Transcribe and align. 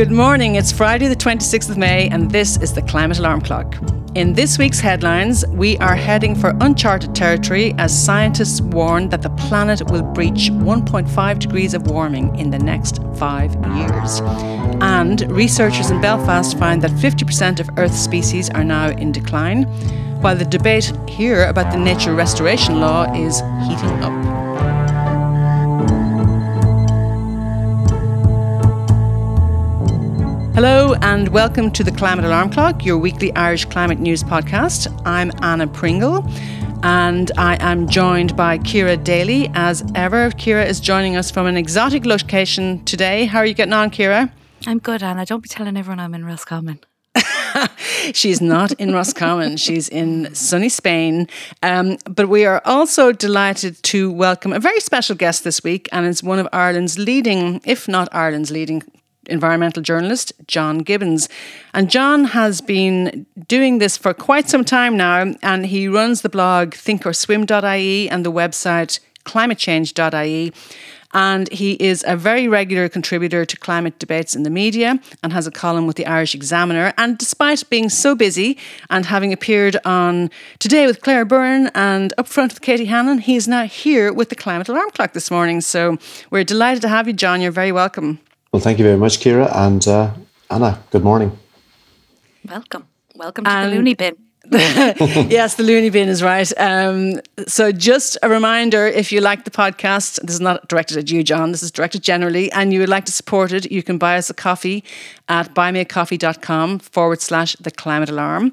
Good 0.00 0.10
morning. 0.10 0.54
It's 0.54 0.72
Friday, 0.72 1.08
the 1.08 1.14
26th 1.14 1.68
of 1.68 1.76
May, 1.76 2.08
and 2.08 2.30
this 2.30 2.56
is 2.56 2.72
the 2.72 2.80
Climate 2.80 3.18
Alarm 3.18 3.42
Clock. 3.42 3.76
In 4.14 4.32
this 4.32 4.56
week's 4.56 4.80
headlines, 4.80 5.46
we 5.48 5.76
are 5.76 5.94
heading 5.94 6.34
for 6.34 6.56
uncharted 6.62 7.14
territory 7.14 7.74
as 7.76 8.02
scientists 8.02 8.62
warn 8.62 9.10
that 9.10 9.20
the 9.20 9.28
planet 9.28 9.90
will 9.90 10.02
breach 10.02 10.48
1.5 10.52 11.38
degrees 11.38 11.74
of 11.74 11.86
warming 11.88 12.34
in 12.38 12.48
the 12.48 12.58
next 12.58 13.02
five 13.16 13.54
years. 13.76 14.22
And 14.80 15.30
researchers 15.30 15.90
in 15.90 16.00
Belfast 16.00 16.58
find 16.58 16.80
that 16.80 16.92
50% 16.92 17.60
of 17.60 17.68
Earth's 17.76 18.00
species 18.00 18.48
are 18.48 18.64
now 18.64 18.88
in 18.88 19.12
decline, 19.12 19.64
while 20.22 20.34
the 20.34 20.46
debate 20.46 20.94
here 21.10 21.44
about 21.44 21.70
the 21.72 21.78
nature 21.78 22.14
restoration 22.14 22.80
law 22.80 23.12
is 23.12 23.40
heating 23.68 24.02
up. 24.02 24.29
Hello 30.62 30.92
and 31.00 31.28
welcome 31.28 31.70
to 31.70 31.82
the 31.82 31.90
Climate 31.90 32.26
Alarm 32.26 32.50
Clock, 32.50 32.84
your 32.84 32.98
weekly 32.98 33.34
Irish 33.34 33.64
climate 33.64 33.98
news 33.98 34.22
podcast. 34.22 34.92
I'm 35.06 35.32
Anna 35.40 35.66
Pringle 35.66 36.22
and 36.82 37.32
I 37.38 37.56
am 37.60 37.88
joined 37.88 38.36
by 38.36 38.58
Kira 38.58 39.02
Daly 39.02 39.50
as 39.54 39.82
ever. 39.94 40.30
Ciara 40.32 40.66
is 40.66 40.78
joining 40.78 41.16
us 41.16 41.30
from 41.30 41.46
an 41.46 41.56
exotic 41.56 42.04
location 42.04 42.84
today. 42.84 43.24
How 43.24 43.38
are 43.38 43.46
you 43.46 43.54
getting 43.54 43.72
on, 43.72 43.90
Kira? 43.90 44.30
I'm 44.66 44.80
good, 44.80 45.02
Anna. 45.02 45.24
Don't 45.24 45.40
be 45.40 45.48
telling 45.48 45.78
everyone 45.78 45.98
I'm 45.98 46.12
in 46.12 46.26
Roscommon. 46.26 46.80
She's 48.12 48.42
not 48.42 48.72
in 48.72 48.92
Roscommon. 48.92 49.56
She's 49.56 49.88
in 49.88 50.34
sunny 50.34 50.68
Spain. 50.68 51.26
Um, 51.62 51.96
but 52.04 52.28
we 52.28 52.44
are 52.44 52.60
also 52.66 53.12
delighted 53.12 53.82
to 53.84 54.12
welcome 54.12 54.52
a 54.52 54.60
very 54.60 54.80
special 54.80 55.16
guest 55.16 55.42
this 55.42 55.64
week, 55.64 55.88
and 55.90 56.04
it's 56.04 56.22
one 56.22 56.38
of 56.38 56.46
Ireland's 56.52 56.98
leading, 56.98 57.62
if 57.64 57.88
not 57.88 58.10
Ireland's 58.12 58.50
leading 58.50 58.82
environmental 59.30 59.82
journalist 59.82 60.32
John 60.46 60.78
Gibbons. 60.78 61.28
And 61.74 61.90
John 61.90 62.24
has 62.26 62.60
been 62.60 63.26
doing 63.48 63.78
this 63.78 63.96
for 63.96 64.12
quite 64.12 64.48
some 64.48 64.64
time 64.64 64.96
now, 64.96 65.34
and 65.42 65.66
he 65.66 65.88
runs 65.88 66.22
the 66.22 66.28
blog 66.28 66.72
thinkorswim.ie 66.72 68.08
and 68.10 68.24
the 68.24 68.32
website 68.32 69.00
climatechange.ie. 69.24 70.52
And 71.12 71.50
he 71.52 71.72
is 71.72 72.04
a 72.06 72.16
very 72.16 72.46
regular 72.46 72.88
contributor 72.88 73.44
to 73.44 73.56
climate 73.56 73.98
debates 73.98 74.36
in 74.36 74.44
the 74.44 74.50
media 74.50 75.00
and 75.24 75.32
has 75.32 75.46
a 75.46 75.50
column 75.50 75.88
with 75.88 75.96
the 75.96 76.06
Irish 76.06 76.36
Examiner. 76.36 76.92
And 76.96 77.18
despite 77.18 77.68
being 77.68 77.88
so 77.88 78.14
busy 78.14 78.56
and 78.90 79.06
having 79.06 79.32
appeared 79.32 79.76
on 79.84 80.30
Today 80.60 80.86
with 80.86 81.00
Claire 81.00 81.24
Byrne 81.24 81.68
and 81.74 82.14
Up 82.16 82.28
Front 82.28 82.52
with 82.52 82.62
Katie 82.62 82.84
Hannon, 82.84 83.18
he 83.18 83.34
is 83.34 83.48
now 83.48 83.64
here 83.64 84.12
with 84.12 84.28
the 84.28 84.36
Climate 84.36 84.68
Alarm 84.68 84.90
Clock 84.90 85.12
this 85.12 85.32
morning. 85.32 85.60
So 85.60 85.98
we're 86.30 86.44
delighted 86.44 86.82
to 86.82 86.88
have 86.88 87.08
you, 87.08 87.12
John. 87.12 87.40
You're 87.40 87.50
very 87.50 87.72
welcome. 87.72 88.20
Well, 88.52 88.60
thank 88.60 88.80
you 88.80 88.84
very 88.84 88.96
much, 88.96 89.20
Kira 89.20 89.48
And 89.54 89.86
uh, 89.86 90.12
Anna, 90.50 90.82
good 90.90 91.04
morning. 91.04 91.38
Welcome. 92.48 92.88
Welcome 93.14 93.44
to 93.44 93.50
the 93.50 93.68
loony 93.68 93.94
bin. 93.94 94.16
yes, 94.50 95.54
the 95.54 95.62
loony 95.62 95.88
bin 95.88 96.08
is 96.08 96.20
right. 96.20 96.52
Um, 96.58 97.20
so, 97.46 97.70
just 97.70 98.18
a 98.24 98.28
reminder 98.28 98.86
if 98.88 99.12
you 99.12 99.20
like 99.20 99.44
the 99.44 99.52
podcast, 99.52 100.20
this 100.22 100.34
is 100.34 100.40
not 100.40 100.66
directed 100.66 100.96
at 100.96 101.12
you, 101.12 101.22
John, 101.22 101.52
this 101.52 101.62
is 101.62 101.70
directed 101.70 102.02
generally, 102.02 102.50
and 102.50 102.72
you 102.72 102.80
would 102.80 102.88
like 102.88 103.04
to 103.04 103.12
support 103.12 103.52
it, 103.52 103.70
you 103.70 103.84
can 103.84 103.98
buy 103.98 104.16
us 104.16 104.30
a 104.30 104.34
coffee 104.34 104.82
at 105.28 105.54
buymeacoffee.com 105.54 106.80
forward 106.80 107.20
slash 107.20 107.54
the 107.60 107.70
climate 107.70 108.10
alarm. 108.10 108.50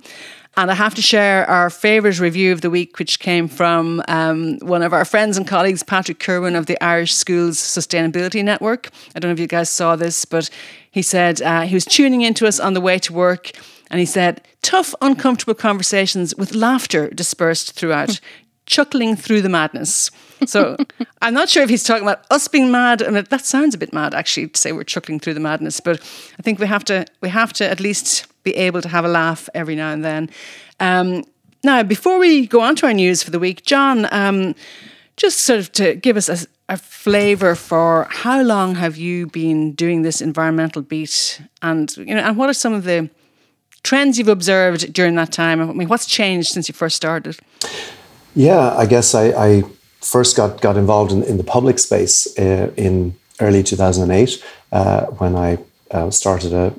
And 0.58 0.72
I 0.72 0.74
have 0.74 0.96
to 0.96 1.04
share 1.04 1.48
our 1.48 1.70
favourite 1.70 2.20
review 2.20 2.52
of 2.52 2.62
the 2.62 2.72
week, 2.72 2.98
which 2.98 3.20
came 3.20 3.48
from 3.48 4.02
um, 4.08 4.58
one 4.58 4.82
of 4.82 4.92
our 4.92 5.06
friends 5.06 5.38
and 5.38 5.48
colleagues, 5.48 5.84
Patrick 5.84 6.18
Kerwin 6.18 6.56
of 6.56 6.66
the 6.66 6.84
Irish 6.84 7.14
Schools 7.14 7.60
Sustainability 7.60 8.44
Network. 8.44 8.90
I 9.16 9.20
don't 9.20 9.30
know 9.30 9.34
if 9.34 9.40
you 9.40 9.46
guys 9.46 9.70
saw 9.70 9.96
this, 9.96 10.26
but 10.26 10.50
he 10.90 11.04
said 11.04 11.44
uh, 11.44 11.62
he 11.62 11.76
was 11.76 11.86
tuning 11.86 12.22
into 12.22 12.48
us 12.48 12.60
on 12.60 12.74
the 12.74 12.82
way 12.82 12.98
to 12.98 13.14
work. 13.14 13.52
And 13.92 14.00
he 14.00 14.06
said, 14.08 14.42
tough, 14.64 14.96
uncomfortable 15.00 15.54
conversations 15.54 16.36
with 16.36 16.56
laughter 16.56 17.08
dispersed 17.12 17.74
throughout, 17.74 18.20
chuckling 18.66 19.16
through 19.16 19.44
the 19.44 19.50
madness. 19.50 20.10
So 20.48 20.76
I'm 21.22 21.36
not 21.36 21.50
sure 21.50 21.62
if 21.62 21.70
he's 21.70 21.84
talking 21.84 22.04
about 22.04 22.26
us 22.32 22.48
being 22.48 22.72
mad. 22.72 23.04
I 23.04 23.12
mean, 23.12 23.26
that 23.30 23.46
sounds 23.46 23.76
a 23.76 23.78
bit 23.78 23.94
mad, 23.94 24.16
actually, 24.16 24.48
to 24.48 24.60
say 24.60 24.72
we're 24.72 24.86
chuckling 24.86 25.20
through 25.20 25.36
the 25.36 25.40
madness. 25.40 25.80
But 25.80 26.02
I 26.40 26.42
think 26.42 26.58
we 26.58 26.66
have 26.66 26.84
to 26.86 27.06
we 27.22 27.30
have 27.30 27.54
to 27.54 27.70
at 27.70 27.80
least 27.80 28.26
be 28.52 28.56
able 28.56 28.82
to 28.82 28.90
have 28.90 29.06
a 29.06 29.08
laugh 29.22 29.50
every 29.54 29.76
now 29.76 29.92
and 29.92 30.04
then. 30.04 30.30
Um, 30.80 31.24
now, 31.64 31.84
before 31.84 32.18
we 32.20 32.48
go 32.48 32.62
on 32.62 32.76
to 32.78 32.86
our 32.86 32.94
news 32.94 33.24
for 33.24 33.32
the 33.32 33.40
week, 33.40 33.66
John, 33.66 34.08
um, 34.12 34.56
just 35.18 35.40
sort 35.40 35.60
of 35.60 35.72
to 35.74 35.96
give 35.96 36.16
us 36.16 36.30
a, 36.30 36.38
a 36.70 36.78
flavour 36.78 37.56
for 37.56 38.08
how 38.10 38.42
long 38.42 38.76
have 38.76 38.96
you 38.96 39.28
been 39.28 39.74
doing 39.74 40.04
this 40.04 40.22
environmental 40.22 40.82
beat, 40.82 41.42
and 41.62 41.96
you 41.98 42.14
know, 42.16 42.22
and 42.22 42.38
what 42.38 42.50
are 42.50 42.54
some 42.54 42.74
of 42.74 42.84
the 42.84 43.10
trends 43.84 44.18
you've 44.18 44.28
observed 44.40 44.94
during 44.94 45.16
that 45.16 45.32
time? 45.32 45.62
I 45.62 45.74
mean, 45.74 45.90
what's 45.90 46.06
changed 46.06 46.50
since 46.50 46.70
you 46.70 46.74
first 46.74 46.96
started? 46.96 47.38
Yeah, 48.36 48.76
I 48.78 48.86
guess 48.86 49.16
I, 49.16 49.26
I 49.48 49.64
first 50.02 50.38
got 50.38 50.62
got 50.62 50.78
involved 50.78 51.12
in, 51.12 51.24
in 51.24 51.38
the 51.38 51.44
public 51.44 51.80
space 51.80 52.28
uh, 52.40 52.72
in 52.78 53.16
early 53.40 53.64
2008 53.64 54.44
uh, 54.72 55.06
when 55.20 55.36
I 55.36 55.58
uh, 55.92 56.12
started 56.12 56.54
a, 56.54 56.74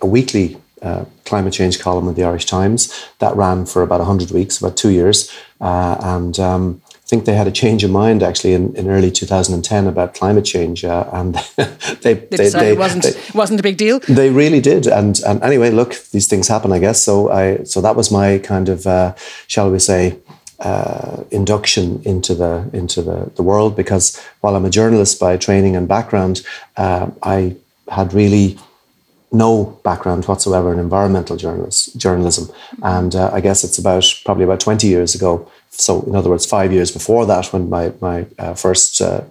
a 0.00 0.06
weekly 0.06 0.56
uh, 0.82 1.04
climate 1.24 1.52
change 1.52 1.78
column 1.78 2.08
in 2.08 2.14
the 2.14 2.24
Irish 2.24 2.46
Times. 2.46 3.06
That 3.18 3.36
ran 3.36 3.66
for 3.66 3.82
about 3.82 4.00
100 4.00 4.30
weeks, 4.30 4.58
about 4.58 4.76
two 4.76 4.90
years. 4.90 5.30
Uh, 5.60 5.96
and 6.00 6.38
um, 6.38 6.82
I 6.92 7.06
think 7.06 7.24
they 7.24 7.34
had 7.34 7.46
a 7.46 7.52
change 7.52 7.84
of 7.84 7.90
mind 7.90 8.22
actually 8.22 8.54
in, 8.54 8.74
in 8.76 8.88
early 8.88 9.10
2010 9.10 9.86
about 9.86 10.14
climate 10.14 10.44
change. 10.44 10.84
Uh, 10.84 11.08
and 11.12 11.34
they, 12.02 12.14
they, 12.14 12.14
they, 12.14 12.48
they, 12.48 12.70
it 12.72 12.78
wasn't, 12.78 13.04
they, 13.04 13.14
wasn't 13.34 13.60
a 13.60 13.62
big 13.62 13.76
deal. 13.76 14.00
They 14.00 14.30
really 14.30 14.60
did. 14.60 14.86
And, 14.86 15.20
and 15.26 15.42
anyway, 15.42 15.70
look, 15.70 15.96
these 16.12 16.26
things 16.26 16.48
happen, 16.48 16.72
I 16.72 16.78
guess. 16.78 17.02
So, 17.02 17.30
I, 17.30 17.64
so 17.64 17.80
that 17.80 17.96
was 17.96 18.10
my 18.10 18.38
kind 18.38 18.68
of, 18.68 18.86
uh, 18.86 19.14
shall 19.46 19.70
we 19.70 19.78
say, 19.78 20.18
uh, 20.60 21.24
induction 21.30 22.02
into 22.04 22.34
the 22.34 22.68
into 22.74 23.00
the, 23.00 23.30
the 23.36 23.42
world 23.42 23.74
because 23.74 24.20
while 24.42 24.54
I'm 24.54 24.66
a 24.66 24.70
journalist 24.70 25.18
by 25.18 25.38
training 25.38 25.74
and 25.74 25.88
background, 25.88 26.42
uh, 26.76 27.10
I 27.22 27.56
had 27.88 28.12
really 28.12 28.58
no 29.32 29.78
background 29.84 30.24
whatsoever 30.24 30.72
in 30.72 30.78
environmental 30.78 31.36
journalism. 31.36 32.54
And 32.82 33.14
uh, 33.14 33.30
I 33.32 33.40
guess 33.40 33.64
it's 33.64 33.78
about 33.78 34.04
probably 34.24 34.44
about 34.44 34.60
20 34.60 34.86
years 34.86 35.14
ago. 35.14 35.48
So, 35.70 36.02
in 36.02 36.16
other 36.16 36.30
words, 36.30 36.46
five 36.46 36.72
years 36.72 36.90
before 36.90 37.26
that, 37.26 37.52
when 37.52 37.70
my, 37.70 37.92
my 38.00 38.26
uh, 38.38 38.54
first 38.54 39.00
uh, 39.00 39.22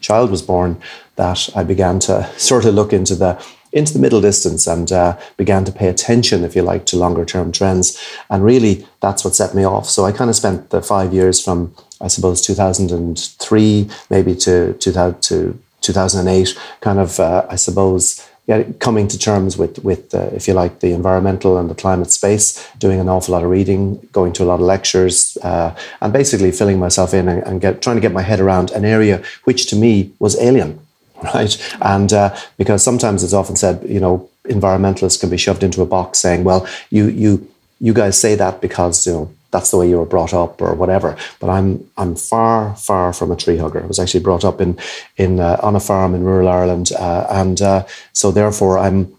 child 0.00 0.30
was 0.30 0.42
born, 0.42 0.80
that 1.16 1.50
I 1.54 1.64
began 1.64 1.98
to 2.00 2.28
sort 2.38 2.64
of 2.64 2.74
look 2.74 2.92
into 2.92 3.14
the 3.14 3.42
into 3.72 3.94
the 3.94 3.98
middle 3.98 4.20
distance 4.20 4.66
and 4.66 4.92
uh, 4.92 5.18
began 5.38 5.64
to 5.64 5.72
pay 5.72 5.88
attention, 5.88 6.44
if 6.44 6.54
you 6.54 6.60
like, 6.60 6.84
to 6.86 6.96
longer 6.96 7.24
term 7.24 7.50
trends. 7.50 7.98
And 8.28 8.44
really, 8.44 8.86
that's 9.00 9.24
what 9.24 9.34
set 9.34 9.54
me 9.54 9.64
off. 9.64 9.88
So 9.88 10.04
I 10.04 10.12
kind 10.12 10.28
of 10.28 10.36
spent 10.36 10.70
the 10.70 10.82
five 10.82 11.14
years 11.14 11.42
from, 11.42 11.74
I 12.00 12.08
suppose, 12.08 12.42
2003 12.42 13.90
maybe 14.10 14.34
to, 14.36 14.74
to, 14.74 15.16
to 15.18 15.58
2008, 15.80 16.58
kind 16.80 16.98
of, 16.98 17.18
uh, 17.18 17.46
I 17.48 17.56
suppose, 17.56 18.28
yeah, 18.46 18.64
coming 18.80 19.06
to 19.06 19.18
terms 19.18 19.56
with 19.56 19.78
with 19.84 20.12
uh, 20.14 20.30
if 20.32 20.48
you 20.48 20.54
like 20.54 20.80
the 20.80 20.92
environmental 20.92 21.58
and 21.58 21.70
the 21.70 21.76
climate 21.76 22.10
space, 22.10 22.68
doing 22.78 22.98
an 22.98 23.08
awful 23.08 23.32
lot 23.32 23.44
of 23.44 23.50
reading, 23.50 23.96
going 24.10 24.32
to 24.32 24.42
a 24.42 24.46
lot 24.46 24.54
of 24.54 24.66
lectures, 24.66 25.38
uh, 25.42 25.74
and 26.00 26.12
basically 26.12 26.50
filling 26.50 26.78
myself 26.80 27.14
in 27.14 27.28
and, 27.28 27.42
and, 27.44 27.60
get 27.60 27.80
trying 27.80 27.96
to 27.96 28.02
get 28.02 28.12
my 28.12 28.22
head 28.22 28.40
around 28.40 28.72
an 28.72 28.84
area 28.84 29.22
which 29.44 29.66
to 29.66 29.76
me 29.76 30.12
was 30.18 30.36
alien, 30.40 30.80
right? 31.34 31.56
And 31.80 32.12
uh, 32.12 32.34
because 32.58 32.82
sometimes 32.82 33.22
it's 33.22 33.32
often 33.32 33.54
said, 33.54 33.80
you 33.88 34.00
know, 34.00 34.28
environmentalists 34.44 35.20
can 35.20 35.30
be 35.30 35.36
shoved 35.36 35.62
into 35.62 35.80
a 35.80 35.86
box 35.86 36.18
saying, 36.18 36.42
well, 36.42 36.66
you 36.90 37.06
you 37.06 37.48
you 37.78 37.92
guys 37.92 38.18
say 38.18 38.34
that 38.34 38.60
because 38.60 39.06
you 39.06 39.12
know 39.12 39.34
that's 39.52 39.70
the 39.70 39.76
way 39.76 39.88
you 39.88 39.98
were 39.98 40.06
brought 40.06 40.34
up 40.34 40.60
or 40.60 40.74
whatever. 40.74 41.16
But 41.38 41.50
I'm 41.50 41.88
I'm 41.96 42.16
far 42.16 42.74
far 42.74 43.12
from 43.12 43.30
a 43.30 43.36
tree 43.36 43.58
hugger. 43.58 43.82
I 43.82 43.86
was 43.86 44.00
actually 44.00 44.24
brought 44.24 44.44
up 44.44 44.60
in 44.60 44.78
in 45.16 45.38
uh, 45.38 45.60
on 45.62 45.76
a 45.76 45.80
farm 45.80 46.14
in 46.14 46.24
rural 46.24 46.48
Ireland, 46.48 46.90
uh, 46.98 47.26
and 47.30 47.62
uh, 47.62 47.86
so 48.12 48.32
therefore 48.32 48.78
I'm. 48.78 49.14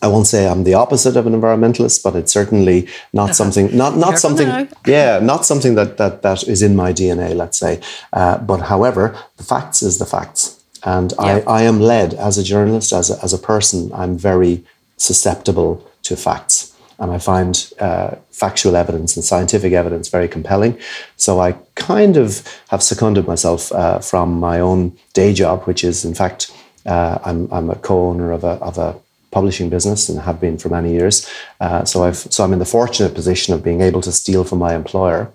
I 0.00 0.06
won't 0.06 0.28
say 0.28 0.46
I'm 0.46 0.62
the 0.62 0.74
opposite 0.74 1.16
of 1.16 1.26
an 1.26 1.32
environmentalist, 1.32 2.04
but 2.04 2.14
it's 2.14 2.32
certainly 2.32 2.86
not 3.12 3.34
something 3.34 3.76
not 3.76 3.96
not 3.96 4.20
something 4.20 4.46
yeah 4.86 5.18
not 5.18 5.44
something 5.44 5.74
that 5.74 5.96
that 5.96 6.22
that 6.22 6.44
is 6.44 6.62
in 6.62 6.76
my 6.76 6.92
DNA. 6.92 7.34
Let's 7.34 7.58
say, 7.58 7.80
uh, 8.12 8.38
but 8.38 8.60
however, 8.60 9.18
the 9.38 9.42
facts 9.42 9.82
is 9.82 9.98
the 9.98 10.06
facts, 10.06 10.62
and 10.84 11.12
yeah. 11.18 11.42
I 11.48 11.60
I 11.60 11.62
am 11.62 11.80
led 11.80 12.14
as 12.14 12.38
a 12.38 12.44
journalist 12.44 12.92
as 12.92 13.10
a, 13.10 13.18
as 13.24 13.32
a 13.32 13.38
person. 13.38 13.90
I'm 13.92 14.16
very 14.16 14.64
susceptible 14.96 15.84
to 16.04 16.16
facts 16.16 16.77
and 16.98 17.10
I 17.12 17.18
find 17.18 17.72
uh, 17.80 18.16
factual 18.30 18.76
evidence 18.76 19.16
and 19.16 19.24
scientific 19.24 19.72
evidence 19.72 20.08
very 20.08 20.28
compelling. 20.28 20.78
So 21.16 21.40
I 21.40 21.52
kind 21.74 22.16
of 22.16 22.42
have 22.68 22.82
seconded 22.82 23.26
myself 23.26 23.72
uh, 23.72 24.00
from 24.00 24.40
my 24.40 24.60
own 24.60 24.96
day 25.12 25.32
job, 25.32 25.64
which 25.64 25.84
is, 25.84 26.04
in 26.04 26.14
fact, 26.14 26.52
uh, 26.86 27.18
I'm, 27.24 27.48
I'm 27.52 27.70
a 27.70 27.76
co-owner 27.76 28.32
of 28.32 28.44
a, 28.44 28.54
of 28.60 28.78
a 28.78 28.96
publishing 29.30 29.68
business 29.68 30.08
and 30.08 30.18
have 30.20 30.40
been 30.40 30.58
for 30.58 30.68
many 30.68 30.92
years. 30.92 31.30
Uh, 31.60 31.84
so 31.84 32.04
I've 32.04 32.16
so 32.16 32.44
I'm 32.44 32.52
in 32.52 32.58
the 32.58 32.64
fortunate 32.64 33.14
position 33.14 33.54
of 33.54 33.62
being 33.62 33.80
able 33.80 34.00
to 34.02 34.12
steal 34.12 34.44
from 34.44 34.58
my 34.58 34.74
employer. 34.74 35.32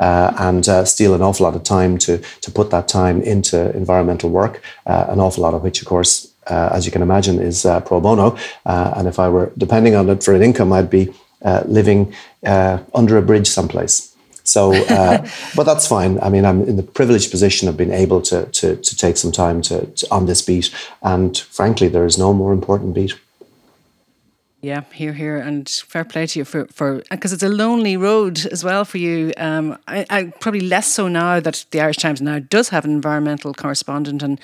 Uh, 0.00 0.32
and 0.38 0.68
uh, 0.68 0.84
steal 0.84 1.12
an 1.12 1.22
awful 1.22 1.42
lot 1.44 1.56
of 1.56 1.64
time 1.64 1.98
to 1.98 2.18
to 2.40 2.52
put 2.52 2.70
that 2.70 2.86
time 2.86 3.20
into 3.22 3.74
environmental 3.76 4.30
work, 4.30 4.62
uh, 4.86 5.06
an 5.08 5.18
awful 5.18 5.42
lot 5.42 5.54
of 5.54 5.62
which, 5.62 5.82
of 5.82 5.88
course, 5.88 6.27
uh, 6.48 6.70
as 6.72 6.86
you 6.86 6.92
can 6.92 7.02
imagine, 7.02 7.40
is 7.40 7.64
uh, 7.64 7.80
pro 7.80 8.00
bono. 8.00 8.36
Uh, 8.66 8.94
and 8.96 9.08
if 9.08 9.18
I 9.18 9.28
were 9.28 9.52
depending 9.58 9.94
on 9.94 10.08
it 10.08 10.22
for 10.22 10.34
an 10.34 10.42
income, 10.42 10.72
I'd 10.72 10.90
be 10.90 11.12
uh, 11.42 11.62
living 11.66 12.14
uh, 12.44 12.78
under 12.94 13.16
a 13.16 13.22
bridge 13.22 13.46
someplace. 13.46 14.14
So, 14.44 14.72
but 15.56 15.64
that's 15.64 15.86
fine. 15.86 16.18
I 16.20 16.30
mean, 16.30 16.44
I'm 16.44 16.62
in 16.62 16.76
the 16.76 16.82
privileged 16.82 17.30
position 17.30 17.68
of 17.68 17.76
being 17.76 17.92
able 17.92 18.22
to 18.22 18.46
to, 18.46 18.76
to 18.76 18.96
take 18.96 19.16
some 19.16 19.32
time 19.32 19.62
to, 19.62 19.86
to 19.86 20.06
on 20.10 20.26
this 20.26 20.42
beat. 20.42 20.74
And 21.02 21.36
frankly, 21.36 21.88
there 21.88 22.06
is 22.06 22.18
no 22.18 22.32
more 22.32 22.52
important 22.52 22.94
beat. 22.94 23.14
Yeah, 24.60 24.82
here, 24.92 25.12
here, 25.12 25.36
and 25.36 25.68
fair 25.68 26.04
play 26.04 26.26
to 26.26 26.38
you 26.40 26.44
for 26.44 26.66
for 26.66 27.02
because 27.10 27.32
it's 27.32 27.44
a 27.44 27.48
lonely 27.48 27.96
road 27.96 28.44
as 28.50 28.64
well 28.64 28.84
for 28.84 28.98
you. 28.98 29.32
Um, 29.36 29.78
I, 29.86 30.04
I, 30.10 30.24
probably 30.40 30.62
less 30.62 30.90
so 30.90 31.06
now 31.06 31.38
that 31.38 31.64
the 31.70 31.80
Irish 31.80 31.98
Times 31.98 32.20
now 32.20 32.40
does 32.40 32.70
have 32.70 32.84
an 32.84 32.90
environmental 32.90 33.54
correspondent, 33.54 34.20
and 34.20 34.40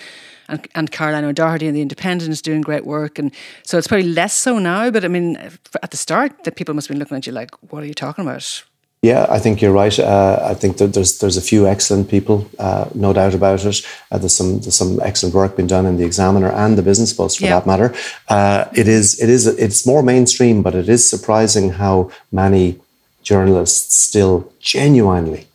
and, 0.49 0.67
and 0.75 0.91
Caroline 0.91 1.25
O'Doherty 1.25 1.67
and 1.67 1.77
the 1.77 1.83
Independent 1.83 2.31
is 2.31 2.43
doing 2.43 2.61
great 2.61 2.85
work, 2.85 3.19
and 3.19 3.33
so 3.63 3.79
it's 3.79 3.89
probably 3.89 4.09
less 4.09 4.35
so 4.35 4.59
now. 4.59 4.91
But 4.91 5.05
I 5.05 5.09
mean, 5.09 5.37
at 5.83 5.91
the 5.91 5.97
start, 5.97 6.45
that 6.45 6.57
people 6.57 6.75
must 6.75 6.89
have 6.89 6.95
been 6.95 7.01
looking 7.01 7.17
at 7.17 7.27
you 7.27 7.33
like, 7.33 7.51
"What 7.71 7.83
are 7.83 7.87
you 7.87 7.95
talking 7.95 8.25
about?" 8.25 8.65
Yeah, 9.05 9.27
I 9.29 9.39
think 9.39 9.61
you're 9.61 9.71
right. 9.71 9.99
Uh, 9.99 10.39
I 10.43 10.55
think 10.55 10.79
there's 10.79 11.19
there's 11.19 11.37
a 11.37 11.43
few 11.43 11.67
excellent 11.67 12.09
people, 12.09 12.49
uh, 12.59 12.87
no 12.95 13.13
doubt 13.13 13.35
about 13.35 13.63
it. 13.67 13.87
Uh, 14.11 14.17
there's 14.17 14.35
some 14.35 14.61
there's 14.61 14.77
some 14.77 14.99
excellent 15.03 15.35
work 15.35 15.57
being 15.57 15.67
done 15.67 15.85
in 15.85 15.99
the 15.99 16.07
Examiner 16.07 16.51
and 16.51 16.79
the 16.79 16.83
Business 16.83 17.13
Post 17.13 17.39
for 17.39 17.45
yeah. 17.45 17.51
that 17.59 17.67
matter. 17.67 17.95
Uh, 18.29 18.65
it 18.75 18.89
is 18.89 19.21
it 19.21 19.29
is 19.29 19.47
it's 19.47 19.87
more 19.87 20.03
mainstream, 20.03 20.63
but 20.63 20.75
it 20.75 20.89
is 20.89 21.09
surprising 21.09 21.73
how 21.73 22.11
many 22.33 22.81
journalists 23.23 23.95
still 23.95 24.51
genuinely 24.59 25.47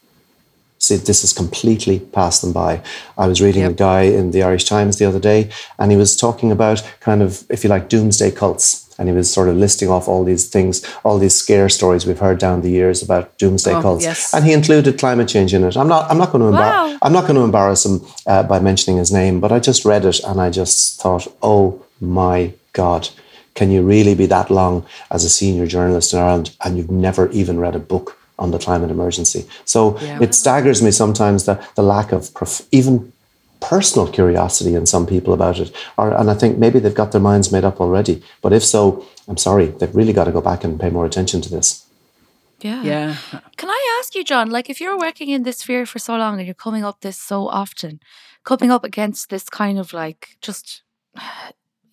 see 0.80 0.96
this 0.96 1.22
has 1.22 1.34
completely 1.34 2.00
passed 2.00 2.42
them 2.42 2.54
by. 2.54 2.82
I 3.18 3.28
was 3.28 3.42
reading 3.42 3.62
yep. 3.62 3.72
a 3.72 3.76
guy 3.76 4.02
in 4.04 4.32
the 4.32 4.44
Irish 4.44 4.64
Times 4.64 4.98
the 4.98 5.06
other 5.06 5.20
day, 5.20 5.50
and 5.78 5.92
he 5.92 5.98
was 5.98 6.16
talking 6.16 6.52
about 6.52 6.82
kind 7.00 7.22
of 7.22 7.44
if 7.50 7.64
you 7.64 7.70
like 7.70 7.90
doomsday 7.90 8.32
cults 8.32 8.86
and 8.98 9.08
he 9.08 9.16
was 9.16 9.32
sort 9.32 9.48
of 9.48 9.56
listing 9.56 9.90
off 9.90 10.08
all 10.08 10.24
these 10.24 10.50
things, 10.50 10.86
all 11.04 11.18
these 11.18 11.36
scare 11.36 11.70
stories 11.70 12.06
we've 12.06 12.20
heard 12.20 12.38
down 12.38 12.62
the 12.62 12.70
years 12.70 13.02
about 13.02 13.38
doomsday 13.38 13.74
oh, 13.74 13.82
cults, 13.82 14.04
yes. 14.04 14.34
and 14.34 14.46
he 14.46 14.54
included 14.54 14.98
climate 14.98 15.28
change 15.28 15.54
in 15.54 15.64
it. 15.64 15.78
I'm 15.78 15.88
not, 15.88 16.10
I'm 16.10 16.18
not 16.18 16.32
going 16.32 16.42
to, 16.42 16.58
embar- 16.58 16.92
wow. 16.92 16.98
I'm 17.02 17.14
not 17.14 17.24
going 17.24 17.36
to 17.36 17.42
embarrass 17.42 17.86
him 17.86 18.06
uh, 18.26 18.44
by 18.44 18.60
mentioning 18.60 18.98
his 18.98 19.12
name, 19.12 19.40
but 19.40 19.52
I 19.52 19.60
just 19.60 19.86
read 19.86 20.06
it 20.06 20.20
and 20.24 20.42
I 20.42 20.50
just 20.50 21.02
thought, 21.02 21.28
oh 21.42 21.86
my 22.02 22.54
god, 22.74 23.10
can 23.56 23.72
you 23.72 23.82
really 23.82 24.16
be 24.16 24.26
that 24.26 24.50
long 24.50 24.86
as 25.12 25.24
a 25.24 25.30
senior 25.30 25.66
journalist 25.66 26.14
in 26.14 26.20
Ireland 26.20 26.56
and 26.64 26.78
you've 26.78 26.92
never 26.92 27.30
even 27.32 27.60
read 27.60 27.76
a 27.76 27.80
book 27.80 28.19
on 28.40 28.52
the 28.52 28.60
climate 28.60 28.92
emergency? 28.92 29.48
So 29.66 30.00
yeah. 30.00 30.20
it 30.22 30.34
staggers 30.34 30.82
me 30.82 30.92
sometimes 30.92 31.46
that 31.46 31.76
the 31.76 31.84
lack 31.84 32.12
of 32.12 32.34
prof- 32.34 32.68
even 32.72 33.12
personal 33.62 34.08
curiosity 34.08 34.76
in 34.76 34.86
some 34.86 35.06
people 35.06 35.34
about 35.34 35.60
it. 35.60 35.76
Or, 35.98 36.12
and 36.12 36.30
I 36.30 36.34
think 36.34 36.58
maybe 36.58 36.80
they've 36.80 36.94
got 36.94 37.12
their 37.12 37.22
minds 37.22 37.52
made 37.52 37.64
up 37.64 37.82
already. 37.82 38.24
But 38.42 38.54
if 38.54 38.64
so, 38.64 39.06
I'm 39.28 39.38
sorry, 39.38 39.68
they've 39.68 39.96
really 39.96 40.14
got 40.14 40.26
to 40.26 40.32
go 40.32 40.42
back 40.42 40.64
and 40.64 40.80
pay 40.80 40.90
more 40.90 41.06
attention 41.06 41.42
to 41.42 41.50
this. 41.50 41.86
Yeah. 42.62 42.84
Yeah. 42.84 43.16
Can 43.58 43.70
I 43.70 44.00
ask 44.00 44.16
you, 44.16 44.24
John, 44.24 44.50
like 44.50 44.70
if 44.70 44.82
you're 44.82 44.98
working 44.98 45.30
in 45.30 45.44
this 45.44 45.60
sphere 45.60 45.86
for 45.86 46.00
so 46.00 46.16
long 46.18 46.38
and 46.38 46.46
you're 46.46 46.54
coming 46.54 46.84
up 46.84 47.02
this 47.02 47.18
so 47.18 47.48
often, 47.48 48.00
coming 48.44 48.72
up 48.72 48.84
against 48.84 49.30
this 49.30 49.44
kind 49.50 49.80
of 49.80 49.94
like 49.94 50.38
just 50.42 50.84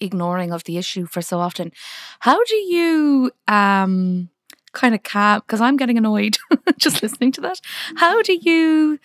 ignoring 0.01 0.53
of 0.53 0.65
the 0.65 0.77
issue 0.77 1.07
for 1.07 1.23
so 1.23 1.39
often, 1.39 1.73
how 2.21 2.43
do 2.45 2.57
you 2.57 3.31
um 3.49 4.29
kind 4.77 4.95
of 4.95 5.03
calm 5.03 5.41
because 5.41 5.61
I'm 5.61 5.77
getting 5.77 5.99
annoyed 5.99 6.37
just 6.77 7.03
listening 7.03 7.33
to 7.33 7.41
that. 7.41 7.61
How 7.97 8.23
do 8.23 8.39
you 8.41 9.01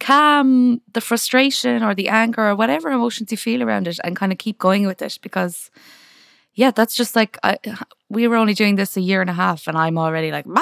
calm 0.00 0.80
the 0.92 1.00
frustration 1.00 1.82
or 1.82 1.94
the 1.94 2.08
anger 2.08 2.48
or 2.48 2.54
whatever 2.54 2.88
emotions 2.90 3.32
you 3.32 3.36
feel 3.36 3.62
around 3.62 3.88
it 3.88 3.98
and 4.04 4.16
kind 4.16 4.30
of 4.32 4.38
keep 4.38 4.58
going 4.58 4.86
with 4.86 5.02
it 5.02 5.18
because 5.20 5.70
yeah 6.58 6.72
that's 6.72 6.94
just 6.94 7.16
like 7.16 7.38
I, 7.42 7.56
we 8.10 8.26
were 8.26 8.36
only 8.36 8.54
doing 8.54 8.76
this 8.76 8.96
a 8.96 9.02
year 9.02 9.20
and 9.20 9.30
a 9.30 9.38
half 9.44 9.66
and 9.66 9.76
i'm 9.76 9.98
already 9.98 10.30
like 10.30 10.46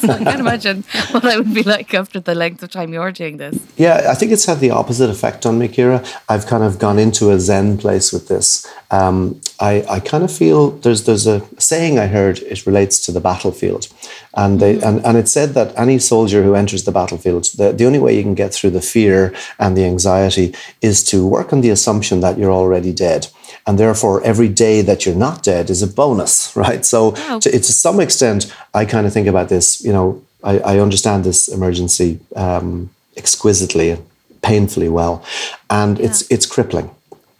so 0.00 0.08
i 0.08 0.22
can't 0.24 0.40
imagine 0.40 0.84
what 1.10 1.24
i 1.24 1.36
would 1.38 1.52
be 1.52 1.62
like 1.62 1.92
after 1.94 2.20
the 2.20 2.34
length 2.34 2.62
of 2.62 2.70
time 2.70 2.92
you're 2.92 3.12
doing 3.12 3.38
this. 3.38 3.56
Yeah 3.76 4.06
i 4.12 4.14
think 4.14 4.30
it's 4.30 4.44
had 4.44 4.60
the 4.60 4.70
opposite 4.70 5.10
effect 5.10 5.46
on 5.46 5.58
me 5.58 5.68
kira. 5.68 5.98
I've 6.28 6.46
kind 6.46 6.62
of 6.62 6.78
gone 6.78 6.98
into 6.98 7.30
a 7.30 7.40
zen 7.40 7.78
place 7.78 8.12
with 8.12 8.28
this. 8.28 8.66
Um, 8.90 9.40
I, 9.60 9.84
I 9.88 9.98
kind 10.00 10.22
of 10.22 10.30
feel 10.30 10.70
there's 10.70 11.04
there's 11.04 11.26
a 11.26 11.42
saying 11.58 11.98
I 11.98 12.06
heard 12.06 12.38
it 12.40 12.66
relates 12.66 12.98
to 13.06 13.12
the 13.12 13.20
battlefield, 13.20 13.88
and 14.36 14.60
they 14.60 14.76
mm-hmm. 14.76 14.86
and, 14.86 15.06
and 15.06 15.16
it 15.16 15.28
said 15.28 15.50
that 15.54 15.76
any 15.76 15.98
soldier 15.98 16.42
who 16.44 16.54
enters 16.54 16.84
the 16.84 16.92
battlefield, 16.92 17.44
the, 17.56 17.72
the 17.72 17.86
only 17.86 17.98
way 17.98 18.16
you 18.16 18.22
can 18.22 18.34
get 18.34 18.52
through 18.54 18.70
the 18.70 18.80
fear 18.80 19.34
and 19.58 19.76
the 19.76 19.84
anxiety 19.84 20.54
is 20.80 21.02
to 21.04 21.26
work 21.26 21.52
on 21.52 21.60
the 21.60 21.70
assumption 21.70 22.20
that 22.20 22.38
you're 22.38 22.52
already 22.52 22.92
dead, 22.92 23.28
and 23.66 23.78
therefore 23.78 24.22
every 24.22 24.48
day 24.48 24.82
that 24.82 25.04
you're 25.04 25.14
not 25.14 25.42
dead 25.42 25.70
is 25.70 25.82
a 25.82 25.86
bonus, 25.86 26.54
right? 26.64 26.84
So 26.84 27.10
wow. 27.10 27.38
to, 27.40 27.50
to 27.50 27.62
some 27.62 28.00
extent, 28.00 28.54
I 28.72 28.84
kind 28.84 29.06
of 29.06 29.12
think 29.12 29.26
about 29.28 29.48
this. 29.48 29.84
You 29.84 29.92
know, 29.92 30.22
I, 30.42 30.58
I 30.58 30.78
understand 30.78 31.24
this 31.24 31.48
emergency 31.48 32.20
um, 32.36 32.90
exquisitely, 33.16 33.98
painfully 34.42 34.88
well, 34.88 35.24
and 35.70 35.98
yeah. 35.98 36.06
it's 36.06 36.30
it's 36.30 36.46
crippling, 36.46 36.90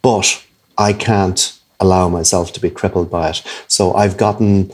but 0.01 0.43
I 0.77 0.93
can't 0.93 1.55
allow 1.79 2.09
myself 2.09 2.53
to 2.53 2.59
be 2.59 2.69
crippled 2.69 3.09
by 3.09 3.29
it. 3.29 3.43
So 3.67 3.93
I've 3.93 4.17
gotten, 4.17 4.71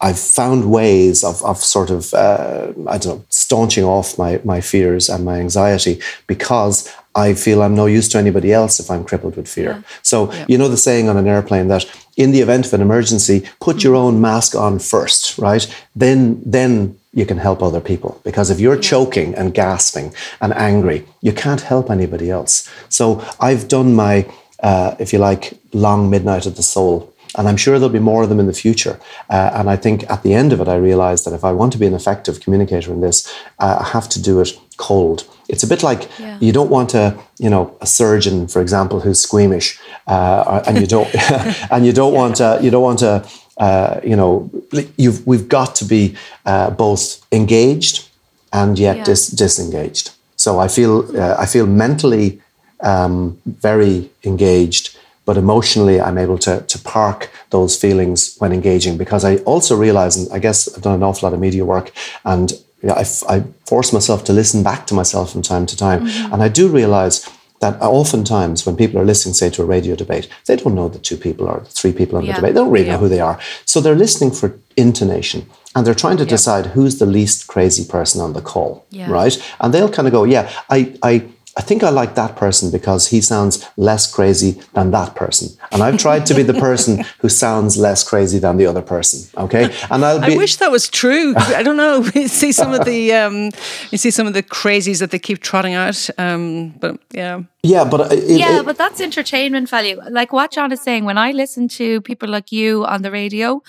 I've 0.00 0.18
found 0.18 0.70
ways 0.70 1.24
of, 1.24 1.42
of 1.44 1.58
sort 1.58 1.90
of, 1.90 2.12
uh, 2.14 2.72
I 2.88 2.98
don't 2.98 3.18
know, 3.18 3.24
staunching 3.28 3.84
off 3.84 4.18
my, 4.18 4.40
my 4.44 4.60
fears 4.60 5.08
and 5.08 5.24
my 5.24 5.38
anxiety 5.38 6.00
because 6.26 6.92
I 7.14 7.34
feel 7.34 7.62
I'm 7.62 7.74
no 7.74 7.86
use 7.86 8.08
to 8.10 8.18
anybody 8.18 8.52
else 8.52 8.80
if 8.80 8.90
I'm 8.90 9.04
crippled 9.04 9.36
with 9.36 9.48
fear. 9.48 9.70
Yeah. 9.70 9.82
So, 10.02 10.32
yeah. 10.32 10.46
you 10.48 10.58
know, 10.58 10.68
the 10.68 10.76
saying 10.76 11.08
on 11.08 11.16
an 11.16 11.28
airplane 11.28 11.68
that 11.68 11.86
in 12.16 12.32
the 12.32 12.40
event 12.40 12.66
of 12.66 12.74
an 12.74 12.80
emergency, 12.80 13.48
put 13.60 13.84
your 13.84 13.94
own 13.94 14.20
mask 14.20 14.54
on 14.54 14.78
first, 14.78 15.38
right? 15.38 15.66
Then, 15.94 16.42
then 16.44 16.98
you 17.12 17.24
can 17.24 17.38
help 17.38 17.62
other 17.62 17.80
people. 17.80 18.20
Because 18.24 18.50
if 18.50 18.58
you're 18.60 18.74
yeah. 18.74 18.80
choking 18.80 19.34
and 19.34 19.54
gasping 19.54 20.12
and 20.40 20.52
angry, 20.54 21.06
you 21.20 21.32
can't 21.32 21.60
help 21.60 21.90
anybody 21.90 22.30
else. 22.30 22.68
So 22.88 23.24
I've 23.40 23.68
done 23.68 23.94
my, 23.94 24.26
uh, 24.60 24.96
if 24.98 25.12
you 25.12 25.18
like, 25.18 25.54
long 25.72 26.10
midnight 26.10 26.46
of 26.46 26.56
the 26.56 26.62
soul. 26.62 27.13
And 27.36 27.48
I'm 27.48 27.56
sure 27.56 27.78
there'll 27.78 27.92
be 27.92 27.98
more 27.98 28.22
of 28.22 28.28
them 28.28 28.40
in 28.40 28.46
the 28.46 28.52
future. 28.52 29.00
Uh, 29.28 29.50
and 29.54 29.68
I 29.68 29.76
think 29.76 30.08
at 30.10 30.22
the 30.22 30.34
end 30.34 30.52
of 30.52 30.60
it, 30.60 30.68
I 30.68 30.76
realized 30.76 31.24
that 31.26 31.34
if 31.34 31.44
I 31.44 31.52
want 31.52 31.72
to 31.72 31.78
be 31.78 31.86
an 31.86 31.94
effective 31.94 32.40
communicator 32.40 32.92
in 32.92 33.00
this, 33.00 33.32
uh, 33.58 33.78
I 33.80 33.84
have 33.88 34.08
to 34.10 34.22
do 34.22 34.40
it 34.40 34.58
cold. 34.76 35.28
It's 35.48 35.62
a 35.62 35.66
bit 35.66 35.82
like 35.82 36.08
yeah. 36.18 36.38
you 36.40 36.52
don't 36.52 36.70
want 36.70 36.94
a, 36.94 37.18
you 37.38 37.50
know, 37.50 37.76
a 37.80 37.86
surgeon, 37.86 38.48
for 38.48 38.62
example, 38.62 39.00
who's 39.00 39.20
squeamish, 39.20 39.78
uh, 40.06 40.62
and 40.66 40.80
you 40.80 40.86
don't, 40.86 41.08
and 41.70 41.84
you 41.84 41.92
don't 41.92 42.12
yeah. 42.12 42.18
want 42.18 42.40
a, 42.40 42.58
you 42.62 42.70
don't 42.70 42.82
want 42.82 43.02
a, 43.02 43.28
uh, 43.58 44.00
you 44.02 44.16
know, 44.16 44.50
you've 44.96 45.26
we've 45.26 45.48
got 45.48 45.74
to 45.76 45.84
be 45.84 46.16
uh, 46.46 46.70
both 46.70 47.24
engaged 47.30 48.08
and 48.52 48.78
yet 48.78 48.96
yeah. 48.96 49.04
dis- 49.04 49.28
disengaged. 49.28 50.10
So 50.36 50.58
I 50.58 50.68
feel 50.68 51.04
I 51.20 51.46
feel 51.46 51.66
mentally 51.66 52.40
um, 52.80 53.38
very 53.46 54.10
engaged, 54.24 54.96
but 55.24 55.36
emotionally, 55.36 56.00
I'm 56.00 56.18
able 56.18 56.38
to, 56.38 56.60
to 56.60 56.78
park 56.80 57.30
those 57.50 57.76
feelings 57.76 58.36
when 58.38 58.52
engaging 58.52 58.98
because 58.98 59.24
I 59.24 59.36
also 59.38 59.76
realize, 59.76 60.16
and 60.16 60.32
I 60.32 60.38
guess 60.38 60.74
I've 60.74 60.82
done 60.82 60.94
an 60.94 61.02
awful 61.02 61.26
lot 61.26 61.34
of 61.34 61.40
media 61.40 61.64
work, 61.64 61.92
and 62.24 62.52
you 62.82 62.88
know, 62.88 62.94
I, 62.94 63.04
I 63.28 63.44
force 63.66 63.92
myself 63.92 64.24
to 64.24 64.32
listen 64.32 64.62
back 64.62 64.86
to 64.88 64.94
myself 64.94 65.32
from 65.32 65.40
time 65.40 65.64
to 65.66 65.76
time. 65.76 66.06
Mm-hmm. 66.06 66.34
And 66.34 66.42
I 66.42 66.48
do 66.48 66.68
realize 66.68 67.26
that 67.60 67.80
oftentimes 67.80 68.66
when 68.66 68.76
people 68.76 69.00
are 69.00 69.06
listening, 69.06 69.32
say, 69.32 69.48
to 69.48 69.62
a 69.62 69.64
radio 69.64 69.96
debate, 69.96 70.28
they 70.44 70.56
don't 70.56 70.74
know 70.74 70.88
the 70.88 70.98
two 70.98 71.16
people 71.16 71.48
or 71.48 71.64
three 71.64 71.92
people 71.92 72.18
on 72.18 72.24
yeah. 72.24 72.32
the 72.32 72.36
debate. 72.36 72.54
They 72.54 72.60
don't 72.60 72.70
really 72.70 72.86
yeah. 72.86 72.92
know 72.92 72.98
who 72.98 73.08
they 73.08 73.20
are. 73.20 73.40
So 73.64 73.80
they're 73.80 73.94
listening 73.94 74.32
for 74.32 74.58
intonation 74.76 75.48
and 75.74 75.86
they're 75.86 75.94
trying 75.94 76.18
to 76.18 76.24
yeah. 76.24 76.30
decide 76.30 76.66
who's 76.66 76.98
the 76.98 77.06
least 77.06 77.46
crazy 77.46 77.84
person 77.84 78.20
on 78.20 78.34
the 78.34 78.42
call, 78.42 78.84
right? 79.08 79.54
And 79.60 79.72
they'll 79.72 79.90
kind 79.90 80.06
of 80.06 80.12
go, 80.12 80.24
yeah, 80.24 80.50
I, 80.68 80.94
I, 81.02 81.26
I 81.56 81.62
think 81.62 81.84
I 81.84 81.90
like 81.90 82.16
that 82.16 82.34
person 82.34 82.72
because 82.72 83.08
he 83.08 83.20
sounds 83.20 83.64
less 83.76 84.12
crazy 84.12 84.60
than 84.72 84.90
that 84.90 85.14
person. 85.14 85.56
And 85.70 85.82
I've 85.84 85.98
tried 85.98 86.26
to 86.26 86.34
be 86.34 86.42
the 86.42 86.54
person 86.54 87.04
who 87.20 87.28
sounds 87.28 87.76
less 87.76 88.02
crazy 88.02 88.40
than 88.40 88.56
the 88.56 88.66
other 88.66 88.82
person. 88.82 89.30
Okay. 89.40 89.72
And 89.88 90.04
I'll 90.04 90.18
be, 90.18 90.34
I 90.34 90.36
wish 90.36 90.56
that 90.56 90.72
was 90.72 90.88
true. 90.88 91.32
I 91.36 91.62
don't 91.62 91.76
know. 91.76 92.04
You 92.14 92.28
see 92.28 92.52
some 92.52 92.72
of 92.72 92.84
the 92.84 93.12
um, 93.22 93.50
you 93.90 93.98
see 93.98 94.10
some 94.10 94.26
of 94.26 94.34
the 94.34 94.42
crazies 94.42 94.98
that 95.00 95.10
they 95.10 95.18
keep 95.18 95.40
trotting 95.40 95.74
out. 95.74 96.08
Um, 96.18 96.70
but 96.80 96.98
yeah. 97.12 97.42
Yeah, 97.62 97.84
but 97.84 98.12
it, 98.12 98.38
yeah, 98.38 98.60
it, 98.60 98.66
but 98.66 98.76
that's 98.76 99.00
entertainment 99.00 99.68
value. 99.68 100.00
Like 100.10 100.32
what 100.32 100.50
John 100.50 100.72
is 100.72 100.80
saying, 100.80 101.04
when 101.04 101.18
I 101.18 101.32
listen 101.32 101.68
to 101.68 102.00
people 102.00 102.28
like 102.28 102.50
you 102.52 102.84
on 102.84 103.02
the 103.02 103.10
radio, 103.10 103.62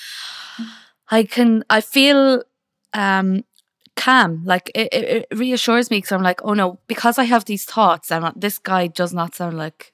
I 1.10 1.24
can 1.24 1.64
I 1.70 1.82
feel 1.82 2.44
um, 2.94 3.44
calm. 3.96 4.44
Like 4.46 4.72
it, 4.76 4.94
it 4.94 5.28
reassures 5.32 5.90
me 5.90 5.98
because 5.98 6.12
I'm 6.12 6.24
like, 6.24 6.42
oh 6.44 6.54
no, 6.54 6.80
because 6.88 7.18
I 7.18 7.24
have 7.24 7.46
these 7.46 7.66
thoughts, 7.66 8.12
and 8.12 8.32
this 8.36 8.58
guy 8.58 8.88
does 8.88 9.14
not 9.14 9.36
sound 9.36 9.58
like 9.58 9.94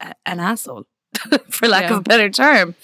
a, 0.00 0.14
an 0.26 0.40
asshole, 0.40 0.86
for 1.50 1.68
lack 1.68 1.84
yeah. 1.84 1.92
of 1.92 1.98
a 1.98 2.02
better 2.02 2.30
term. 2.30 2.74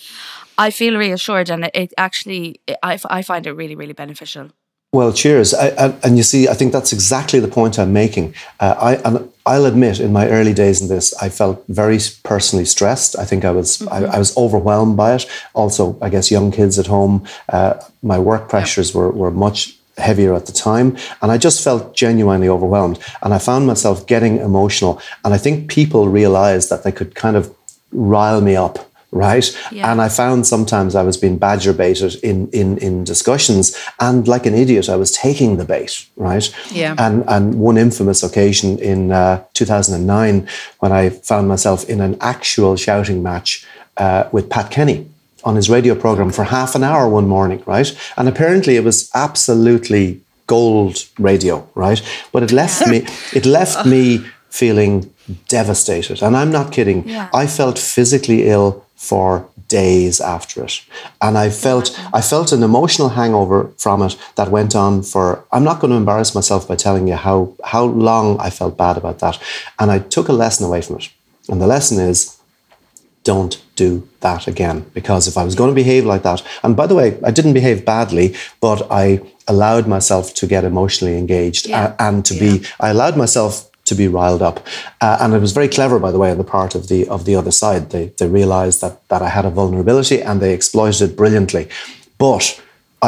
I 0.56 0.70
feel 0.70 0.96
reassured, 0.96 1.50
and 1.50 1.66
it, 1.66 1.70
it 1.74 1.94
actually, 1.96 2.60
it, 2.66 2.78
I, 2.82 2.98
I 3.08 3.22
find 3.22 3.46
it 3.46 3.52
really, 3.52 3.76
really 3.76 3.92
beneficial. 3.92 4.50
Well, 4.92 5.12
cheers. 5.12 5.52
I, 5.52 5.68
I, 5.68 5.94
and 6.02 6.16
you 6.16 6.22
see, 6.22 6.48
I 6.48 6.54
think 6.54 6.72
that's 6.72 6.94
exactly 6.94 7.40
the 7.40 7.48
point 7.48 7.78
I'm 7.78 7.92
making. 7.92 8.34
Uh, 8.58 8.74
I, 8.80 8.94
and 9.06 9.30
I'll 9.44 9.66
admit, 9.66 10.00
in 10.00 10.14
my 10.14 10.28
early 10.28 10.54
days 10.54 10.80
in 10.80 10.88
this, 10.88 11.14
I 11.22 11.28
felt 11.28 11.62
very 11.68 11.98
personally 12.22 12.64
stressed. 12.64 13.18
I 13.18 13.26
think 13.26 13.44
I 13.44 13.50
was 13.50 13.78
mm-hmm. 13.78 13.92
I, 13.92 14.14
I, 14.14 14.18
was 14.18 14.34
overwhelmed 14.36 14.96
by 14.96 15.14
it. 15.14 15.26
Also, 15.54 15.98
I 16.00 16.08
guess 16.08 16.30
young 16.30 16.50
kids 16.50 16.78
at 16.78 16.86
home, 16.86 17.26
uh, 17.50 17.74
my 18.02 18.18
work 18.18 18.48
pressures 18.48 18.94
were, 18.94 19.10
were 19.10 19.30
much 19.30 19.77
heavier 19.98 20.34
at 20.34 20.46
the 20.46 20.52
time. 20.52 20.96
And 21.22 21.30
I 21.30 21.38
just 21.38 21.62
felt 21.62 21.94
genuinely 21.94 22.48
overwhelmed. 22.48 22.98
And 23.22 23.34
I 23.34 23.38
found 23.38 23.66
myself 23.66 24.06
getting 24.06 24.38
emotional. 24.38 25.00
And 25.24 25.34
I 25.34 25.38
think 25.38 25.70
people 25.70 26.08
realized 26.08 26.70
that 26.70 26.84
they 26.84 26.92
could 26.92 27.14
kind 27.14 27.36
of 27.36 27.54
rile 27.92 28.40
me 28.40 28.56
up 28.56 28.88
right? 29.10 29.58
Yeah. 29.72 29.90
And 29.90 30.00
I 30.00 30.08
found 30.08 30.46
sometimes 30.46 30.94
I 30.94 31.02
was 31.02 31.16
being 31.16 31.38
badger 31.38 31.72
baited 31.72 32.16
in, 32.16 32.48
in, 32.50 32.78
in 32.78 33.04
discussions, 33.04 33.76
and 34.00 34.28
like 34.28 34.44
an 34.46 34.54
idiot, 34.54 34.88
I 34.88 34.96
was 34.96 35.12
taking 35.12 35.56
the 35.56 35.64
bait, 35.64 36.06
right? 36.16 36.54
Yeah. 36.70 36.94
And 36.98 37.24
and 37.26 37.54
one 37.58 37.78
infamous 37.78 38.22
occasion 38.22 38.78
in 38.78 39.12
uh, 39.12 39.44
2009 39.54 40.46
when 40.80 40.92
I 40.92 41.08
found 41.10 41.48
myself 41.48 41.88
in 41.88 42.00
an 42.00 42.16
actual 42.20 42.76
shouting 42.76 43.22
match 43.22 43.66
uh, 43.96 44.28
with 44.30 44.50
Pat 44.50 44.70
Kenny 44.70 45.08
on 45.48 45.56
his 45.56 45.70
radio 45.70 45.94
program 45.94 46.30
for 46.30 46.44
half 46.44 46.74
an 46.74 46.84
hour 46.84 47.08
one 47.08 47.26
morning, 47.26 47.62
right? 47.66 47.90
And 48.18 48.28
apparently 48.28 48.76
it 48.76 48.84
was 48.84 49.10
absolutely 49.14 50.20
gold 50.46 51.06
radio, 51.18 51.66
right? 51.74 52.00
But 52.32 52.42
it 52.42 52.52
left 52.52 52.86
me 52.86 52.98
it 53.38 53.46
left 53.46 53.86
me 53.86 54.26
feeling 54.50 55.10
devastated. 55.48 56.22
And 56.22 56.36
I'm 56.36 56.50
not 56.50 56.72
kidding. 56.72 57.08
Yeah. 57.08 57.28
I 57.32 57.46
felt 57.46 57.78
physically 57.78 58.48
ill 58.48 58.84
for 58.96 59.48
days 59.68 60.20
after 60.20 60.64
it. 60.64 60.82
And 61.20 61.38
I 61.38 61.50
felt 61.50 61.98
I 62.12 62.20
felt 62.20 62.52
an 62.52 62.62
emotional 62.62 63.10
hangover 63.10 63.70
from 63.78 64.02
it 64.02 64.16
that 64.34 64.50
went 64.50 64.74
on 64.74 65.02
for 65.02 65.44
I'm 65.52 65.64
not 65.64 65.80
going 65.80 65.92
to 65.92 65.96
embarrass 65.96 66.34
myself 66.34 66.68
by 66.68 66.76
telling 66.76 67.08
you 67.08 67.14
how 67.14 67.54
how 67.64 67.84
long 67.84 68.38
I 68.40 68.50
felt 68.50 68.76
bad 68.76 68.96
about 68.98 69.18
that. 69.20 69.38
And 69.78 69.90
I 69.90 69.98
took 69.98 70.28
a 70.28 70.38
lesson 70.44 70.66
away 70.66 70.82
from 70.82 70.96
it. 70.96 71.08
And 71.48 71.60
the 71.60 71.66
lesson 71.66 71.98
is 71.98 72.37
don't 73.28 73.60
do 73.76 74.08
that 74.20 74.48
again. 74.48 74.78
Because 74.94 75.28
if 75.28 75.36
I 75.36 75.44
was 75.44 75.54
going 75.54 75.70
to 75.70 75.82
behave 75.84 76.06
like 76.06 76.22
that, 76.22 76.42
and 76.62 76.74
by 76.74 76.86
the 76.86 76.94
way, 76.94 77.08
I 77.28 77.30
didn't 77.30 77.52
behave 77.60 77.84
badly, 77.84 78.34
but 78.58 78.80
I 78.90 79.20
allowed 79.46 79.86
myself 79.86 80.32
to 80.40 80.46
get 80.46 80.64
emotionally 80.64 81.16
engaged 81.18 81.66
yeah. 81.66 81.94
and 81.98 82.24
to 82.24 82.34
yeah. 82.34 82.40
be, 82.40 82.66
I 82.80 82.88
allowed 82.88 83.16
myself 83.18 83.52
to 83.84 83.94
be 83.94 84.08
riled 84.08 84.42
up. 84.42 84.66
Uh, 85.02 85.18
and 85.20 85.34
it 85.34 85.40
was 85.40 85.52
very 85.52 85.68
clever, 85.68 85.98
by 85.98 86.10
the 86.10 86.18
way, 86.18 86.30
on 86.30 86.38
the 86.38 86.52
part 86.58 86.74
of 86.74 86.88
the 86.88 87.06
of 87.08 87.24
the 87.24 87.36
other 87.40 87.54
side. 87.62 87.90
They 87.90 88.04
they 88.18 88.28
realized 88.40 88.80
that 88.80 88.94
that 89.08 89.22
I 89.22 89.30
had 89.36 89.44
a 89.44 89.50
vulnerability 89.60 90.18
and 90.22 90.40
they 90.40 90.54
exploited 90.54 91.10
it 91.10 91.16
brilliantly. 91.16 91.68
But 92.16 92.44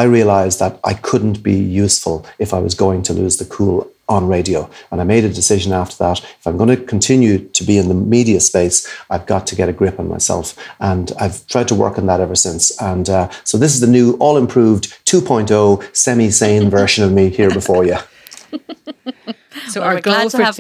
I 0.01 0.05
realized 0.19 0.59
that 0.59 0.75
I 0.91 0.95
couldn't 1.09 1.43
be 1.43 1.59
useful 1.87 2.17
if 2.39 2.51
I 2.53 2.61
was 2.67 2.75
going 2.75 3.03
to 3.05 3.13
lose 3.13 3.37
the 3.39 3.51
cool 3.57 3.91
on 4.11 4.27
radio. 4.27 4.69
And 4.91 5.01
I 5.01 5.05
made 5.05 5.25
a 5.25 5.29
decision 5.29 5.73
after 5.73 5.97
that. 5.99 6.21
If 6.21 6.47
I'm 6.47 6.59
going 6.59 6.77
to 6.77 6.85
continue 6.85 7.39
to 7.39 7.65
be 7.65 7.79
in 7.79 7.89
the 7.89 7.95
media 7.95 8.41
space, 8.41 8.87
I've 9.09 9.25
got 9.25 9.47
to 9.47 9.57
get 9.57 9.69
a 9.69 9.73
grip 9.73 9.99
on 9.99 10.09
myself. 10.09 10.55
And 10.81 11.13
I've 11.19 11.47
tried 11.47 11.69
to 11.69 11.75
work 11.75 11.97
on 11.97 12.07
that 12.07 12.21
ever 12.21 12.35
since. 12.35 12.79
And 12.83 13.09
uh, 13.09 13.31
so 13.45 13.57
this 13.57 13.73
is 13.73 13.81
the 13.81 13.87
new, 13.87 14.15
all 14.19 14.37
improved 14.37 14.89
2.0 15.07 15.97
semi 15.97 16.31
sane 16.31 16.69
version 16.79 17.05
of 17.05 17.13
me 17.13 17.31
here 17.31 17.51
before 17.51 17.85
you. 17.87 17.97
So 19.69 19.81
well, 19.81 19.91
our 19.91 20.01
goal 20.01 20.31
for 20.31 20.53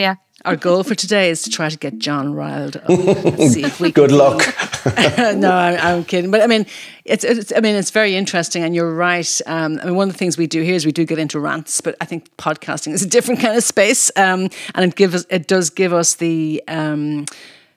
our 0.44 0.56
goal 0.56 0.82
for 0.84 0.94
today 0.94 1.30
is 1.30 1.42
to 1.42 1.50
try 1.50 1.68
to 1.68 1.76
get 1.76 1.98
John 1.98 2.34
riled 2.34 2.76
up. 2.76 2.86
see 3.38 3.64
if 3.64 3.80
we 3.80 3.92
Good 3.92 4.12
luck. 4.12 4.42
no, 5.36 5.50
I'm, 5.52 5.78
I'm, 5.78 6.04
kidding. 6.04 6.30
But 6.30 6.42
I 6.42 6.46
mean, 6.46 6.66
it's, 7.04 7.24
it's, 7.24 7.52
I 7.54 7.60
mean, 7.60 7.76
it's 7.76 7.90
very 7.90 8.16
interesting, 8.16 8.62
and 8.62 8.74
you're 8.74 8.94
right. 8.94 9.40
Um, 9.46 9.78
I 9.82 9.86
mean, 9.86 9.94
one 9.94 10.08
of 10.08 10.14
the 10.14 10.18
things 10.18 10.38
we 10.38 10.46
do 10.46 10.62
here 10.62 10.74
is 10.74 10.86
we 10.86 10.92
do 10.92 11.04
get 11.04 11.18
into 11.18 11.38
rants, 11.38 11.80
but 11.80 11.96
I 12.00 12.04
think 12.04 12.34
podcasting 12.36 12.92
is 12.92 13.02
a 13.02 13.08
different 13.08 13.40
kind 13.40 13.56
of 13.56 13.64
space, 13.64 14.10
um, 14.16 14.48
and 14.74 14.90
it 14.90 14.94
gives 14.94 15.26
it 15.28 15.46
does 15.46 15.70
give 15.70 15.92
us 15.92 16.14
the 16.14 16.62
um, 16.68 17.26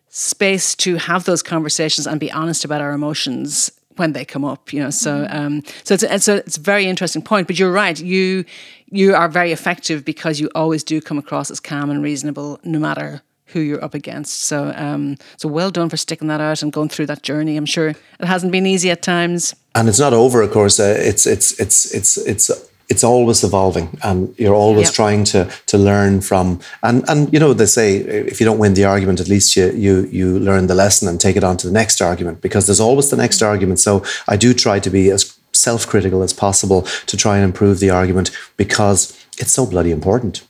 space 0.09 0.75
to 0.75 0.95
have 0.95 1.25
those 1.25 1.43
conversations 1.43 2.07
and 2.07 2.19
be 2.19 2.31
honest 2.31 2.63
about 2.63 2.81
our 2.81 2.91
emotions 2.91 3.71
when 3.97 4.13
they 4.13 4.25
come 4.25 4.45
up, 4.45 4.73
you 4.73 4.79
know. 4.79 4.89
So, 4.89 5.23
mm-hmm. 5.23 5.37
um, 5.37 5.63
so 5.83 5.93
it's, 5.93 6.03
it's 6.03 6.27
a 6.27 6.35
it's 6.37 6.57
a 6.57 6.61
very 6.61 6.85
interesting 6.85 7.21
point. 7.21 7.47
But 7.47 7.59
you're 7.59 7.71
right. 7.71 7.99
You 7.99 8.45
you 8.89 9.15
are 9.15 9.29
very 9.29 9.51
effective 9.51 10.03
because 10.05 10.39
you 10.39 10.49
always 10.55 10.83
do 10.83 11.01
come 11.01 11.17
across 11.17 11.49
as 11.51 11.59
calm 11.59 11.89
and 11.89 12.03
reasonable, 12.03 12.59
no 12.63 12.79
matter 12.79 13.21
who 13.47 13.59
you're 13.59 13.83
up 13.83 13.93
against. 13.93 14.41
So, 14.43 14.73
um, 14.75 15.17
so 15.37 15.47
well 15.47 15.71
done 15.71 15.89
for 15.89 15.97
sticking 15.97 16.27
that 16.27 16.41
out 16.41 16.61
and 16.61 16.73
going 16.73 16.89
through 16.89 17.05
that 17.07 17.21
journey. 17.21 17.55
I'm 17.55 17.65
sure 17.65 17.89
it 17.89 18.25
hasn't 18.25 18.51
been 18.51 18.65
easy 18.65 18.89
at 18.89 19.01
times. 19.01 19.55
And 19.75 19.87
it's 19.87 19.99
not 19.99 20.13
over, 20.13 20.41
of 20.41 20.51
course. 20.51 20.79
Uh, 20.79 20.95
it's 20.97 21.25
it's 21.25 21.59
it's 21.59 21.93
it's 21.93 22.17
it's 22.17 22.51
it's 22.89 23.03
always 23.03 23.43
evolving 23.43 23.97
and 24.03 24.37
you're 24.37 24.53
always 24.53 24.87
yep. 24.87 24.93
trying 24.93 25.23
to 25.23 25.49
to 25.67 25.77
learn 25.77 26.21
from 26.21 26.59
and 26.81 27.03
and 27.07 27.31
you 27.33 27.39
know 27.39 27.53
they 27.53 27.65
say 27.65 27.97
if 27.97 28.39
you 28.39 28.45
don't 28.45 28.59
win 28.59 28.73
the 28.73 28.83
argument 28.83 29.19
at 29.19 29.27
least 29.27 29.55
you 29.55 29.71
you 29.71 30.05
you 30.11 30.39
learn 30.39 30.67
the 30.67 30.75
lesson 30.75 31.07
and 31.07 31.19
take 31.19 31.35
it 31.35 31.43
on 31.43 31.57
to 31.57 31.67
the 31.67 31.73
next 31.73 32.01
argument 32.01 32.41
because 32.41 32.67
there's 32.67 32.79
always 32.79 33.09
the 33.09 33.17
next 33.17 33.41
argument 33.41 33.79
so 33.79 34.03
i 34.27 34.35
do 34.35 34.53
try 34.53 34.79
to 34.79 34.89
be 34.89 35.09
as 35.09 35.37
self-critical 35.53 36.21
as 36.23 36.33
possible 36.33 36.81
to 37.05 37.15
try 37.15 37.37
and 37.37 37.45
improve 37.45 37.79
the 37.79 37.89
argument 37.89 38.31
because 38.57 39.17
it's 39.37 39.53
so 39.53 39.65
bloody 39.65 39.91
important 39.91 40.43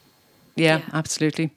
yeah, 0.56 0.78
yeah. 0.78 0.84
absolutely 0.94 1.52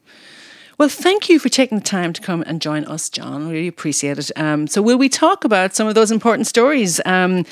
well, 0.79 0.91
thank 0.91 1.31
you 1.31 1.39
for 1.39 1.49
taking 1.49 1.79
the 1.79 1.85
time 1.85 2.13
to 2.13 2.21
come 2.21 2.43
and 2.47 2.61
join 2.61 2.85
us, 2.85 3.09
John. 3.09 3.49
We 3.49 3.55
really 3.55 3.69
appreciate 3.69 4.19
it. 4.19 4.31
Um, 4.37 4.67
so, 4.67 4.83
will 4.83 4.99
we 4.99 5.09
talk 5.09 5.43
about 5.43 5.75
some 5.75 5.89
of 5.89 5.95
those 5.95 6.11
important 6.11 6.47
stories? 6.47 7.01
Um, 7.07 7.47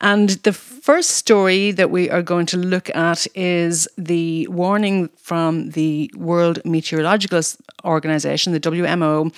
and 0.00 0.30
the 0.30 0.52
first 0.52 1.10
story 1.10 1.72
that 1.72 1.90
we 1.90 2.08
are 2.08 2.22
going 2.22 2.46
to 2.46 2.56
look 2.56 2.94
at 2.94 3.26
is 3.34 3.88
the 3.98 4.46
warning 4.48 5.08
from 5.16 5.70
the 5.70 6.10
World 6.16 6.60
Meteorological 6.64 7.42
Organization, 7.84 8.52
the 8.52 8.60
WMO. 8.60 9.34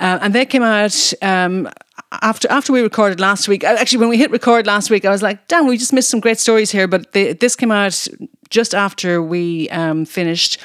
Uh, 0.00 0.18
and 0.20 0.34
they 0.34 0.44
came 0.44 0.64
out 0.64 1.12
um, 1.22 1.68
after 2.22 2.50
after 2.50 2.72
we 2.72 2.80
recorded 2.80 3.20
last 3.20 3.46
week. 3.46 3.62
Uh, 3.62 3.76
actually, 3.78 3.98
when 3.98 4.08
we 4.08 4.18
hit 4.18 4.30
record 4.32 4.66
last 4.66 4.90
week, 4.90 5.04
I 5.04 5.10
was 5.10 5.22
like, 5.22 5.46
"Damn, 5.46 5.68
we 5.68 5.76
just 5.76 5.92
missed 5.92 6.10
some 6.10 6.20
great 6.20 6.40
stories 6.40 6.72
here." 6.72 6.88
But 6.88 7.12
they, 7.12 7.32
this 7.32 7.54
came 7.54 7.70
out 7.70 8.08
just 8.50 8.74
after 8.74 9.22
we 9.22 9.68
um, 9.70 10.04
finished, 10.04 10.60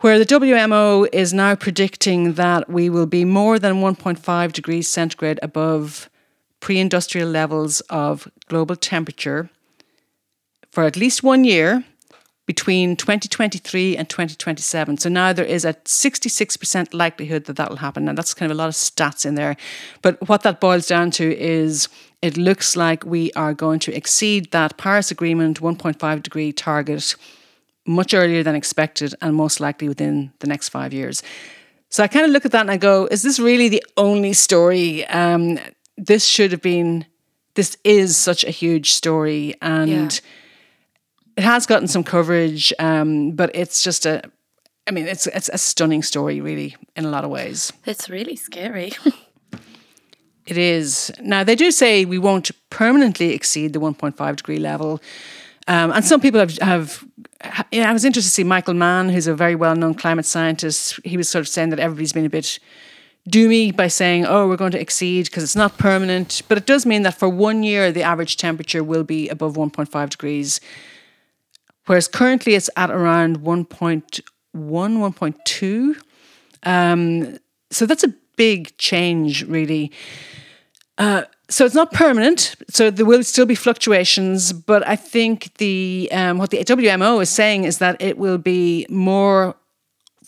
where 0.00 0.18
the 0.18 0.26
WMO 0.26 1.08
is 1.12 1.32
now 1.32 1.54
predicting 1.54 2.34
that 2.34 2.68
we 2.68 2.90
will 2.90 3.06
be 3.06 3.24
more 3.24 3.60
than 3.60 3.74
1.5 3.74 4.52
degrees 4.52 4.88
centigrade 4.88 5.38
above 5.42 6.10
pre 6.62 6.78
industrial 6.78 7.28
levels 7.28 7.80
of 7.90 8.30
global 8.46 8.76
temperature 8.76 9.50
for 10.70 10.84
at 10.84 10.96
least 10.96 11.22
one 11.22 11.44
year 11.44 11.84
between 12.46 12.96
2023 12.96 13.96
and 13.96 14.08
2027. 14.08 14.96
So 14.98 15.08
now 15.08 15.32
there 15.32 15.44
is 15.44 15.64
a 15.64 15.74
66% 15.74 16.94
likelihood 16.94 17.44
that 17.44 17.56
that 17.56 17.68
will 17.68 17.76
happen. 17.76 18.08
And 18.08 18.16
that's 18.16 18.32
kind 18.32 18.50
of 18.50 18.56
a 18.56 18.58
lot 18.58 18.68
of 18.68 18.74
stats 18.74 19.26
in 19.26 19.34
there. 19.34 19.56
But 20.02 20.28
what 20.28 20.42
that 20.42 20.60
boils 20.60 20.86
down 20.86 21.10
to 21.12 21.36
is 21.36 21.88
it 22.20 22.36
looks 22.36 22.76
like 22.76 23.04
we 23.04 23.32
are 23.32 23.54
going 23.54 23.80
to 23.80 23.94
exceed 23.94 24.50
that 24.52 24.76
Paris 24.76 25.10
Agreement 25.10 25.60
1.5 25.60 26.22
degree 26.22 26.52
target 26.52 27.16
much 27.86 28.14
earlier 28.14 28.44
than 28.44 28.54
expected 28.54 29.14
and 29.20 29.34
most 29.34 29.58
likely 29.58 29.88
within 29.88 30.32
the 30.38 30.46
next 30.46 30.68
five 30.68 30.92
years. 30.92 31.22
So 31.90 32.04
I 32.04 32.08
kind 32.08 32.24
of 32.24 32.30
look 32.30 32.46
at 32.46 32.52
that 32.52 32.60
and 32.60 32.70
I 32.70 32.76
go, 32.76 33.06
is 33.10 33.22
this 33.22 33.40
really 33.40 33.68
the 33.68 33.84
only 33.96 34.32
story? 34.32 35.04
Um, 35.06 35.58
this 36.06 36.24
should 36.24 36.52
have 36.52 36.62
been 36.62 37.06
this 37.54 37.76
is 37.84 38.16
such 38.16 38.44
a 38.44 38.50
huge 38.50 38.92
story 38.92 39.54
and 39.62 39.90
yeah. 39.90 40.06
it 41.36 41.44
has 41.44 41.66
gotten 41.66 41.88
some 41.88 42.04
coverage 42.04 42.72
um, 42.78 43.32
but 43.32 43.50
it's 43.54 43.82
just 43.82 44.06
a 44.06 44.22
i 44.88 44.90
mean 44.90 45.06
it's 45.06 45.26
it's 45.28 45.50
a 45.52 45.58
stunning 45.58 46.02
story 46.02 46.40
really 46.40 46.74
in 46.96 47.04
a 47.04 47.10
lot 47.10 47.24
of 47.24 47.30
ways 47.30 47.72
it's 47.86 48.10
really 48.10 48.36
scary 48.36 48.92
it 50.46 50.56
is 50.56 51.10
now 51.20 51.44
they 51.44 51.54
do 51.54 51.70
say 51.70 52.04
we 52.04 52.18
won't 52.18 52.50
permanently 52.70 53.32
exceed 53.32 53.72
the 53.72 53.80
1.5 53.80 54.36
degree 54.36 54.58
level 54.58 55.00
um, 55.68 55.92
and 55.92 56.04
some 56.04 56.20
people 56.20 56.40
have, 56.40 56.58
have 56.58 57.04
yeah, 57.70 57.88
I 57.88 57.92
was 57.92 58.04
interested 58.04 58.30
to 58.30 58.34
see 58.34 58.44
Michael 58.44 58.74
Mann, 58.74 59.08
who's 59.08 59.26
a 59.26 59.34
very 59.34 59.54
well 59.54 59.76
known 59.76 59.94
climate 59.94 60.26
scientist. 60.26 60.98
He 61.04 61.16
was 61.16 61.28
sort 61.28 61.40
of 61.40 61.48
saying 61.48 61.70
that 61.70 61.78
everybody's 61.78 62.12
been 62.12 62.24
a 62.24 62.30
bit 62.30 62.58
doomy 63.28 63.74
by 63.74 63.88
saying, 63.88 64.26
oh, 64.26 64.48
we're 64.48 64.56
going 64.56 64.72
to 64.72 64.80
exceed 64.80 65.26
because 65.26 65.42
it's 65.44 65.56
not 65.56 65.78
permanent. 65.78 66.42
But 66.48 66.58
it 66.58 66.66
does 66.66 66.84
mean 66.84 67.02
that 67.02 67.18
for 67.18 67.28
one 67.28 67.62
year, 67.62 67.92
the 67.92 68.02
average 68.02 68.36
temperature 68.36 68.82
will 68.82 69.04
be 69.04 69.28
above 69.28 69.54
1.5 69.54 70.10
degrees, 70.10 70.60
whereas 71.86 72.08
currently 72.08 72.54
it's 72.54 72.70
at 72.76 72.90
around 72.90 73.40
1.1, 73.40 74.22
1.2. 74.54 75.96
Um, 76.64 77.38
so 77.70 77.86
that's 77.86 78.04
a 78.04 78.14
big 78.36 78.76
change, 78.76 79.44
really. 79.46 79.92
Uh, 80.98 81.22
so 81.48 81.64
it's 81.64 81.74
not 81.74 81.92
permanent. 81.92 82.54
So 82.68 82.90
there 82.90 83.04
will 83.04 83.22
still 83.22 83.46
be 83.46 83.54
fluctuations, 83.54 84.52
but 84.52 84.86
I 84.86 84.96
think 84.96 85.54
the 85.58 86.08
um, 86.12 86.38
what 86.38 86.50
the 86.50 86.58
WMO 86.58 87.20
is 87.20 87.30
saying 87.30 87.64
is 87.64 87.78
that 87.78 88.00
it 88.00 88.18
will 88.18 88.38
be 88.38 88.86
more 88.88 89.56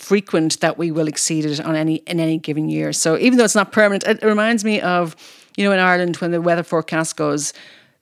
frequent 0.04 0.60
that 0.60 0.76
we 0.78 0.90
will 0.90 1.08
exceed 1.08 1.44
it 1.44 1.60
on 1.60 1.74
any 1.74 1.96
in 2.06 2.20
any 2.20 2.38
given 2.38 2.68
year. 2.68 2.92
So 2.92 3.16
even 3.18 3.38
though 3.38 3.44
it's 3.44 3.54
not 3.54 3.72
permanent, 3.72 4.04
it 4.04 4.22
reminds 4.22 4.64
me 4.64 4.80
of 4.80 5.16
you 5.56 5.64
know 5.64 5.72
in 5.72 5.80
Ireland 5.80 6.16
when 6.16 6.30
the 6.30 6.40
weather 6.40 6.62
forecast 6.62 7.16
goes 7.16 7.52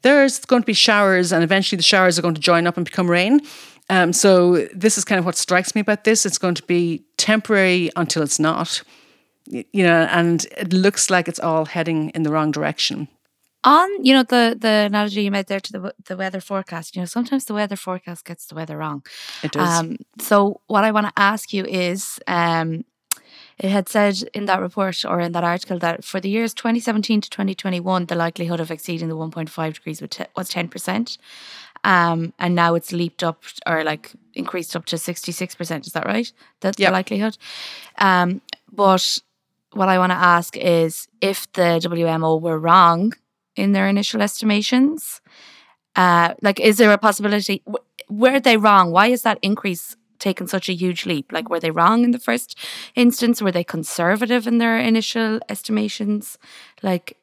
there's 0.03 0.45
going 0.45 0.63
to 0.63 0.67
be 0.67 0.73
showers, 0.75 1.33
and 1.33 1.43
eventually 1.43 1.77
the 1.77 1.83
showers 1.83 2.19
are 2.19 2.23
going 2.23 2.35
to 2.35 2.41
join 2.41 2.67
up 2.67 2.77
and 2.77 2.85
become 2.85 3.11
rain. 3.11 3.41
Um, 3.89 4.13
so 4.13 4.67
this 4.75 4.99
is 4.99 5.05
kind 5.05 5.19
of 5.19 5.25
what 5.25 5.37
strikes 5.37 5.75
me 5.75 5.81
about 5.81 6.05
this. 6.05 6.27
It's 6.27 6.39
going 6.39 6.55
to 6.57 6.63
be 6.65 7.05
temporary 7.17 7.91
until 7.97 8.23
it's 8.23 8.39
not, 8.39 8.83
you 9.47 9.85
know, 9.85 10.07
and 10.11 10.45
it 10.57 10.73
looks 10.73 11.11
like 11.11 11.29
it's 11.29 11.41
all 11.41 11.67
heading 11.67 12.11
in 12.11 12.23
the 12.23 12.31
wrong 12.31 12.51
direction. 12.51 13.09
On 13.65 14.05
you 14.05 14.13
know 14.13 14.25
the 14.25 14.57
the 14.59 14.87
analogy 14.91 15.23
you 15.23 15.31
made 15.31 15.47
there 15.47 15.61
to 15.61 15.73
the 15.73 15.95
the 16.07 16.17
weather 16.17 16.41
forecast. 16.41 16.97
You 16.97 17.03
know 17.03 17.07
sometimes 17.07 17.45
the 17.45 17.55
weather 17.55 17.77
forecast 17.77 18.25
gets 18.25 18.47
the 18.47 18.57
weather 18.57 18.77
wrong. 18.77 19.05
It 19.43 19.53
does. 19.53 19.69
Um, 19.81 19.99
so 20.19 20.61
what 20.67 20.83
I 20.83 20.91
want 20.91 21.07
to 21.07 21.13
ask 21.17 21.53
you 21.53 21.65
is, 21.65 22.19
um, 22.27 22.85
it 23.59 23.71
had 23.71 23.89
said 23.89 24.23
in 24.35 24.47
that 24.47 24.61
report 24.61 25.05
or 25.05 25.21
in 25.21 25.33
that 25.33 25.45
article 25.45 25.79
that 25.79 26.05
for 26.05 26.19
the 26.21 26.29
years 26.29 26.55
2017 26.55 27.21
to 27.21 27.31
2021, 27.31 28.07
the 28.07 28.17
likelihood 28.17 28.59
of 28.59 28.71
exceeding 28.73 29.09
the 29.09 29.17
1.5 29.17 29.75
degrees 29.75 30.03
was 30.03 30.49
10%. 30.51 31.19
Um, 31.85 32.33
and 32.39 32.55
now 32.55 32.75
it's 32.75 32.93
leaped 32.93 33.23
up 33.23 33.43
or 33.67 33.85
like 33.85 34.13
increased 34.35 34.75
up 34.75 34.85
to 34.87 34.97
66%. 34.97 35.87
Is 35.87 35.93
that 35.93 36.07
right? 36.07 36.33
That's 36.61 36.79
Yep. 36.79 36.89
the 36.89 36.93
likelihood. 36.93 37.39
Um, 37.99 38.41
but 38.73 39.19
what 39.73 39.89
I 39.89 39.99
want 39.99 40.11
to 40.11 40.17
ask 40.17 40.57
is 40.57 41.09
if 41.21 41.53
the 41.53 41.79
WMO 41.81 42.41
were 42.41 42.59
wrong 42.59 43.13
in 43.57 43.73
their 43.73 43.89
initial 43.89 44.23
estimations, 44.23 45.21
uh, 45.97 46.35
like, 46.43 46.61
is 46.61 46.77
there 46.79 46.93
a 46.93 46.99
possibility? 46.99 47.63
w- 47.67 47.85
Were 48.09 48.41
they 48.41 48.57
wrong? 48.57 48.91
Why 48.93 49.09
is 49.09 49.23
that 49.23 49.39
increase 49.43 49.97
taken 50.19 50.47
such 50.47 50.69
a 50.69 50.73
huge 50.73 51.05
leap? 51.07 51.33
Like, 51.33 51.51
were 51.51 51.61
they 51.61 51.71
wrong 51.71 52.05
in 52.05 52.13
the 52.13 52.19
first 52.19 52.59
instance? 52.95 53.43
Were 53.43 53.53
they 53.53 53.65
conservative 53.65 54.47
in 54.47 54.59
their 54.59 54.79
initial 54.79 55.41
estimations? 55.49 56.39
Like, 56.83 57.17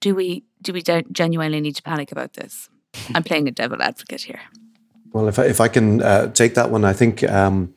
do 0.00 0.14
we 0.14 0.44
do 0.60 0.72
we 0.72 0.82
gen- 0.82 1.12
genuinely 1.12 1.60
need 1.60 1.76
to 1.76 1.82
panic 1.82 2.12
about 2.12 2.32
this? 2.34 2.68
I'm 3.14 3.22
playing 3.22 3.46
a 3.48 3.52
devil 3.52 3.80
advocate 3.82 4.22
here. 4.22 4.40
Well, 5.12 5.28
if 5.28 5.38
I, 5.38 5.44
if 5.44 5.60
I 5.60 5.68
can 5.68 6.02
uh, 6.02 6.32
take 6.32 6.54
that 6.54 6.70
one, 6.70 6.84
I 6.84 6.92
think 6.92 7.22
um, 7.22 7.74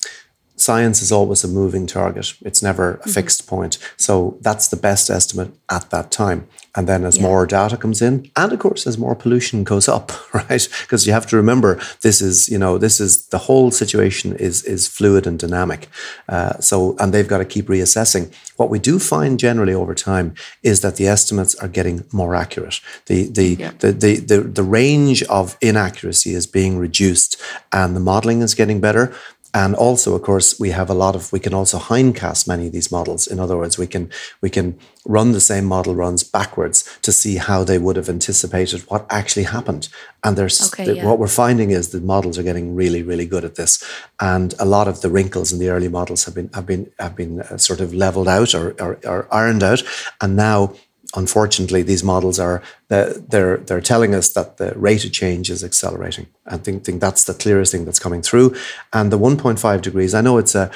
science 0.55 1.01
is 1.01 1.11
always 1.11 1.43
a 1.43 1.47
moving 1.47 1.87
target. 1.87 2.33
It's 2.41 2.61
never 2.61 2.95
a 3.05 3.09
fixed 3.09 3.47
point. 3.47 3.77
So 3.97 4.37
that's 4.41 4.67
the 4.67 4.77
best 4.77 5.09
estimate 5.09 5.53
at 5.69 5.89
that 5.91 6.11
time. 6.11 6.47
And 6.75 6.87
then 6.87 7.03
as 7.03 7.19
more 7.19 7.45
data 7.45 7.75
comes 7.75 8.01
in, 8.01 8.31
and 8.35 8.53
of 8.53 8.59
course 8.59 8.87
as 8.87 8.97
more 8.97 9.15
pollution 9.15 9.63
goes 9.63 9.89
up, 9.89 10.11
right? 10.33 10.67
Because 10.81 11.05
you 11.05 11.13
have 11.13 11.27
to 11.27 11.35
remember 11.35 11.79
this 12.01 12.21
is, 12.21 12.47
you 12.47 12.57
know, 12.57 12.77
this 12.77 12.99
is 12.99 13.27
the 13.27 13.37
whole 13.37 13.71
situation 13.71 14.35
is 14.35 14.63
is 14.63 14.87
fluid 14.87 15.27
and 15.27 15.37
dynamic. 15.37 15.89
Uh, 16.29 16.57
so 16.59 16.95
and 16.99 17.13
they've 17.13 17.27
got 17.27 17.39
to 17.39 17.45
keep 17.45 17.67
reassessing. 17.67 18.33
What 18.55 18.69
we 18.69 18.79
do 18.79 18.99
find 18.99 19.39
generally 19.39 19.73
over 19.73 19.95
time 19.95 20.33
is 20.63 20.81
that 20.81 20.95
the 20.95 21.07
estimates 21.07 21.55
are 21.55 21.67
getting 21.67 22.05
more 22.11 22.35
accurate. 22.35 22.79
The 23.07 23.27
the 23.27 23.55
the, 23.79 23.91
the 23.91 24.15
the 24.15 24.41
the 24.41 24.63
range 24.63 25.23
of 25.23 25.57
inaccuracy 25.61 26.33
is 26.33 26.47
being 26.47 26.77
reduced, 26.77 27.41
and 27.73 27.95
the 27.95 27.99
modelling 27.99 28.41
is 28.41 28.53
getting 28.55 28.79
better. 28.79 29.13
And 29.53 29.75
also, 29.75 30.15
of 30.15 30.21
course, 30.21 30.59
we 30.59 30.69
have 30.71 30.89
a 30.89 30.93
lot 30.93 31.15
of 31.15 31.31
we 31.33 31.39
can 31.39 31.53
also 31.53 31.77
hindcast 31.77 32.47
many 32.47 32.67
of 32.67 32.73
these 32.73 32.91
models. 32.91 33.27
In 33.27 33.39
other 33.39 33.57
words, 33.57 33.77
we 33.77 33.87
can 33.87 34.09
we 34.41 34.49
can 34.49 34.77
run 35.05 35.31
the 35.33 35.41
same 35.41 35.65
model 35.65 35.95
runs 35.95 36.23
backwards 36.23 36.83
to 37.01 37.11
see 37.11 37.35
how 37.37 37.63
they 37.63 37.77
would 37.77 37.95
have 37.97 38.07
anticipated 38.09 38.81
what 38.89 39.05
actually 39.09 39.43
happened. 39.43 39.89
And 40.23 40.37
there's 40.37 40.71
Okay, 40.73 40.85
the- 40.85 40.95
yeah. 40.97 41.05
what 41.05 41.19
we're 41.19 41.27
finding 41.27 41.71
is 41.71 41.89
the 41.89 41.99
models 41.99 42.37
are 42.37 42.43
getting 42.43 42.75
really 42.75 43.03
really 43.03 43.25
good 43.25 43.43
at 43.43 43.55
this. 43.55 43.83
And 44.19 44.53
a 44.59 44.65
lot 44.65 44.87
of 44.87 45.01
the 45.01 45.09
wrinkles 45.09 45.51
in 45.51 45.59
the 45.59 45.69
early 45.69 45.89
models 45.89 46.23
have 46.25 46.35
been 46.35 46.49
have 46.53 46.65
been 46.65 46.89
have 46.99 47.15
been 47.15 47.41
uh, 47.41 47.57
sort 47.57 47.81
of 47.81 47.93
leveled 47.93 48.27
out 48.27 48.53
or, 48.55 48.75
or, 48.79 48.99
or 49.05 49.27
ironed 49.31 49.63
out. 49.63 49.83
And 50.21 50.35
now 50.35 50.73
unfortunately, 51.15 51.83
these 51.83 52.03
models 52.03 52.39
are 52.39 52.61
they're 52.87 53.57
they're 53.57 53.81
telling 53.81 54.15
us 54.15 54.29
that 54.29 54.57
the 54.57 54.73
rate 54.75 55.05
of 55.05 55.11
change 55.11 55.49
is 55.49 55.63
accelerating. 55.63 56.27
I 56.45 56.57
think, 56.57 56.83
think 56.83 57.01
that's 57.01 57.23
the 57.23 57.33
clearest 57.33 57.71
thing 57.71 57.85
that's 57.85 57.99
coming 57.99 58.21
through. 58.21 58.55
And 58.93 59.11
the 59.11 59.19
1.5 59.19 59.81
degrees, 59.81 60.13
I 60.13 60.21
know 60.21 60.37
it's 60.37 60.55
a 60.55 60.71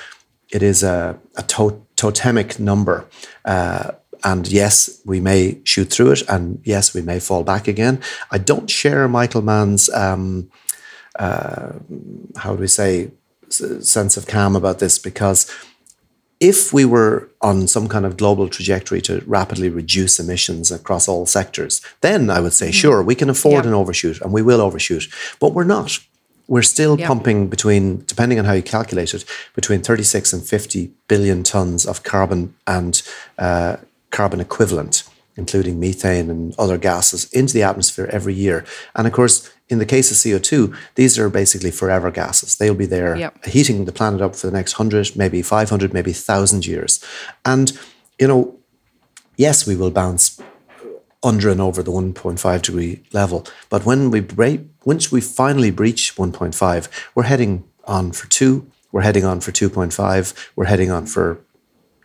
it 0.52 0.62
is 0.62 0.84
a, 0.84 1.20
a 1.36 1.44
to- 1.44 1.86
totemic 1.96 2.60
number. 2.60 3.06
Uh, 3.44 3.92
and 4.24 4.48
yes, 4.48 5.02
we 5.06 5.20
may 5.20 5.60
shoot 5.66 5.86
through 5.86 6.12
it, 6.12 6.24
and 6.30 6.60
yes, 6.64 6.94
we 6.94 7.02
may 7.02 7.20
fall 7.20 7.44
back 7.44 7.68
again. 7.68 8.02
I 8.32 8.38
don't 8.38 8.70
share 8.70 9.08
Michael 9.08 9.42
Mann's 9.42 9.90
um, 9.90 10.50
uh, 11.20 11.74
how 12.38 12.56
do 12.56 12.62
we 12.62 12.68
say 12.68 13.12
sense 13.50 14.18
of 14.18 14.28
calm 14.28 14.56
about 14.56 14.80
this 14.80 14.98
because 14.98 15.52
if 16.40 16.74
we 16.74 16.84
were 16.86 17.30
on 17.42 17.68
some 17.68 17.88
kind 17.88 18.06
of 18.06 18.18
global 18.18 18.50
trajectory 18.50 19.02
to 19.02 19.24
rapidly 19.26 19.70
reduce 19.70 20.20
emissions 20.20 20.72
across 20.72 21.08
all 21.08 21.26
sectors, 21.26 21.82
then 22.02 22.30
I 22.30 22.40
would 22.42 22.54
say, 22.54 22.72
sure, 22.72 23.02
we 23.02 23.16
can 23.16 23.30
afford 23.30 23.64
Yeah. 23.64 23.70
an 23.70 23.74
overshoot 23.76 24.22
and 24.22 24.34
we 24.34 24.42
will 24.42 24.60
overshoot. 24.62 25.08
But 25.40 25.54
we're 25.54 25.64
not. 25.64 26.00
We're 26.48 26.62
still 26.62 27.00
Yeah. 27.00 27.08
pumping 27.08 27.48
between, 27.48 28.04
depending 28.06 28.38
on 28.38 28.46
how 28.46 28.54
you 28.54 28.62
calculate 28.62 29.14
it, 29.14 29.24
between 29.56 29.82
36 29.82 30.34
and 30.34 30.44
50 30.44 30.92
billion 31.08 31.44
tons 31.44 31.86
of 31.86 32.04
carbon 32.04 32.54
and 32.68 33.02
uh, 33.40 33.78
carbon 34.12 34.40
equivalent, 34.40 35.04
including 35.38 35.80
methane 35.80 36.30
and 36.30 36.54
other 36.60 36.78
gases, 36.78 37.28
into 37.32 37.54
the 37.54 37.64
atmosphere 37.64 38.10
every 38.12 38.34
year. 38.34 38.64
And 38.94 39.08
of 39.08 39.14
course, 39.14 39.50
in 39.68 39.80
the 39.80 39.86
case 39.86 40.12
of 40.12 40.18
CO2, 40.18 40.76
these 40.96 41.18
are 41.18 41.30
basically 41.30 41.72
forever 41.72 42.12
gases. 42.12 42.56
They'll 42.56 42.76
be 42.76 42.86
there 42.86 43.16
Yep. 43.18 43.46
heating 43.46 43.86
the 43.86 43.92
planet 43.92 44.22
up 44.22 44.36
for 44.36 44.48
the 44.48 44.54
next 44.54 44.78
100, 44.78 45.16
maybe 45.16 45.42
500, 45.42 45.94
maybe 45.94 46.12
1,000 46.12 46.66
years. 46.68 47.00
And, 47.44 47.72
you 48.20 48.28
know, 48.28 48.56
yes, 49.38 49.66
we 49.66 49.76
will 49.76 49.92
bounce 49.92 50.40
under 51.24 51.50
and 51.50 51.60
over 51.60 51.82
the 51.82 51.92
1.5 51.92 52.62
degree 52.62 53.02
level. 53.12 53.46
But 53.70 53.86
when 53.86 54.12
we 54.12 54.20
break, 54.20 54.62
once 54.84 55.12
we 55.12 55.22
finally 55.22 55.72
breach 55.72 56.16
1.5, 56.16 56.88
we're 57.16 57.24
heading 57.24 57.64
on 57.86 58.12
for 58.12 58.28
two, 58.28 58.68
we're 58.92 59.02
heading 59.02 59.26
on 59.26 59.40
for 59.40 59.52
2.5, 59.52 60.34
we're 60.56 60.66
heading 60.66 60.92
on 60.92 61.08
for 61.08 61.40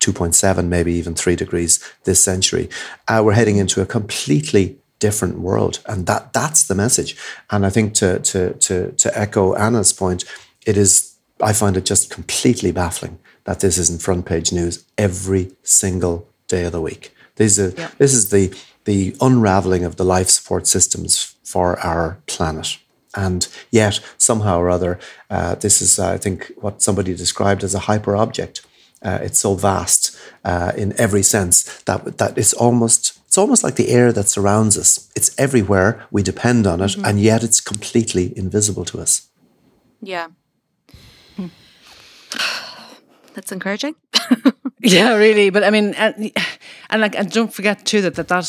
2.7, 0.00 0.68
maybe 0.68 0.94
even 0.94 1.14
three 1.14 1.36
degrees 1.36 1.78
this 2.04 2.24
century. 2.24 2.70
Uh, 3.06 3.20
we're 3.22 3.34
heading 3.34 3.58
into 3.58 3.82
a 3.82 3.86
completely 3.86 4.78
different 5.00 5.38
world, 5.38 5.80
and 5.86 6.06
that 6.06 6.32
that's 6.32 6.66
the 6.66 6.74
message. 6.74 7.16
And 7.48 7.66
I 7.66 7.70
think 7.70 7.94
to 7.94 8.18
to 8.20 8.52
to 8.54 8.92
to 8.92 9.18
echo 9.18 9.54
Anna's 9.54 9.92
point, 9.92 10.24
it 10.66 10.76
is. 10.76 11.10
I 11.50 11.52
find 11.54 11.76
it 11.76 11.88
just 11.90 12.14
completely 12.14 12.72
baffling 12.72 13.18
that 13.44 13.60
this 13.60 13.78
isn't 13.78 14.02
front 14.02 14.24
page 14.26 14.52
news 14.52 14.84
every 14.96 15.50
single 15.62 16.28
day 16.48 16.64
of 16.66 16.72
the 16.72 16.80
week. 16.82 17.10
This 17.36 17.58
is 17.58 17.72
Yeah. 17.76 17.90
this 17.98 18.12
is 18.12 18.28
the 18.28 18.50
the 18.84 19.14
unraveling 19.20 19.84
of 19.86 19.94
the 19.96 20.04
life 20.04 20.28
support 20.30 20.66
systems 20.66 21.34
for 21.44 21.78
our 21.80 22.16
planet. 22.26 22.78
And 23.16 23.48
yet, 23.72 24.00
somehow 24.18 24.60
or 24.60 24.70
other, 24.70 24.98
uh, 25.30 25.54
this 25.56 25.82
is, 25.82 25.98
I 25.98 26.18
think, 26.18 26.52
what 26.60 26.82
somebody 26.82 27.14
described 27.14 27.64
as 27.64 27.74
a 27.74 27.78
hyper 27.92 28.14
object. 28.16 28.62
Uh, 29.02 29.18
it's 29.22 29.40
so 29.40 29.54
vast 29.54 30.16
uh, 30.44 30.72
in 30.76 30.92
every 30.98 31.22
sense 31.22 31.64
that 31.84 32.18
that 32.18 32.38
it's 32.38 32.52
almost 32.54 33.19
it's 33.30 33.38
almost 33.38 33.62
like 33.62 33.76
the 33.76 33.90
air 33.90 34.12
that 34.12 34.28
surrounds 34.28 34.76
us. 34.76 35.08
It's 35.14 35.30
everywhere. 35.38 36.04
We 36.10 36.24
depend 36.24 36.66
on 36.66 36.80
it, 36.80 36.90
mm-hmm. 36.90 37.04
and 37.04 37.20
yet 37.20 37.44
it's 37.44 37.60
completely 37.60 38.36
invisible 38.36 38.84
to 38.86 38.98
us. 39.00 39.28
Yeah. 40.02 40.30
That's 43.34 43.52
encouraging. 43.52 43.94
Yeah, 44.82 45.14
really. 45.16 45.50
But 45.50 45.62
I 45.62 45.68
mean, 45.68 45.92
and, 45.94 46.32
and 46.88 47.02
like, 47.02 47.14
and 47.14 47.30
don't 47.30 47.52
forget 47.52 47.84
too 47.84 48.00
that 48.00 48.14
that, 48.14 48.28
that 48.28 48.44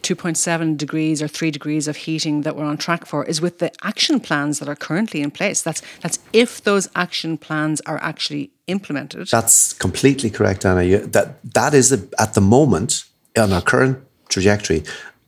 2.7 0.00 0.78
degrees 0.78 1.22
or 1.22 1.28
three 1.28 1.50
degrees 1.50 1.86
of 1.86 1.96
heating 1.96 2.40
that 2.40 2.56
we're 2.56 2.64
on 2.64 2.78
track 2.78 3.04
for 3.04 3.22
is 3.26 3.42
with 3.42 3.58
the 3.58 3.70
action 3.82 4.18
plans 4.18 4.58
that 4.60 4.68
are 4.68 4.74
currently 4.74 5.20
in 5.20 5.30
place. 5.30 5.60
That's 5.60 5.82
that's 6.00 6.18
if 6.32 6.64
those 6.64 6.88
action 6.96 7.36
plans 7.36 7.82
are 7.82 7.98
actually 7.98 8.50
implemented. 8.66 9.28
That's 9.28 9.74
completely 9.74 10.30
correct, 10.30 10.64
Anna. 10.64 10.82
You, 10.82 10.98
that 10.98 11.36
that 11.52 11.74
is 11.74 11.92
a, 11.92 12.08
at 12.18 12.32
the 12.32 12.40
moment 12.40 13.04
on 13.36 13.52
our 13.52 13.62
current 13.62 13.98
trajectory. 14.34 14.82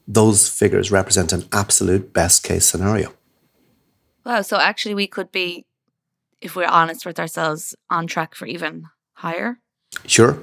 Those 0.06 0.48
figures 0.48 0.92
represent 0.92 1.32
an 1.32 1.44
absolute 1.52 2.12
best 2.12 2.42
case 2.42 2.66
scenario. 2.66 3.12
Wow. 4.24 4.42
So 4.42 4.58
actually, 4.58 4.94
we 4.94 5.06
could 5.06 5.32
be, 5.32 5.64
if 6.40 6.54
we're 6.54 6.66
honest 6.66 7.06
with 7.06 7.18
ourselves, 7.18 7.74
on 7.88 8.06
track 8.06 8.34
for 8.34 8.46
even 8.46 8.84
higher. 9.14 9.58
Sure. 10.06 10.38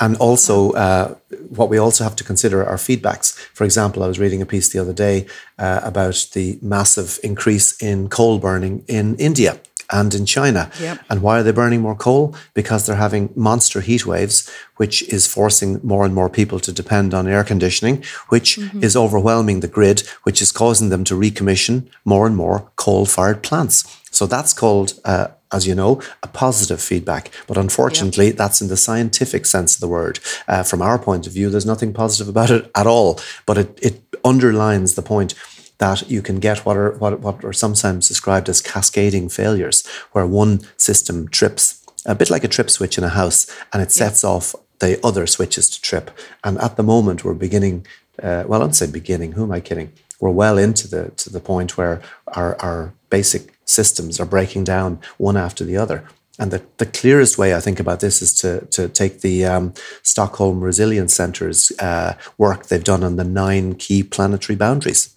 And 0.00 0.16
also, 0.16 0.72
uh, 0.72 1.14
what 1.48 1.70
we 1.70 1.78
also 1.78 2.04
have 2.04 2.16
to 2.16 2.24
consider 2.24 2.64
are 2.66 2.76
feedbacks. 2.76 3.34
For 3.54 3.64
example, 3.64 4.02
I 4.02 4.08
was 4.08 4.18
reading 4.18 4.42
a 4.42 4.46
piece 4.46 4.68
the 4.68 4.80
other 4.80 4.92
day 4.92 5.26
uh, 5.58 5.80
about 5.82 6.28
the 6.32 6.58
massive 6.60 7.18
increase 7.22 7.80
in 7.80 8.08
coal 8.08 8.38
burning 8.38 8.84
in 8.88 9.16
India 9.16 9.60
and 9.90 10.14
in 10.14 10.26
China. 10.26 10.70
Yep. 10.80 11.04
And 11.08 11.22
why 11.22 11.40
are 11.40 11.42
they 11.42 11.52
burning 11.52 11.80
more 11.80 11.96
coal? 11.96 12.34
Because 12.54 12.86
they're 12.86 12.96
having 12.96 13.30
monster 13.34 13.80
heat 13.80 14.06
waves, 14.06 14.50
which 14.76 15.02
is 15.08 15.26
forcing 15.26 15.80
more 15.82 16.04
and 16.04 16.14
more 16.14 16.28
people 16.28 16.60
to 16.60 16.72
depend 16.72 17.14
on 17.14 17.26
air 17.26 17.44
conditioning, 17.44 18.04
which 18.28 18.58
is 18.82 18.96
overwhelming 18.96 19.60
the 19.60 19.68
grid, 19.68 20.00
which 20.24 20.42
is 20.42 20.52
causing 20.52 20.90
them 20.90 21.04
to 21.04 21.14
recommission 21.14 21.88
more 22.04 22.26
and 22.26 22.36
more 22.36 22.70
coal 22.76 23.06
fired 23.06 23.42
plants. 23.42 23.98
So 24.10 24.26
that's 24.26 24.52
called, 24.52 24.94
uh, 25.04 25.28
as 25.52 25.66
you 25.66 25.74
know, 25.74 26.02
a 26.22 26.28
positive 26.28 26.80
feedback. 26.80 27.30
But 27.46 27.56
unfortunately, 27.56 28.30
that's 28.32 28.60
in 28.60 28.68
the 28.68 28.76
scientific 28.76 29.46
sense 29.46 29.74
of 29.74 29.80
the 29.80 29.88
word. 29.88 30.18
Uh, 30.46 30.62
from 30.62 30.82
our 30.82 30.98
point 30.98 31.26
of 31.26 31.32
view, 31.32 31.50
there's 31.50 31.66
nothing 31.66 31.92
positive 31.92 32.28
about 32.28 32.50
it 32.50 32.70
at 32.74 32.86
all. 32.86 33.20
But 33.46 33.58
it, 33.58 33.78
it 33.82 34.02
underlines 34.24 34.94
the 34.94 35.02
point 35.02 35.34
that 35.78 36.10
you 36.10 36.22
can 36.22 36.38
get 36.40 36.64
what 36.64 36.76
are 36.76 36.92
what, 36.92 37.20
what 37.20 37.44
are 37.44 37.52
sometimes 37.52 38.08
described 38.08 38.48
as 38.48 38.60
cascading 38.60 39.28
failures, 39.28 39.86
where 40.12 40.26
one 40.26 40.60
system 40.76 41.28
trips 41.28 41.84
a 42.04 42.14
bit 42.14 42.30
like 42.30 42.44
a 42.44 42.48
trip 42.48 42.70
switch 42.70 42.98
in 42.98 43.04
a 43.04 43.08
house, 43.08 43.46
and 43.72 43.82
it 43.82 43.92
sets 43.92 44.22
yeah. 44.22 44.30
off 44.30 44.54
the 44.78 44.98
other 45.04 45.26
switches 45.26 45.68
to 45.70 45.80
trip. 45.80 46.10
And 46.44 46.58
at 46.58 46.76
the 46.76 46.82
moment, 46.82 47.24
we're 47.24 47.34
beginning. 47.34 47.86
Uh, 48.22 48.44
well, 48.46 48.60
I 48.60 48.64
don't 48.64 48.74
say 48.74 48.86
beginning. 48.90 49.32
Who 49.32 49.44
am 49.44 49.52
I 49.52 49.60
kidding? 49.60 49.92
We're 50.20 50.30
well 50.30 50.58
into 50.58 50.88
the 50.88 51.10
to 51.10 51.30
the 51.30 51.40
point 51.40 51.76
where 51.76 52.02
our 52.28 52.56
our 52.60 52.92
basic 53.10 53.54
systems 53.64 54.18
are 54.20 54.26
breaking 54.26 54.64
down 54.64 55.00
one 55.18 55.36
after 55.36 55.64
the 55.64 55.76
other. 55.76 56.04
And 56.40 56.52
the, 56.52 56.62
the 56.76 56.86
clearest 56.86 57.36
way 57.36 57.52
I 57.52 57.60
think 57.60 57.80
about 57.80 57.98
this 57.98 58.22
is 58.22 58.32
to, 58.34 58.64
to 58.66 58.88
take 58.88 59.22
the 59.22 59.44
um, 59.44 59.74
Stockholm 60.02 60.60
Resilience 60.60 61.12
Centre's 61.12 61.72
uh, 61.80 62.14
work 62.38 62.66
they've 62.66 62.84
done 62.84 63.02
on 63.02 63.16
the 63.16 63.24
nine 63.24 63.74
key 63.74 64.04
planetary 64.04 64.56
boundaries. 64.56 65.16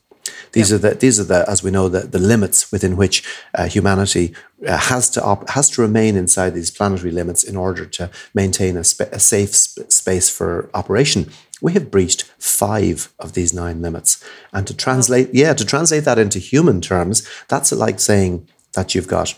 These 0.54 0.74
are 0.74 0.78
the 0.78 0.96
these 0.96 1.20
are 1.20 1.24
the 1.24 1.46
as 1.50 1.64
we 1.64 1.72
know 1.72 1.88
the, 1.88 2.02
the 2.02 2.20
limits 2.20 2.72
within 2.72 2.98
which 2.98 3.24
uh, 3.56 3.68
humanity 3.68 4.34
uh, 4.68 4.78
has 4.78 5.10
to 5.12 5.24
op- 5.24 5.50
has 5.52 5.70
to 5.72 5.82
remain 5.82 6.16
inside 6.18 6.54
these 6.54 6.70
planetary 6.72 7.12
limits 7.12 7.44
in 7.44 7.56
order 7.56 7.86
to 7.86 8.10
maintain 8.34 8.76
a, 8.78 8.84
sp- 8.84 9.12
a 9.14 9.20
safe 9.20 9.56
sp- 9.56 9.88
space 9.90 10.30
for 10.30 10.70
operation. 10.74 11.32
We 11.62 11.74
have 11.74 11.90
breached 11.92 12.24
five 12.38 13.14
of 13.20 13.32
these 13.34 13.54
nine 13.54 13.82
limits, 13.82 14.22
and 14.52 14.68
to 14.68 14.76
translate 14.76 15.30
yeah 15.34 15.54
to 15.54 15.66
translate 15.66 16.04
that 16.04 16.20
into 16.20 16.40
human 16.40 16.82
terms, 16.82 17.28
that's 17.48 17.72
like 17.72 18.00
saying 18.00 18.48
that 18.74 18.94
you've 18.94 19.08
got 19.08 19.36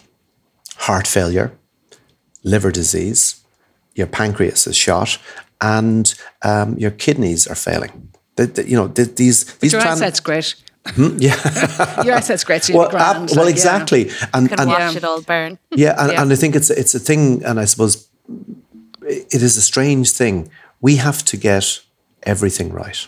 heart 0.78 1.06
failure, 1.08 1.52
liver 2.44 2.72
disease, 2.72 3.44
your 3.94 4.08
pancreas 4.08 4.66
is 4.68 4.76
shot, 4.76 5.20
and 5.62 6.16
um, 6.42 6.78
your 6.78 6.92
kidneys 6.92 7.46
are 7.48 7.56
failing. 7.56 8.10
The, 8.36 8.48
the, 8.48 8.68
you 8.68 8.76
know 8.76 8.88
the, 8.88 9.04
these 9.06 9.44
but 9.44 9.60
these 9.60 9.74
plan- 9.74 9.88
eyesight's 9.90 10.20
great. 10.20 10.56
Hmm? 10.86 11.18
Yeah, 11.20 12.04
your 12.04 12.16
eyesight's 12.16 12.44
great. 12.44 12.64
So 12.64 12.78
well, 12.78 12.90
grand, 12.90 13.32
well, 13.32 13.46
like, 13.46 13.54
exactly, 13.54 14.08
yeah. 14.08 14.30
and 14.34 14.50
can 14.50 14.60
and, 14.60 14.70
watch 14.70 14.80
yeah. 14.80 14.98
it 14.98 15.04
all 15.04 15.22
burn. 15.22 15.58
Yeah, 15.72 15.96
and, 15.98 16.12
yeah. 16.12 16.22
and 16.22 16.32
I 16.32 16.36
think 16.36 16.56
it's 16.56 16.70
it's 16.70 16.94
a 16.94 17.00
thing, 17.00 17.44
and 17.46 17.60
I 17.60 17.66
suppose 17.66 18.10
it 19.02 19.42
is 19.42 19.58
a 19.58 19.62
strange 19.62 20.12
thing. 20.12 20.50
We 20.82 20.98
have 20.98 21.24
to 21.26 21.38
get 21.38 21.80
everything 22.24 22.72
right. 22.72 23.08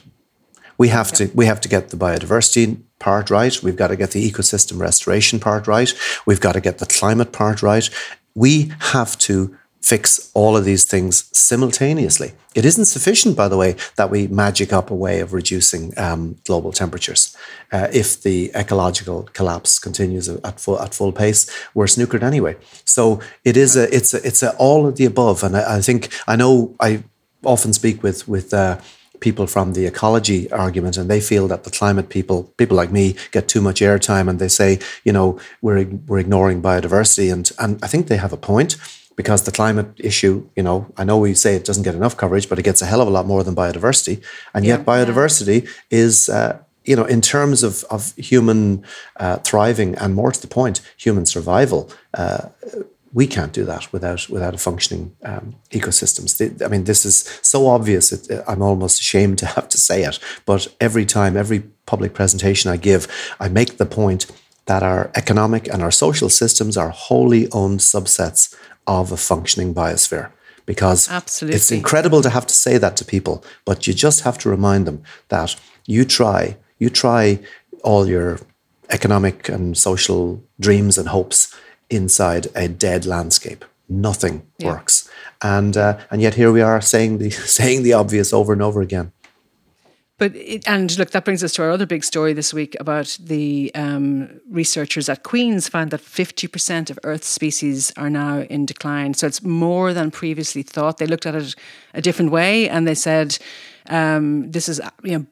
We 0.78 0.90
have 0.90 1.12
to 1.14 1.30
we 1.34 1.46
have 1.46 1.62
to 1.62 1.70
get 1.70 1.90
the 1.90 1.98
biodiversity 1.98 2.82
part 3.00 3.30
right. 3.30 3.62
We've 3.62 3.76
got 3.76 3.88
to 3.88 3.96
get 3.96 4.12
the 4.12 4.30
ecosystem 4.30 4.80
restoration 4.80 5.40
part 5.40 5.68
right. 5.68 5.94
We've 6.26 6.42
got 6.42 6.54
to 6.54 6.62
get 6.62 6.78
the 6.78 6.86
climate 6.86 7.32
part 7.32 7.62
right. 7.62 7.90
We 8.34 8.72
have 8.80 9.18
to 9.20 9.58
fix 9.86 10.32
all 10.34 10.58
of 10.58 10.66
these 10.66 10.84
things 10.84 11.30
simultaneously. 11.32 12.34
It 12.56 12.66
isn't 12.66 12.86
sufficient, 12.86 13.38
by 13.38 13.48
the 13.48 13.56
way, 13.56 13.76
that 13.98 14.10
we 14.10 14.26
magic 14.26 14.74
up 14.74 14.90
a 14.90 14.96
way 14.96 15.20
of 15.20 15.32
reducing 15.32 15.94
um, 15.96 16.38
global 16.44 16.72
temperatures. 16.72 17.38
Uh, 17.72 17.88
if 17.94 18.24
the 18.24 18.52
ecological 18.56 19.30
collapse 19.34 19.78
continues 19.78 20.28
at 20.28 20.60
full 20.60 20.82
at 20.82 20.96
full 20.96 21.12
pace, 21.12 21.46
we're 21.76 21.86
snookered 21.86 22.24
anyway. 22.24 22.56
So 22.84 23.22
it 23.44 23.56
is 23.56 23.76
a 23.76 23.96
it's 23.96 24.16
a 24.16 24.26
it's 24.26 24.42
a 24.42 24.56
all 24.58 24.88
of 24.88 24.96
the 24.96 25.06
above, 25.06 25.44
and 25.44 25.56
I, 25.56 25.78
I 25.78 25.82
think 25.82 26.10
I 26.28 26.36
know 26.36 26.76
I 26.80 27.04
often 27.44 27.72
speak 27.72 28.02
with 28.02 28.28
with. 28.28 28.54
Uh, 28.54 28.80
people 29.22 29.48
from 29.48 29.74
the 29.74 29.86
ecology 29.86 30.52
argument 30.52 30.98
and 30.98 31.10
they 31.10 31.22
feel 31.22 31.48
that 31.48 31.64
the 31.64 31.72
climate 31.72 32.10
people 32.10 32.44
people 32.58 32.76
like 32.76 32.92
me 32.92 33.16
get 33.32 33.48
too 33.48 33.62
much 33.62 33.80
airtime 33.80 34.30
and 34.30 34.40
they 34.40 34.50
say 34.50 34.78
you 35.06 35.14
know 35.14 35.40
we're 35.62 35.86
we're 36.08 36.20
ignoring 36.20 36.62
biodiversity 36.62 37.32
and 37.32 37.50
and 37.58 37.80
I 37.82 37.88
think 37.88 38.08
they 38.08 38.18
have 38.18 38.34
a 38.34 38.46
point 38.52 38.76
because 39.16 39.44
the 39.44 39.52
climate 39.52 39.88
issue, 39.98 40.48
you 40.56 40.64
know, 40.64 40.92
I 40.98 41.04
know 41.04 41.18
we 41.18 41.34
say 41.34 41.56
it 41.56 41.66
doesn't 41.66 41.84
get 41.84 41.96
enough 41.96 42.18
coverage, 42.18 42.50
but 42.50 42.60
it 42.60 42.64
gets 42.64 42.82
a 42.82 42.86
hell 42.86 43.02
of 43.02 43.08
a 43.08 43.12
lot 43.12 43.26
more 43.26 43.44
than 43.44 43.56
biodiversity. 43.56 44.24
And 44.54 44.66
yet, 44.66 44.80
yeah, 44.80 44.86
biodiversity 44.86 45.64
yeah. 45.64 45.70
is, 45.90 46.30
uh, 46.30 46.60
you 46.84 46.96
know, 46.96 47.06
in 47.06 47.22
terms 47.22 47.64
of, 47.64 47.84
of 47.86 48.14
human 48.16 48.84
uh, 49.18 49.38
thriving 49.38 49.96
and 49.96 50.14
more 50.16 50.32
to 50.32 50.42
the 50.42 50.48
point, 50.48 50.82
human 50.98 51.26
survival, 51.26 51.90
uh, 52.14 52.50
we 53.14 53.26
can't 53.26 53.54
do 53.54 53.64
that 53.64 53.92
without 53.94 54.28
without 54.30 54.54
a 54.54 54.58
functioning 54.58 55.16
um, 55.24 55.56
ecosystems. 55.72 56.62
I 56.64 56.68
mean, 56.68 56.84
this 56.84 57.06
is 57.06 57.40
so 57.42 57.68
obvious. 57.68 58.12
It, 58.12 58.44
I'm 58.46 58.62
almost 58.62 59.00
ashamed 59.00 59.38
to 59.44 59.46
have 59.46 59.70
to 59.70 59.78
say 59.78 60.04
it, 60.04 60.20
but 60.46 60.68
every 60.82 61.06
time, 61.06 61.38
every 61.38 61.62
public 61.86 62.14
presentation 62.14 62.70
I 62.70 62.78
give, 62.78 63.08
I 63.40 63.48
make 63.48 63.78
the 63.78 63.86
point 63.86 64.26
that 64.66 64.84
our 64.84 65.12
economic 65.16 65.72
and 65.72 65.82
our 65.82 65.92
social 65.92 66.30
systems 66.30 66.76
are 66.76 66.90
wholly 66.90 67.50
owned 67.52 67.80
subsets 67.80 68.54
of 68.88 69.12
a 69.12 69.18
functioning 69.18 69.74
biosphere 69.74 70.32
because 70.66 71.10
Absolutely. 71.10 71.56
it's 71.56 71.72
incredible 71.72 72.22
to 72.22 72.30
have 72.30 72.46
to 72.48 72.56
say 72.56 72.78
that 72.78 72.98
to 72.98 73.06
people, 73.06 73.44
but 73.66 73.88
you 73.88 73.94
just 73.94 74.22
have 74.22 74.38
to 74.40 74.50
remind 74.50 74.88
them 74.88 75.04
that 75.30 75.56
you 75.86 76.06
try, 76.06 76.58
you 76.80 76.90
try 76.90 77.40
all 77.84 78.08
your 78.08 78.40
economic 78.90 79.50
and 79.50 79.78
social 79.78 80.44
dreams 80.60 80.98
and 80.98 81.10
hopes 81.10 81.54
inside 81.90 82.48
a 82.56 82.68
dead 82.68 83.06
landscape. 83.06 83.64
Nothing 83.88 84.48
yeah. 84.58 84.70
works, 84.70 85.08
and 85.44 85.78
uh, 85.78 86.00
and 86.10 86.20
yet 86.20 86.34
here 86.34 86.52
we 86.52 86.62
are 86.62 86.82
saying 86.82 87.20
the 87.20 87.30
saying 87.60 87.84
the 87.84 87.94
obvious 87.94 88.34
over 88.34 88.52
and 88.52 88.62
over 88.62 88.82
again. 88.82 89.12
But 90.18 90.34
it, 90.36 90.68
and 90.68 90.98
look, 90.98 91.12
that 91.12 91.26
brings 91.26 91.44
us 91.44 91.54
to 91.54 91.64
our 91.64 91.72
other 91.72 91.86
big 91.86 92.04
story 92.04 92.32
this 92.32 92.54
week 92.54 92.78
about 92.80 93.18
the 93.22 93.72
um, 93.76 94.40
researchers 94.50 95.10
at 95.10 95.24
Queen's 95.24 95.68
found 95.68 95.92
that 95.92 96.00
fifty 96.00 96.48
percent 96.48 96.90
of 96.90 96.98
Earth's 97.04 97.28
species 97.28 97.92
are 97.98 98.10
now 98.10 98.40
in 98.42 98.66
decline. 98.66 99.14
So 99.14 99.28
it's 99.28 99.44
more 99.44 99.94
than 99.94 100.12
previously 100.12 100.64
thought. 100.64 101.00
They 101.00 101.06
looked 101.08 101.26
at 101.26 101.36
it 101.36 101.56
a 101.94 102.02
different 102.02 102.32
way, 102.32 102.70
and 102.70 102.88
they 102.88 102.96
said 102.96 103.38
um, 103.90 104.52
this 104.52 104.70
is 104.70 104.80
you 105.04 105.20
know. 105.20 105.26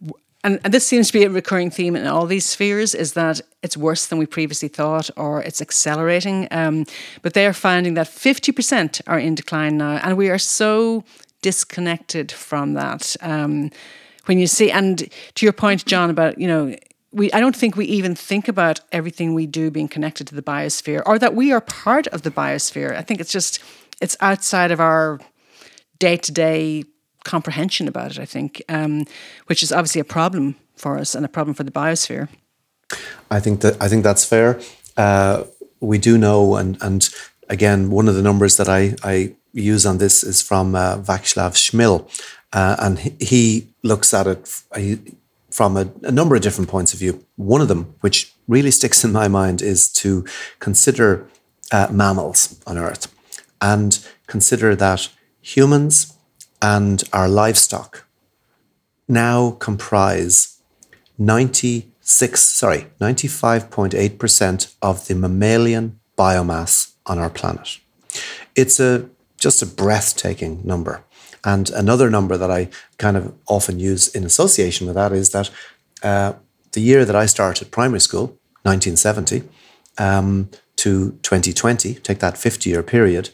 And, 0.46 0.60
and 0.66 0.74
this 0.74 0.86
seems 0.86 1.08
to 1.08 1.14
be 1.14 1.24
a 1.24 1.30
recurring 1.30 1.72
theme 1.72 1.96
in 1.96 2.06
all 2.06 2.26
these 2.26 2.46
spheres 2.46 2.94
is 2.94 3.14
that 3.14 3.40
it's 3.62 3.78
worse 3.78 4.08
than 4.08 4.18
we 4.18 4.26
previously 4.26 4.68
thought 4.68 5.10
or 5.16 5.42
it's 5.42 5.62
accelerating. 5.62 6.50
Um, 6.52 6.86
but 7.22 7.34
they're 7.34 7.54
finding 7.54 7.94
that 7.94 8.08
50% 8.08 9.02
are 9.08 9.18
in 9.18 9.36
decline 9.36 9.78
now. 9.78 10.02
And 10.04 10.18
we 10.18 10.30
are 10.30 10.38
so 10.38 11.06
disconnected 11.42 12.30
from 12.30 12.74
that. 12.74 13.16
Um, 13.22 13.72
when 14.26 14.40
you 14.40 14.48
see, 14.48 14.72
and 14.72 15.10
to 15.36 15.46
your 15.46 15.54
point, 15.54 15.86
John, 15.86 16.10
about, 16.10 16.40
you 16.40 16.48
know, 16.48 16.76
we, 17.12 17.32
I 17.32 17.40
don't 17.40 17.56
think 17.56 17.76
we 17.76 17.86
even 17.86 18.16
think 18.16 18.48
about 18.48 18.80
everything 18.92 19.34
we 19.34 19.46
do 19.46 19.70
being 19.70 19.88
connected 19.88 20.28
to 20.28 20.36
the 20.36 20.42
biosphere 20.42 21.04
or 21.06 21.20
that 21.20 21.36
we 21.36 21.52
are 21.52 21.62
part 21.62 22.08
of 22.08 22.24
the 22.24 22.32
biosphere. 22.32 22.96
I 22.96 23.02
think 23.02 23.20
it's 23.20 23.32
just, 23.32 23.62
it's 24.02 24.18
outside 24.20 24.72
of 24.72 24.80
our 24.80 25.20
day 26.00 26.18
to 26.18 26.32
day 26.32 26.86
comprehension 27.24 27.88
about 27.88 28.12
it, 28.12 28.20
I 28.20 28.26
think, 28.26 28.62
um, 28.68 29.06
which 29.46 29.64
is 29.64 29.72
obviously 29.72 30.02
a 30.02 30.06
problem 30.06 30.56
for 30.76 30.98
us 30.98 31.16
and 31.16 31.26
a 31.26 31.30
problem 31.30 31.54
for 31.54 31.64
the 31.64 31.72
biosphere. 31.72 32.28
I 33.32 33.40
think 33.40 33.62
that 33.62 33.82
I 33.82 33.88
think 33.88 34.04
that's 34.04 34.26
fair. 34.26 34.60
Uh, 34.98 35.46
we 35.80 35.98
do 35.98 36.18
know, 36.18 36.56
and 36.56 36.78
and 36.82 37.10
again, 37.50 37.90
one 37.90 38.08
of 38.08 38.16
the 38.16 38.22
numbers 38.22 38.58
that 38.58 38.70
I, 38.70 38.96
I 39.04 39.36
use 39.54 39.86
on 39.86 39.98
this 39.98 40.24
is 40.24 40.42
from 40.42 40.76
uh, 40.76 40.98
Václav 40.98 41.56
Smil, 41.56 42.08
uh, 42.52 42.76
and 42.80 43.00
he 43.00 43.73
looks 43.84 44.14
at 44.14 44.28
it 44.28 44.48
from 45.52 45.78
a, 45.78 45.92
a, 46.02 46.12
number 46.12 46.36
of 46.36 46.42
different 46.42 46.70
points 46.70 46.94
of 46.94 47.00
view. 47.00 47.24
One 47.36 47.62
of 47.62 47.68
them, 47.68 47.96
which 48.02 48.34
really 48.48 48.72
sticks 48.72 49.04
in 49.04 49.12
my 49.12 49.28
mind, 49.28 49.62
is 49.62 49.90
to 49.94 50.26
consider 50.60 51.28
uh, 51.72 51.88
mammals 51.92 52.60
on 52.66 52.78
Earth 52.78 53.14
and 53.62 54.00
consider 54.28 54.76
that 54.76 55.10
humans 55.42 56.18
and 56.62 57.04
our 57.14 57.28
livestock 57.28 58.06
now 59.08 59.52
comprise 59.52 60.62
96, 61.18 62.42
sorry, 62.42 62.88
95.8% 63.00 64.76
of 64.82 65.08
the 65.08 65.16
mammalian 65.16 66.00
biomass 66.18 66.94
on 67.06 67.20
our 67.20 67.30
planet. 67.30 67.80
It's 68.56 68.80
a 68.80 69.10
just 69.38 69.62
a 69.62 69.66
breathtaking 69.66 70.62
number. 70.64 71.04
And 71.44 71.70
another 71.72 72.10
number 72.10 72.38
that 72.38 72.52
I 72.52 72.70
kind 72.98 73.18
of 73.18 73.34
often 73.48 73.80
use 73.80 74.08
in 74.16 74.24
association 74.24 74.88
with 74.88 74.96
that 74.96 75.12
is 75.12 75.32
that 75.32 75.50
uh, 76.02 76.34
the 76.72 76.82
year 76.82 77.06
that 77.06 77.16
I 77.16 77.26
started 77.26 77.72
primary 77.72 78.00
school, 78.00 78.38
1970, 78.64 79.44
um, 79.98 80.50
to 80.78 81.12
2020, 81.22 81.96
take 81.96 82.20
that 82.20 82.38
50 82.38 82.70
year 82.70 82.84
period, 82.84 83.30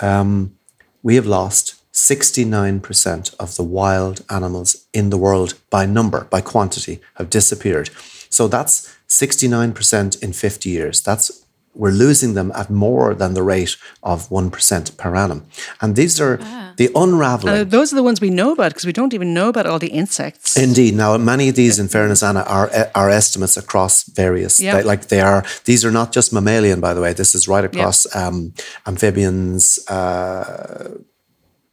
um, 0.00 0.56
we 1.02 1.14
have 1.16 1.26
lost 1.26 1.74
69% 1.92 3.34
of 3.38 3.56
the 3.56 3.62
wild 3.62 4.24
animals 4.30 4.86
in 4.92 5.10
the 5.10 5.18
world 5.18 5.54
by 5.70 5.86
number, 5.86 6.24
by 6.24 6.40
quantity, 6.40 7.00
have 7.14 7.30
disappeared. 7.30 7.90
So 8.30 8.48
that's 8.48 8.94
69% 9.08 10.22
in 10.22 10.32
50 10.32 10.70
years. 10.70 11.02
That's 11.02 11.44
we're 11.74 11.90
losing 11.90 12.34
them 12.34 12.52
at 12.54 12.68
more 12.70 13.14
than 13.14 13.34
the 13.34 13.42
rate 13.42 13.76
of 14.02 14.28
1% 14.28 14.96
per 14.96 15.14
annum. 15.14 15.46
And 15.80 15.96
these 15.96 16.20
are 16.20 16.38
ah. 16.42 16.74
the 16.76 16.90
unraveling. 16.94 17.54
Uh, 17.54 17.64
those 17.64 17.92
are 17.92 17.96
the 17.96 18.02
ones 18.02 18.20
we 18.20 18.30
know 18.30 18.52
about 18.52 18.72
because 18.72 18.84
we 18.84 18.92
don't 18.92 19.14
even 19.14 19.32
know 19.32 19.48
about 19.48 19.66
all 19.66 19.78
the 19.78 19.88
insects. 19.88 20.56
Indeed. 20.56 20.94
Now, 20.94 21.16
many 21.16 21.48
of 21.48 21.54
these, 21.54 21.78
in 21.78 21.88
fairness, 21.88 22.22
Anna, 22.22 22.40
are, 22.42 22.70
are 22.94 23.08
estimates 23.10 23.56
across 23.56 24.04
various, 24.04 24.60
yep. 24.60 24.76
they, 24.76 24.82
like 24.82 25.08
they 25.08 25.20
are, 25.20 25.44
these 25.64 25.84
are 25.84 25.90
not 25.90 26.12
just 26.12 26.32
mammalian, 26.32 26.80
by 26.80 26.92
the 26.92 27.00
way. 27.00 27.12
This 27.14 27.34
is 27.34 27.48
right 27.48 27.64
across 27.64 28.06
yep. 28.06 28.16
um, 28.16 28.52
amphibians, 28.86 29.78
uh, 29.88 30.98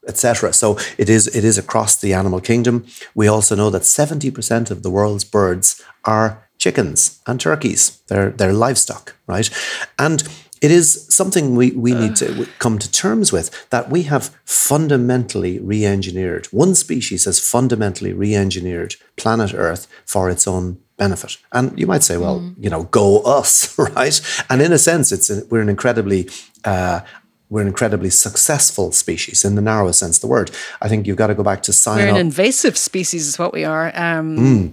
etc. 0.07 0.51
So 0.53 0.77
it 0.97 1.09
is 1.09 1.27
it 1.27 1.43
is 1.43 1.57
across 1.57 1.95
the 1.95 2.13
animal 2.13 2.41
kingdom. 2.41 2.85
We 3.13 3.27
also 3.27 3.55
know 3.55 3.69
that 3.69 3.83
70% 3.83 4.71
of 4.71 4.81
the 4.81 4.89
world's 4.89 5.23
birds 5.23 5.81
are 6.03 6.48
chickens 6.59 7.19
and 7.25 7.39
turkeys. 7.39 8.01
They're, 8.07 8.29
they're 8.29 8.53
livestock, 8.53 9.15
right? 9.25 9.49
And 9.97 10.23
it 10.61 10.71
is 10.71 11.07
something 11.09 11.55
we, 11.55 11.71
we 11.71 11.93
need 11.93 12.17
to 12.17 12.45
come 12.59 12.79
to 12.79 12.91
terms 12.91 13.31
with 13.31 13.69
that 13.69 13.89
we 13.89 14.03
have 14.03 14.35
fundamentally 14.43 15.57
re 15.59 15.85
engineered. 15.85 16.47
One 16.47 16.75
species 16.75 17.25
has 17.25 17.39
fundamentally 17.39 18.11
re 18.11 18.35
engineered 18.35 18.95
planet 19.15 19.53
Earth 19.53 19.87
for 20.05 20.29
its 20.29 20.47
own 20.47 20.77
benefit. 20.97 21.37
And 21.53 21.79
you 21.79 21.87
might 21.87 22.03
say, 22.03 22.17
well, 22.17 22.41
mm. 22.41 22.55
you 22.59 22.69
know, 22.69 22.83
go 22.83 23.21
us, 23.21 23.77
right? 23.95 24.19
And 24.49 24.61
in 24.61 24.73
a 24.73 24.77
sense, 24.77 25.13
it's 25.13 25.29
a, 25.29 25.45
we're 25.49 25.61
an 25.61 25.69
incredibly 25.69 26.29
uh, 26.65 27.01
we're 27.49 27.61
an 27.61 27.67
incredibly 27.67 28.11
successful 28.11 28.91
species 28.91 29.43
in 29.43 29.55
the 29.55 29.61
narrowest 29.61 29.97
sense 29.97 30.17
of 30.17 30.21
the 30.21 30.27
word. 30.27 30.51
I 30.81 30.87
think 30.87 31.07
you've 31.07 31.17
got 31.17 31.27
to 31.27 31.35
go 31.35 31.41
back 31.41 31.63
to 31.63 31.73
sign 31.73 31.97
We're 31.97 32.09
an 32.09 32.17
invasive 32.17 32.77
species, 32.77 33.27
is 33.27 33.39
what 33.39 33.53
we 33.53 33.65
are. 33.65 33.87
Um, 33.95 34.37
mm. 34.37 34.71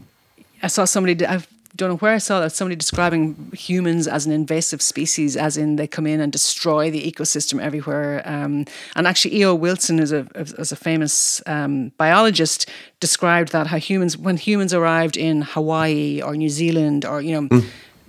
I 0.62 0.66
saw 0.66 0.84
somebody. 0.84 1.24
I've 1.24 1.48
don't 1.76 1.90
know 1.90 1.96
where 1.96 2.14
I 2.14 2.18
saw 2.18 2.40
that 2.40 2.50
somebody 2.50 2.76
describing 2.76 3.52
humans 3.52 4.08
as 4.08 4.26
an 4.26 4.32
invasive 4.32 4.82
species, 4.82 5.36
as 5.36 5.56
in 5.56 5.76
they 5.76 5.86
come 5.86 6.06
in 6.06 6.20
and 6.20 6.32
destroy 6.32 6.90
the 6.90 7.10
ecosystem 7.10 7.60
everywhere. 7.60 8.22
Um, 8.24 8.64
and 8.96 9.06
actually, 9.06 9.36
E.O. 9.36 9.54
Wilson, 9.54 9.98
is 9.98 10.12
a, 10.12 10.26
as 10.34 10.72
a 10.72 10.76
famous 10.76 11.42
um, 11.46 11.92
biologist, 11.98 12.68
described 12.98 13.52
that 13.52 13.66
how 13.68 13.78
humans, 13.78 14.16
when 14.16 14.36
humans 14.36 14.72
arrived 14.72 15.16
in 15.16 15.42
Hawaii 15.42 16.20
or 16.22 16.34
New 16.34 16.50
Zealand 16.50 17.04
or 17.04 17.20
you 17.20 17.40
know. 17.40 17.48
Mm. 17.48 17.64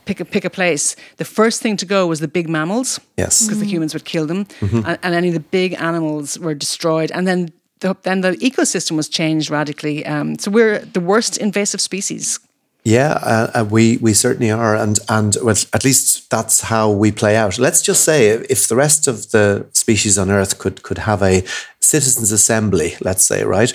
Pick 0.06 0.22
a 0.22 0.26
pick 0.26 0.46
a 0.46 0.50
place. 0.50 0.96
The 1.18 1.26
first 1.26 1.62
thing 1.62 1.76
to 1.76 1.86
go 1.86 2.08
was 2.08 2.22
the 2.22 2.30
big 2.30 2.48
mammals, 2.48 2.98
yes, 3.18 3.44
because 3.44 3.58
mm. 3.58 3.64
the 3.64 3.68
humans 3.68 3.94
would 3.94 4.06
kill 4.06 4.26
them, 4.26 4.46
mm-hmm. 4.46 4.78
and, 4.86 4.98
and 5.04 5.14
any 5.14 5.28
of 5.28 5.34
the 5.34 5.42
big 5.42 5.74
animals 5.74 6.40
were 6.40 6.56
destroyed. 6.56 7.12
And 7.12 7.28
then 7.28 7.52
the, 7.82 7.94
then 8.04 8.22
the 8.22 8.32
ecosystem 8.38 8.96
was 8.96 9.10
changed 9.10 9.50
radically. 9.50 10.06
Um, 10.06 10.40
so 10.40 10.50
we're 10.50 10.80
the 10.80 11.02
worst 11.02 11.38
invasive 11.38 11.82
species 11.82 12.40
yeah, 12.88 13.20
uh, 13.22 13.52
uh, 13.54 13.66
we 13.66 13.98
we 13.98 14.14
certainly 14.14 14.50
are, 14.50 14.74
and 14.74 14.98
and 15.10 15.36
well, 15.44 15.58
at 15.74 15.84
least 15.84 16.30
that's 16.30 16.62
how 16.62 16.90
we 16.90 17.12
play 17.12 17.36
out. 17.36 17.60
Let's 17.60 17.82
just 17.82 18.06
say 18.06 18.30
if 18.30 18.70
the 18.70 18.78
rest 18.78 19.10
of 19.10 19.32
the 19.32 19.66
species 19.74 20.18
on 20.18 20.32
Earth 20.32 20.58
could 20.58 20.84
could 20.84 21.00
have 21.00 21.22
a 21.22 21.44
citizens' 21.82 22.32
assembly, 22.32 22.96
let's 23.02 23.26
say, 23.26 23.44
right, 23.44 23.74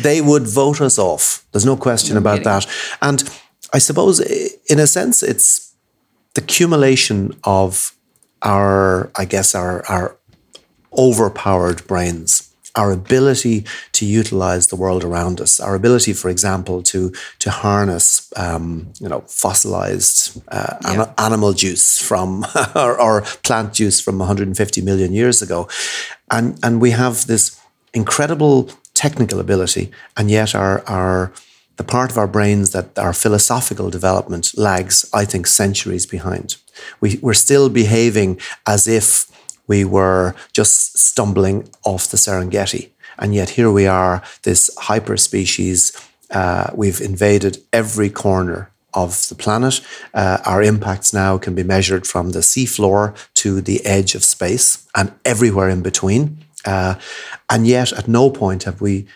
they 0.00 0.20
would 0.20 0.46
vote 0.46 0.80
us 0.80 0.96
off. 0.96 1.44
There's 1.50 1.66
no 1.66 1.76
question 1.76 2.16
about 2.16 2.44
that. 2.44 2.66
And 3.00 3.28
I 3.74 3.78
suppose, 3.78 4.20
in 4.20 4.78
a 4.78 4.86
sense, 4.86 5.24
it's 5.24 5.74
the 6.34 6.42
accumulation 6.42 7.36
of 7.42 7.96
our, 8.42 9.10
I 9.16 9.24
guess, 9.24 9.56
our 9.56 9.84
our 9.88 10.16
overpowered 10.96 11.84
brains 11.88 12.51
our 12.74 12.92
ability 12.92 13.64
to 13.92 14.06
utilize 14.06 14.68
the 14.68 14.76
world 14.76 15.04
around 15.04 15.40
us, 15.40 15.60
our 15.60 15.74
ability, 15.74 16.12
for 16.12 16.30
example, 16.30 16.82
to 16.82 17.12
to 17.38 17.50
harness, 17.50 18.32
um, 18.36 18.92
you 19.00 19.08
know, 19.08 19.20
fossilized 19.26 20.40
uh, 20.48 20.76
yeah. 20.82 21.02
an- 21.02 21.14
animal 21.18 21.52
juice 21.52 22.00
from 22.00 22.44
or, 22.74 23.00
or, 23.00 23.22
plant 23.42 23.74
juice 23.74 24.00
from 24.00 24.18
150 24.18 24.80
million 24.82 25.12
years 25.12 25.42
ago, 25.42 25.68
and 26.30 26.58
and 26.62 26.80
we 26.80 26.90
have 26.90 27.26
this 27.26 27.60
incredible 27.92 28.70
technical 28.94 29.40
ability, 29.40 29.90
and 30.16 30.30
yet 30.30 30.54
our 30.54 30.82
our 30.86 31.32
the 31.76 31.84
part 31.84 32.10
of 32.10 32.18
our 32.18 32.26
brains 32.26 32.70
that 32.70 32.98
our 32.98 33.12
philosophical 33.12 33.90
development 33.90 34.56
lags, 34.56 35.08
I 35.12 35.24
think, 35.24 35.46
centuries 35.46 36.06
behind. 36.06 36.56
We, 37.00 37.18
we're 37.22 37.34
still 37.34 37.68
behaving 37.68 38.40
as 38.66 38.86
if 38.86 39.26
we 39.66 39.84
were 39.84 40.34
just 40.52 40.98
stumbling 40.98 41.68
off 41.84 42.08
the 42.08 42.16
Serengeti. 42.16 42.90
And 43.18 43.34
yet 43.34 43.50
here 43.50 43.70
we 43.70 43.86
are, 43.86 44.22
this 44.42 44.70
hyper 44.78 45.16
species. 45.16 45.92
Uh, 46.30 46.70
we've 46.74 47.00
invaded 47.00 47.58
every 47.72 48.10
corner 48.10 48.70
of 48.94 49.28
the 49.28 49.34
planet. 49.34 49.80
Uh, 50.12 50.38
our 50.44 50.62
impacts 50.62 51.12
now 51.12 51.38
can 51.38 51.54
be 51.54 51.62
measured 51.62 52.06
from 52.06 52.30
the 52.30 52.40
seafloor 52.40 53.14
to 53.34 53.60
the 53.60 53.84
edge 53.86 54.14
of 54.14 54.24
space 54.24 54.86
and 54.94 55.12
everywhere 55.24 55.68
in 55.68 55.82
between. 55.82 56.38
Uh, 56.64 56.94
and 57.48 57.66
yet, 57.66 57.92
at 57.92 58.08
no 58.08 58.30
point 58.30 58.64
have 58.64 58.80
we 58.80 59.06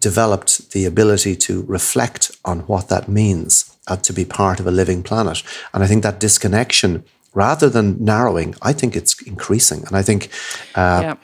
developed 0.00 0.72
the 0.72 0.84
ability 0.84 1.34
to 1.34 1.62
reflect 1.62 2.30
on 2.44 2.60
what 2.60 2.88
that 2.88 3.08
means 3.08 3.76
uh, 3.88 3.96
to 3.96 4.12
be 4.12 4.24
part 4.24 4.60
of 4.60 4.66
a 4.66 4.70
living 4.70 5.02
planet. 5.02 5.42
And 5.72 5.82
I 5.82 5.86
think 5.86 6.02
that 6.02 6.20
disconnection 6.20 7.04
rather 7.34 7.68
than 7.68 8.02
narrowing, 8.02 8.54
I 8.62 8.72
think 8.72 8.96
it's 8.96 9.20
increasing. 9.22 9.84
And 9.86 9.96
I 9.96 10.02
think, 10.02 10.30
uh, 10.74 11.00
yeah. 11.02 11.14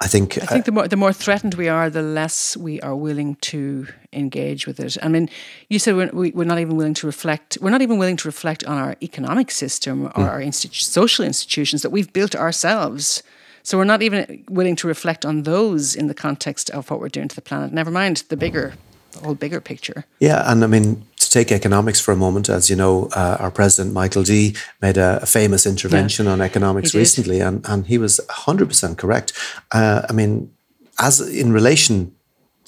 I 0.00 0.08
think, 0.08 0.36
I 0.38 0.46
think 0.46 0.64
uh, 0.64 0.66
the 0.66 0.72
more 0.72 0.88
the 0.88 0.96
more 0.96 1.12
threatened 1.12 1.54
we 1.54 1.68
are, 1.68 1.88
the 1.88 2.02
less 2.02 2.54
we 2.56 2.80
are 2.82 2.94
willing 2.94 3.36
to 3.36 3.86
engage 4.12 4.66
with 4.66 4.78
it. 4.78 4.96
I 5.02 5.08
mean, 5.08 5.30
you 5.70 5.78
said 5.78 5.96
we're, 5.96 6.10
we, 6.12 6.32
are 6.32 6.44
not 6.44 6.58
even 6.58 6.76
willing 6.76 6.94
to 6.94 7.06
reflect. 7.06 7.56
We're 7.62 7.70
not 7.70 7.80
even 7.80 7.96
willing 7.96 8.18
to 8.18 8.28
reflect 8.28 8.62
on 8.64 8.76
our 8.76 8.96
economic 9.02 9.50
system 9.50 10.06
or 10.06 10.10
mm. 10.10 10.28
our 10.28 10.40
institu- 10.40 10.82
social 10.82 11.24
institutions 11.24 11.80
that 11.80 11.90
we've 11.90 12.12
built 12.12 12.34
ourselves. 12.34 13.22
So 13.62 13.78
we're 13.78 13.84
not 13.84 14.02
even 14.02 14.44
willing 14.48 14.76
to 14.76 14.86
reflect 14.86 15.24
on 15.24 15.42
those 15.42 15.96
in 15.96 16.06
the 16.08 16.14
context 16.14 16.70
of 16.70 16.90
what 16.90 17.00
we're 17.00 17.08
doing 17.08 17.28
to 17.28 17.34
the 17.34 17.42
planet. 17.42 17.72
Never 17.72 17.90
mind 17.90 18.22
the 18.28 18.36
bigger, 18.36 18.74
the 19.12 19.20
whole 19.20 19.34
bigger 19.34 19.60
picture. 19.60 20.04
Yeah, 20.20 20.50
and 20.50 20.62
I 20.62 20.66
mean, 20.66 21.04
take 21.36 21.52
economics 21.52 22.00
for 22.00 22.12
a 22.12 22.16
moment, 22.16 22.48
as 22.48 22.70
you 22.70 22.76
know, 22.76 23.08
uh, 23.14 23.36
our 23.40 23.50
president 23.50 23.94
Michael 23.94 24.22
D 24.22 24.54
made 24.80 24.96
a, 24.96 25.20
a 25.22 25.26
famous 25.26 25.66
intervention 25.66 26.26
yeah, 26.26 26.32
on 26.32 26.40
economics 26.40 26.94
recently, 26.94 27.40
and 27.40 27.66
and 27.68 27.86
he 27.86 27.98
was 27.98 28.20
hundred 28.46 28.68
percent 28.68 28.98
correct. 28.98 29.32
Uh, 29.72 30.00
I 30.10 30.12
mean, 30.12 30.50
as 30.98 31.20
in 31.20 31.52
relation 31.52 32.12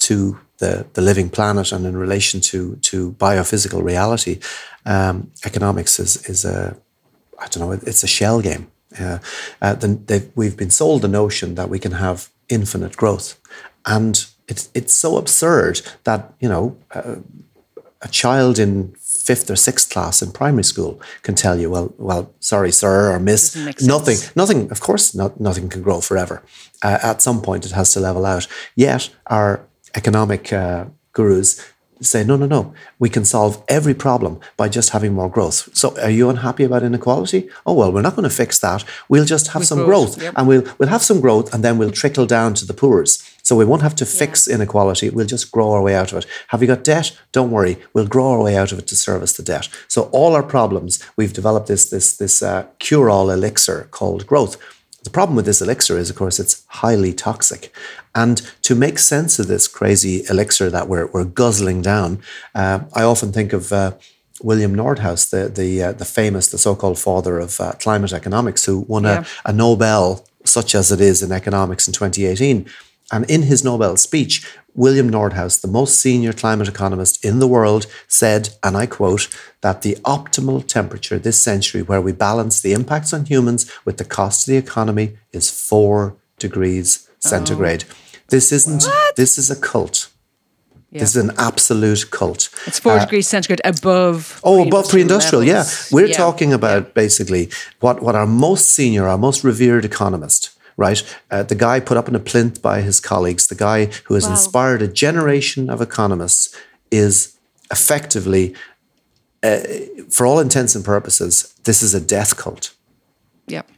to 0.07 0.37
the 0.57 0.85
the 0.93 1.01
living 1.01 1.29
planet 1.29 1.71
and 1.71 1.85
in 1.85 1.97
relation 1.97 2.41
to 2.41 2.75
to 2.89 3.11
biophysical 3.13 3.81
reality, 3.83 4.39
um, 4.85 5.31
economics 5.45 5.99
is 5.99 6.29
is 6.29 6.45
a 6.45 6.75
I 7.43 7.47
don't 7.47 7.61
know, 7.63 7.71
it's 7.71 8.03
a 8.03 8.07
shell 8.07 8.41
game. 8.41 8.65
Uh, 8.99 9.19
uh, 9.61 9.75
the, 9.75 10.29
we've 10.35 10.57
been 10.57 10.71
sold 10.71 11.01
the 11.01 11.07
notion 11.07 11.55
that 11.55 11.69
we 11.69 11.79
can 11.79 11.91
have 11.91 12.29
infinite 12.47 12.97
growth, 12.97 13.39
and 13.85 14.25
it's 14.47 14.69
it's 14.73 14.95
so 14.95 15.17
absurd 15.17 15.81
that 16.03 16.21
you 16.39 16.49
know 16.49 16.75
uh, 16.95 17.15
a 18.01 18.07
child 18.07 18.59
in 18.59 18.93
fifth 18.97 19.49
or 19.51 19.55
sixth 19.55 19.89
class 19.89 20.21
in 20.21 20.31
primary 20.31 20.63
school 20.63 21.01
can 21.21 21.35
tell 21.35 21.59
you, 21.59 21.69
well, 21.69 21.93
well, 21.97 22.33
sorry, 22.39 22.71
sir 22.71 23.11
or 23.11 23.19
miss, 23.19 23.55
nothing, 23.81 24.17
nothing. 24.35 24.71
Of 24.71 24.79
course, 24.79 25.13
not, 25.13 25.39
nothing 25.39 25.69
can 25.69 25.81
grow 25.81 26.01
forever. 26.01 26.41
Uh, 26.81 26.97
at 27.03 27.21
some 27.21 27.41
point, 27.41 27.65
it 27.65 27.71
has 27.71 27.91
to 27.93 27.99
level 27.99 28.25
out. 28.25 28.47
Yet, 28.75 29.09
our 29.27 29.65
economic 29.95 30.53
uh, 30.53 30.85
gurus 31.13 31.63
say, 32.01 32.23
no, 32.23 32.35
no, 32.37 32.45
no, 32.45 32.73
we 32.97 33.09
can 33.09 33.25
solve 33.25 33.63
every 33.67 33.93
problem 33.93 34.39
by 34.57 34.69
just 34.69 34.91
having 34.91 35.13
more 35.13 35.29
growth. 35.29 35.69
So 35.75 35.99
are 36.01 36.09
you 36.09 36.29
unhappy 36.29 36.63
about 36.63 36.83
inequality? 36.83 37.49
Oh, 37.65 37.73
well, 37.73 37.91
we're 37.91 38.01
not 38.01 38.15
going 38.15 38.29
to 38.29 38.35
fix 38.35 38.59
that. 38.59 38.83
We'll 39.09 39.25
just 39.25 39.47
have 39.49 39.65
some 39.65 39.85
growth, 39.85 40.15
growth 40.15 40.23
yep. 40.23 40.33
and 40.37 40.47
we'll, 40.47 40.63
we'll 40.77 40.89
have 40.89 41.01
some 41.01 41.19
growth 41.19 41.53
and 41.53 41.63
then 41.63 41.77
we'll 41.77 41.91
trickle 41.91 42.25
down 42.25 42.53
to 42.55 42.65
the 42.65 42.73
poor's. 42.73 43.23
So 43.43 43.55
we 43.55 43.65
won't 43.65 43.81
have 43.81 43.95
to 43.95 44.05
fix 44.05 44.47
yeah. 44.47 44.55
inequality. 44.55 45.09
We'll 45.09 45.25
just 45.25 45.51
grow 45.51 45.71
our 45.71 45.81
way 45.81 45.95
out 45.95 46.11
of 46.11 46.19
it. 46.19 46.25
Have 46.49 46.61
you 46.61 46.67
got 46.67 46.83
debt? 46.83 47.17
Don't 47.31 47.51
worry. 47.51 47.77
We'll 47.93 48.07
grow 48.07 48.31
our 48.31 48.43
way 48.43 48.55
out 48.55 48.71
of 48.71 48.79
it 48.79 48.87
to 48.87 48.95
service 48.95 49.33
the 49.33 49.43
debt. 49.43 49.69
So 49.87 50.03
all 50.11 50.35
our 50.35 50.43
problems, 50.43 51.03
we've 51.17 51.33
developed 51.33 51.67
this, 51.67 51.89
this, 51.89 52.15
this 52.15 52.43
uh, 52.43 52.67
cure-all 52.79 53.29
elixir 53.29 53.87
called 53.91 54.27
growth. 54.27 54.57
The 55.03 55.09
problem 55.09 55.35
with 55.35 55.45
this 55.45 55.61
elixir 55.61 55.97
is, 55.97 56.09
of 56.09 56.15
course, 56.15 56.39
it's 56.39 56.65
highly 56.67 57.13
toxic. 57.13 57.73
And 58.13 58.41
to 58.63 58.75
make 58.75 58.99
sense 58.99 59.39
of 59.39 59.47
this 59.47 59.67
crazy 59.67 60.23
elixir 60.29 60.69
that 60.69 60.87
we're, 60.87 61.07
we're 61.07 61.23
guzzling 61.23 61.81
down, 61.81 62.21
uh, 62.53 62.81
I 62.93 63.03
often 63.03 63.31
think 63.31 63.53
of 63.53 63.71
uh, 63.71 63.93
William 64.41 64.75
Nordhaus, 64.75 65.29
the 65.29 65.49
the 65.49 65.83
uh, 65.83 65.91
the 65.93 66.05
famous, 66.05 66.47
the 66.47 66.57
so-called 66.57 66.97
father 66.97 67.39
of 67.39 67.59
uh, 67.59 67.73
climate 67.73 68.13
economics, 68.13 68.65
who 68.65 68.79
won 68.79 69.03
yeah. 69.03 69.25
a, 69.45 69.49
a 69.49 69.53
Nobel, 69.53 70.25
such 70.45 70.75
as 70.75 70.91
it 70.91 71.01
is 71.01 71.21
in 71.21 71.31
economics 71.31 71.87
in 71.87 71.93
2018 71.93 72.65
and 73.11 73.29
in 73.29 73.43
his 73.43 73.63
Nobel 73.63 73.97
speech, 73.97 74.45
William 74.75 75.09
Nordhaus, 75.09 75.59
the 75.59 75.67
most 75.67 75.99
senior 75.99 76.31
climate 76.31 76.67
economist 76.67 77.23
in 77.25 77.39
the 77.39 77.47
world, 77.47 77.85
said, 78.07 78.49
and 78.63 78.77
I 78.77 78.85
quote, 78.85 79.27
that 79.61 79.81
the 79.81 79.95
optimal 80.05 80.65
temperature 80.65 81.19
this 81.19 81.39
century, 81.39 81.81
where 81.81 82.01
we 82.01 82.11
balance 82.11 82.61
the 82.61 82.73
impacts 82.73 83.13
on 83.13 83.25
humans 83.25 83.69
with 83.83 83.97
the 83.97 84.05
cost 84.05 84.45
to 84.45 84.51
the 84.51 84.57
economy, 84.57 85.17
is 85.33 85.49
four 85.49 86.15
degrees 86.37 87.09
centigrade. 87.19 87.83
Oh. 87.89 87.93
This 88.29 88.51
isn't, 88.51 88.83
what? 88.83 89.15
this 89.15 89.37
is 89.37 89.49
a 89.49 89.59
cult. 89.59 90.09
Yeah. 90.91 91.01
This 91.01 91.15
is 91.15 91.23
an 91.23 91.31
absolute 91.37 92.09
cult. 92.09 92.49
It's 92.65 92.79
four 92.79 92.93
uh, 92.93 93.05
degrees 93.05 93.27
centigrade 93.27 93.61
above. 93.63 94.39
Oh, 94.43 94.65
above 94.65 94.89
pre-industrial. 94.89 95.43
Yeah, 95.43 95.65
we're 95.91 96.07
yeah. 96.07 96.17
talking 96.17 96.51
about 96.51 96.83
yeah. 96.83 96.91
basically 96.95 97.49
what 97.79 98.01
what 98.01 98.15
our 98.15 98.25
most 98.25 98.69
senior, 98.69 99.07
our 99.07 99.17
most 99.17 99.43
revered 99.43 99.85
economist, 99.85 100.49
right? 100.79 101.03
Uh, 101.29 101.43
the 101.43 101.55
guy 101.55 101.79
put 101.81 101.97
up 101.97 102.07
in 102.07 102.15
a 102.15 102.19
plinth 102.19 102.61
by 102.61 102.79
his 102.81 102.99
colleagues, 103.01 103.47
the 103.47 103.55
guy 103.55 103.85
who 104.05 104.13
has 104.13 104.23
wow. 104.23 104.31
inspired 104.31 104.81
a 104.81 104.87
generation 104.87 105.69
of 105.69 105.81
economists, 105.81 106.55
is 106.89 107.37
effectively, 107.69 108.55
uh, 109.43 109.59
for 110.09 110.25
all 110.25 110.39
intents 110.39 110.73
and 110.75 110.85
purposes, 110.85 111.53
this 111.65 111.83
is 111.83 111.93
a 111.93 111.99
death 111.99 112.37
cult. 112.37 112.73
Yep. 113.47 113.69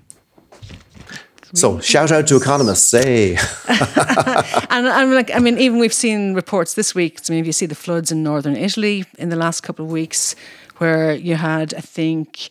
So 1.53 1.79
shout 1.79 2.11
out 2.11 2.27
to 2.27 2.37
economists, 2.37 2.87
say. 2.87 3.35
and 3.67 4.87
I'm 4.87 5.11
like, 5.13 5.31
I 5.33 5.39
mean, 5.39 5.57
even 5.57 5.79
we've 5.79 5.93
seen 5.93 6.33
reports 6.33 6.75
this 6.75 6.95
week. 6.95 7.19
So 7.23 7.33
maybe 7.33 7.47
you 7.47 7.53
see 7.53 7.65
the 7.65 7.75
floods 7.75 8.11
in 8.11 8.23
northern 8.23 8.55
Italy 8.55 9.05
in 9.17 9.29
the 9.29 9.35
last 9.35 9.61
couple 9.61 9.83
of 9.83 9.91
weeks, 9.91 10.35
where 10.77 11.13
you 11.13 11.35
had, 11.35 11.73
I 11.73 11.81
think, 11.81 12.49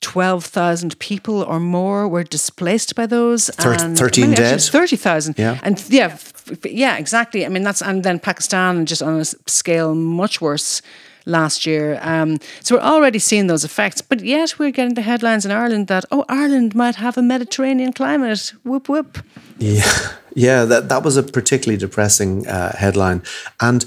12,000 0.00 0.98
people 0.98 1.42
or 1.42 1.58
more 1.60 2.08
were 2.08 2.24
displaced 2.24 2.94
by 2.94 3.06
those. 3.06 3.50
Thir- 3.50 3.74
and 3.74 3.98
13 3.98 4.32
dead. 4.32 4.60
30,000. 4.60 5.38
Yeah. 5.38 5.58
And 5.62 5.82
yeah, 5.88 6.06
f- 6.06 6.64
yeah, 6.64 6.96
exactly. 6.96 7.44
I 7.44 7.48
mean, 7.48 7.62
that's, 7.62 7.82
and 7.82 8.04
then 8.04 8.18
Pakistan 8.18 8.86
just 8.86 9.02
on 9.02 9.20
a 9.20 9.24
scale 9.24 9.94
much 9.94 10.40
worse 10.40 10.82
last 11.26 11.66
year. 11.66 11.98
Um, 12.02 12.38
so 12.60 12.76
we're 12.76 12.82
already 12.82 13.18
seeing 13.18 13.48
those 13.48 13.64
effects, 13.64 14.00
but 14.00 14.20
yet 14.20 14.58
we're 14.58 14.70
getting 14.70 14.94
the 14.94 15.02
headlines 15.02 15.44
in 15.44 15.52
Ireland 15.52 15.86
that, 15.88 16.04
oh, 16.10 16.24
Ireland 16.28 16.74
might 16.74 16.96
have 16.96 17.18
a 17.18 17.22
Mediterranean 17.22 17.92
climate. 17.92 18.52
Whoop, 18.64 18.88
whoop. 18.88 19.18
Yeah, 19.58 19.82
yeah, 20.34 20.64
that 20.64 20.88
that 20.88 21.02
was 21.04 21.16
a 21.16 21.22
particularly 21.22 21.76
depressing 21.76 22.46
uh, 22.46 22.76
headline, 22.76 23.22
and 23.60 23.84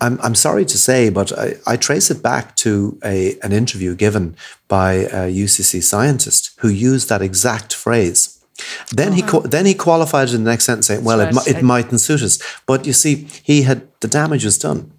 I'm 0.00 0.18
I'm 0.22 0.34
sorry 0.34 0.64
to 0.64 0.78
say, 0.78 1.10
but 1.10 1.32
I, 1.38 1.54
I 1.66 1.76
trace 1.76 2.10
it 2.10 2.22
back 2.22 2.56
to 2.56 2.98
a 3.04 3.38
an 3.42 3.52
interview 3.52 3.94
given 3.94 4.36
by 4.68 4.92
a 4.92 5.30
UCC 5.44 5.82
scientist 5.82 6.52
who 6.60 6.68
used 6.68 7.08
that 7.08 7.22
exact 7.22 7.74
phrase. 7.74 8.44
Then 8.90 9.12
he 9.12 9.22
uh-huh. 9.22 9.40
qu- 9.42 9.48
then 9.48 9.66
he 9.66 9.74
qualified 9.74 10.28
it 10.28 10.34
in 10.34 10.44
the 10.44 10.50
next 10.50 10.64
sentence 10.64 10.86
saying, 10.86 11.04
"Well, 11.04 11.20
it, 11.20 11.34
right. 11.34 11.46
it 11.48 11.62
mightn't 11.62 12.00
suit 12.00 12.22
us," 12.22 12.38
but 12.66 12.86
you 12.86 12.92
see, 12.92 13.28
he 13.42 13.62
had 13.62 13.82
the 14.00 14.08
damage 14.08 14.44
was 14.44 14.58
done. 14.58 14.90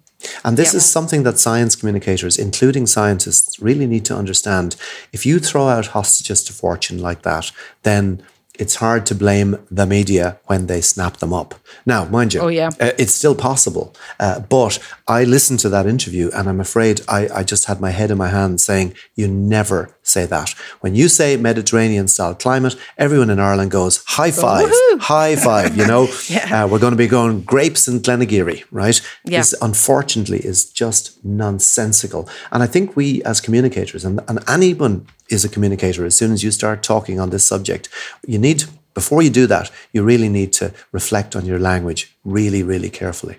And 0.44 0.56
this 0.56 0.72
Yeah. 0.72 0.78
is 0.78 0.86
something 0.90 1.24
that 1.24 1.38
science 1.38 1.76
communicators, 1.76 2.38
including 2.38 2.86
scientists, 2.86 3.60
really 3.60 3.86
need 3.86 4.04
to 4.06 4.16
understand. 4.16 4.76
If 5.12 5.26
you 5.26 5.38
throw 5.38 5.68
out 5.68 5.86
hostages 5.88 6.42
to 6.44 6.52
fortune 6.52 6.98
like 6.98 7.22
that, 7.22 7.52
then 7.82 8.22
it's 8.58 8.76
hard 8.76 9.06
to 9.06 9.14
blame 9.14 9.58
the 9.70 9.86
media 9.86 10.38
when 10.46 10.66
they 10.66 10.80
snap 10.80 11.18
them 11.18 11.32
up. 11.32 11.54
Now, 11.84 12.04
mind 12.06 12.34
you, 12.34 12.40
Oh, 12.40 12.48
yeah. 12.48 12.70
uh, 12.80 12.92
it's 12.98 13.14
still 13.14 13.34
possible. 13.34 13.94
Uh, 14.20 14.40
but 14.40 14.78
I 15.08 15.24
listened 15.24 15.60
to 15.60 15.68
that 15.70 15.86
interview 15.86 16.30
and 16.34 16.48
I'm 16.48 16.60
afraid 16.60 17.00
I, 17.08 17.28
I 17.34 17.42
just 17.44 17.64
had 17.66 17.80
my 17.80 17.90
head 17.90 18.10
in 18.10 18.18
my 18.18 18.28
hands 18.28 18.64
saying, 18.64 18.94
you 19.14 19.28
never 19.28 19.95
say 20.08 20.26
that. 20.26 20.50
When 20.80 20.94
you 20.94 21.08
say 21.08 21.36
Mediterranean 21.36 22.08
style 22.08 22.34
climate, 22.34 22.76
everyone 22.96 23.30
in 23.30 23.38
Ireland 23.40 23.70
goes, 23.70 24.02
high 24.06 24.30
five, 24.30 24.70
high 25.00 25.36
five, 25.36 25.76
you 25.76 25.86
know, 25.86 26.08
Yeah. 26.28 26.64
uh, 26.64 26.68
we're 26.68 26.78
going 26.78 26.92
to 26.92 26.96
be 26.96 27.06
going 27.08 27.42
grapes 27.42 27.88
in 27.88 28.00
Glenageary, 28.00 28.64
right? 28.70 29.00
Yeah. 29.24 29.38
This 29.40 29.54
unfortunately 29.60 30.38
is 30.44 30.64
just 30.70 31.24
nonsensical. 31.24 32.28
And 32.52 32.62
I 32.62 32.66
think 32.66 32.96
we 32.96 33.22
as 33.24 33.40
communicators, 33.40 34.04
and, 34.04 34.20
and 34.28 34.38
anyone 34.48 35.06
is 35.30 35.44
a 35.44 35.48
communicator 35.48 36.04
as 36.06 36.16
soon 36.16 36.32
as 36.32 36.42
you 36.42 36.50
start 36.50 36.82
talking 36.82 37.18
on 37.20 37.30
this 37.30 37.44
subject, 37.46 37.88
you 38.26 38.38
need, 38.38 38.64
before 38.94 39.22
you 39.22 39.30
do 39.30 39.46
that, 39.48 39.70
you 39.92 40.02
really 40.02 40.28
need 40.28 40.52
to 40.54 40.72
reflect 40.92 41.34
on 41.36 41.44
your 41.44 41.58
language 41.58 42.16
really, 42.24 42.62
really 42.62 42.90
carefully. 42.90 43.36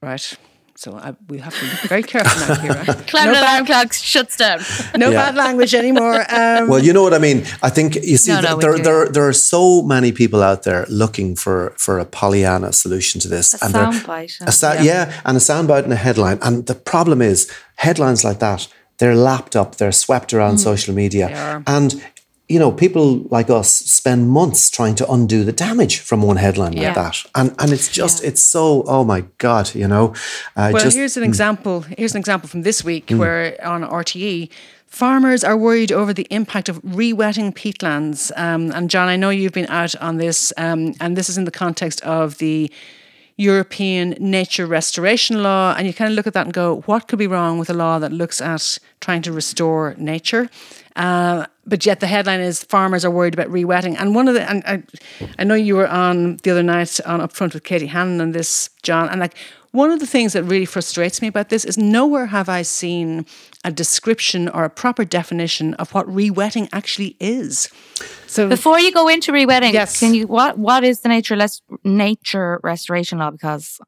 Right. 0.00 0.36
So 0.80 0.92
I, 0.94 1.12
we 1.28 1.38
have 1.38 1.52
to 1.58 1.60
be 1.60 1.88
very 1.88 2.04
careful 2.04 2.38
now, 2.46 2.54
Kira. 2.62 2.84
Climate 3.12 3.34
no 3.34 3.40
alarm 3.40 3.64
bad, 3.64 3.66
clock 3.66 3.92
shuts 3.92 4.36
down. 4.36 4.60
no 4.96 5.10
Yeah. 5.10 5.24
bad 5.24 5.34
language 5.34 5.74
anymore. 5.74 6.20
Um, 6.32 6.68
Well, 6.68 6.78
you 6.86 6.92
know 6.92 7.02
what 7.02 7.14
I 7.14 7.18
mean. 7.18 7.38
I 7.64 7.70
think 7.70 7.96
you 7.96 8.16
see 8.16 8.30
No, 8.32 8.40
no, 8.40 8.48
th- 8.48 8.60
there, 8.62 8.78
there 8.86 9.08
there 9.14 9.26
are 9.28 9.32
so 9.54 9.82
many 9.82 10.12
people 10.12 10.40
out 10.50 10.62
there 10.62 10.86
looking 10.88 11.36
for 11.36 11.72
for 11.76 11.98
a 11.98 12.04
Pollyanna 12.04 12.72
solution 12.72 13.20
to 13.22 13.28
this, 13.28 13.54
A 13.54 13.58
they're- 13.58 13.90
soundbite, 13.92 14.40
a 14.46 14.52
sa- 14.52 14.80
yeah. 14.80 15.04
and 15.24 15.36
a 15.36 15.40
soundbite 15.40 15.82
and 15.82 15.92
a 15.92 15.96
headline. 16.06 16.38
And 16.42 16.66
the 16.66 16.74
problem 16.92 17.20
is 17.22 17.48
headlines 17.74 18.22
like 18.22 18.38
that. 18.38 18.68
They're 18.98 19.16
lapped 19.30 19.54
up. 19.56 19.76
They're 19.76 19.92
swept 20.04 20.32
around 20.32 20.58
social 20.58 20.94
media, 20.94 21.26
Mm. 21.28 21.32
They 21.34 21.40
are. 21.40 21.62
and 21.76 21.90
you 22.48 22.58
know 22.58 22.72
people 22.72 23.18
like 23.30 23.50
us 23.50 23.72
spend 23.74 24.30
months 24.30 24.70
trying 24.70 24.94
to 24.96 25.10
undo 25.12 25.44
the 25.44 25.52
damage 25.52 26.00
from 26.00 26.22
one 26.22 26.36
headline 26.36 26.72
like 26.72 26.94
that. 26.94 27.24
And 27.34 27.54
and 27.58 27.72
it's 27.72 27.88
just 27.88 28.24
it's 28.24 28.42
so 28.42 28.82
oh 28.86 29.04
my 29.04 29.24
god, 29.38 29.74
you 29.74 29.86
know. 29.86 30.14
Uh, 30.56 30.70
Well, 30.72 30.82
just, 30.82 30.96
here's 30.96 31.16
an 31.16 31.24
example. 31.24 31.82
Here's 31.96 32.14
an 32.14 32.18
example 32.18 32.48
from 32.48 32.62
this 32.62 32.82
week 32.82 33.10
where 33.10 33.56
on 33.64 33.82
RTE, 33.82 34.48
farmers 34.86 35.44
are 35.44 35.56
worried 35.56 35.92
over 35.92 36.14
the 36.14 36.26
impact 36.30 36.68
of 36.68 36.80
re-wetting 36.82 37.52
peatlands. 37.52 38.32
Um, 38.36 38.72
and 38.72 38.88
John, 38.90 39.08
I 39.08 39.16
know 39.16 39.30
you've 39.30 39.52
been 39.52 39.68
out 39.68 39.94
on 39.96 40.16
this, 40.16 40.52
um, 40.56 40.94
and 41.00 41.16
this 41.16 41.28
is 41.28 41.36
in 41.36 41.44
the 41.44 41.50
context 41.50 42.00
of 42.02 42.38
the 42.38 42.70
European 43.38 44.16
nature 44.18 44.66
restoration 44.66 45.42
law. 45.42 45.74
And 45.78 45.86
you 45.86 45.94
kind 45.94 46.10
of 46.10 46.16
look 46.16 46.26
at 46.26 46.34
that 46.34 46.46
and 46.46 46.52
go, 46.52 46.82
what 46.86 47.06
could 47.06 47.18
be 47.18 47.28
wrong 47.28 47.58
with 47.58 47.70
a 47.70 47.74
law 47.74 47.98
that 48.00 48.12
looks 48.12 48.40
at 48.40 48.78
trying 49.00 49.22
to 49.22 49.32
restore 49.32 49.94
nature? 49.96 50.50
Uh, 50.96 51.46
but 51.64 51.86
yet 51.86 52.00
the 52.00 52.08
headline 52.08 52.40
is 52.40 52.64
farmers 52.64 53.04
are 53.04 53.10
worried 53.10 53.34
about 53.34 53.48
re-wetting. 53.50 53.96
And 53.96 54.16
one 54.16 54.26
of 54.26 54.34
the, 54.34 54.50
and 54.50 54.64
I, 54.66 54.82
I 55.38 55.44
know 55.44 55.54
you 55.54 55.76
were 55.76 55.86
on 55.86 56.38
the 56.38 56.50
other 56.50 56.64
night 56.64 56.98
on 57.06 57.20
Upfront 57.20 57.54
with 57.54 57.62
Katie 57.62 57.86
Hannon 57.86 58.20
on 58.20 58.32
this, 58.32 58.70
John, 58.82 59.08
and 59.08 59.20
like 59.20 59.36
one 59.72 59.90
of 59.90 60.00
the 60.00 60.06
things 60.06 60.32
that 60.32 60.44
really 60.44 60.64
frustrates 60.64 61.20
me 61.20 61.28
about 61.28 61.48
this 61.50 61.64
is 61.64 61.76
nowhere 61.76 62.26
have 62.26 62.48
I 62.48 62.62
seen 62.62 63.26
a 63.64 63.70
description 63.70 64.48
or 64.48 64.64
a 64.64 64.70
proper 64.70 65.04
definition 65.04 65.74
of 65.74 65.92
what 65.94 66.12
re-wetting 66.12 66.68
actually 66.72 67.16
is. 67.20 67.68
So 68.26 68.48
Before 68.48 68.78
you 68.80 68.92
go 68.92 69.08
into 69.08 69.32
re-wetting, 69.32 69.74
Yes. 69.74 70.00
can 70.00 70.14
you 70.14 70.26
what 70.26 70.58
what 70.58 70.84
is 70.84 71.00
the 71.00 71.08
nature 71.08 71.36
less 71.36 71.60
nature 71.84 72.60
restoration 72.62 73.18
law? 73.18 73.30
Because 73.30 73.78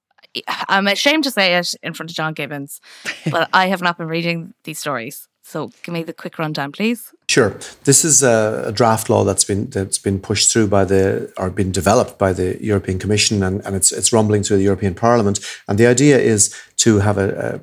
I'm 0.68 0.86
ashamed 0.86 1.24
to 1.24 1.30
say 1.30 1.56
it 1.56 1.74
in 1.82 1.94
front 1.94 2.10
of 2.10 2.16
John 2.16 2.34
Gibbons, 2.34 2.80
but 3.30 3.48
I 3.52 3.66
have 3.68 3.80
not 3.80 3.98
been 3.98 4.06
reading 4.08 4.52
these 4.64 4.78
stories. 4.78 5.28
So 5.50 5.72
give 5.82 5.92
me 5.92 6.04
the 6.04 6.12
quick 6.12 6.38
rundown, 6.38 6.70
please. 6.70 7.12
Sure. 7.28 7.58
This 7.82 8.04
is 8.04 8.22
a, 8.22 8.64
a 8.66 8.72
draft 8.72 9.10
law 9.10 9.24
that's 9.24 9.42
been 9.42 9.68
that's 9.70 9.98
been 9.98 10.20
pushed 10.20 10.52
through 10.52 10.68
by 10.68 10.84
the 10.84 11.32
or 11.36 11.50
been 11.50 11.72
developed 11.72 12.18
by 12.18 12.32
the 12.32 12.56
European 12.64 13.00
Commission 13.00 13.42
and, 13.42 13.60
and 13.66 13.74
it's 13.74 13.90
it's 13.90 14.12
rumbling 14.12 14.44
through 14.44 14.58
the 14.58 14.68
European 14.70 14.94
Parliament. 14.94 15.40
And 15.66 15.76
the 15.76 15.88
idea 15.88 16.18
is 16.18 16.54
to 16.76 17.00
have 17.00 17.18
a, 17.18 17.28
a 17.48 17.60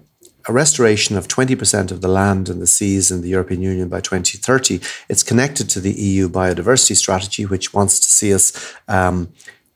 a 0.50 0.54
restoration 0.54 1.18
of 1.18 1.28
20% 1.28 1.92
of 1.92 2.00
the 2.00 2.08
land 2.08 2.48
and 2.48 2.62
the 2.62 2.68
seas 2.68 3.12
in 3.12 3.22
the 3.22 3.28
European 3.28 3.62
Union 3.62 3.90
by 3.90 4.00
2030. 4.00 4.80
It's 5.10 5.24
connected 5.24 5.70
to 5.72 5.82
the 5.82 5.92
EU 5.92 6.30
biodiversity 6.30 6.96
strategy, 6.96 7.46
which 7.46 7.74
wants 7.74 8.00
to 8.00 8.10
see 8.10 8.34
us 8.34 8.74
um, 8.88 9.28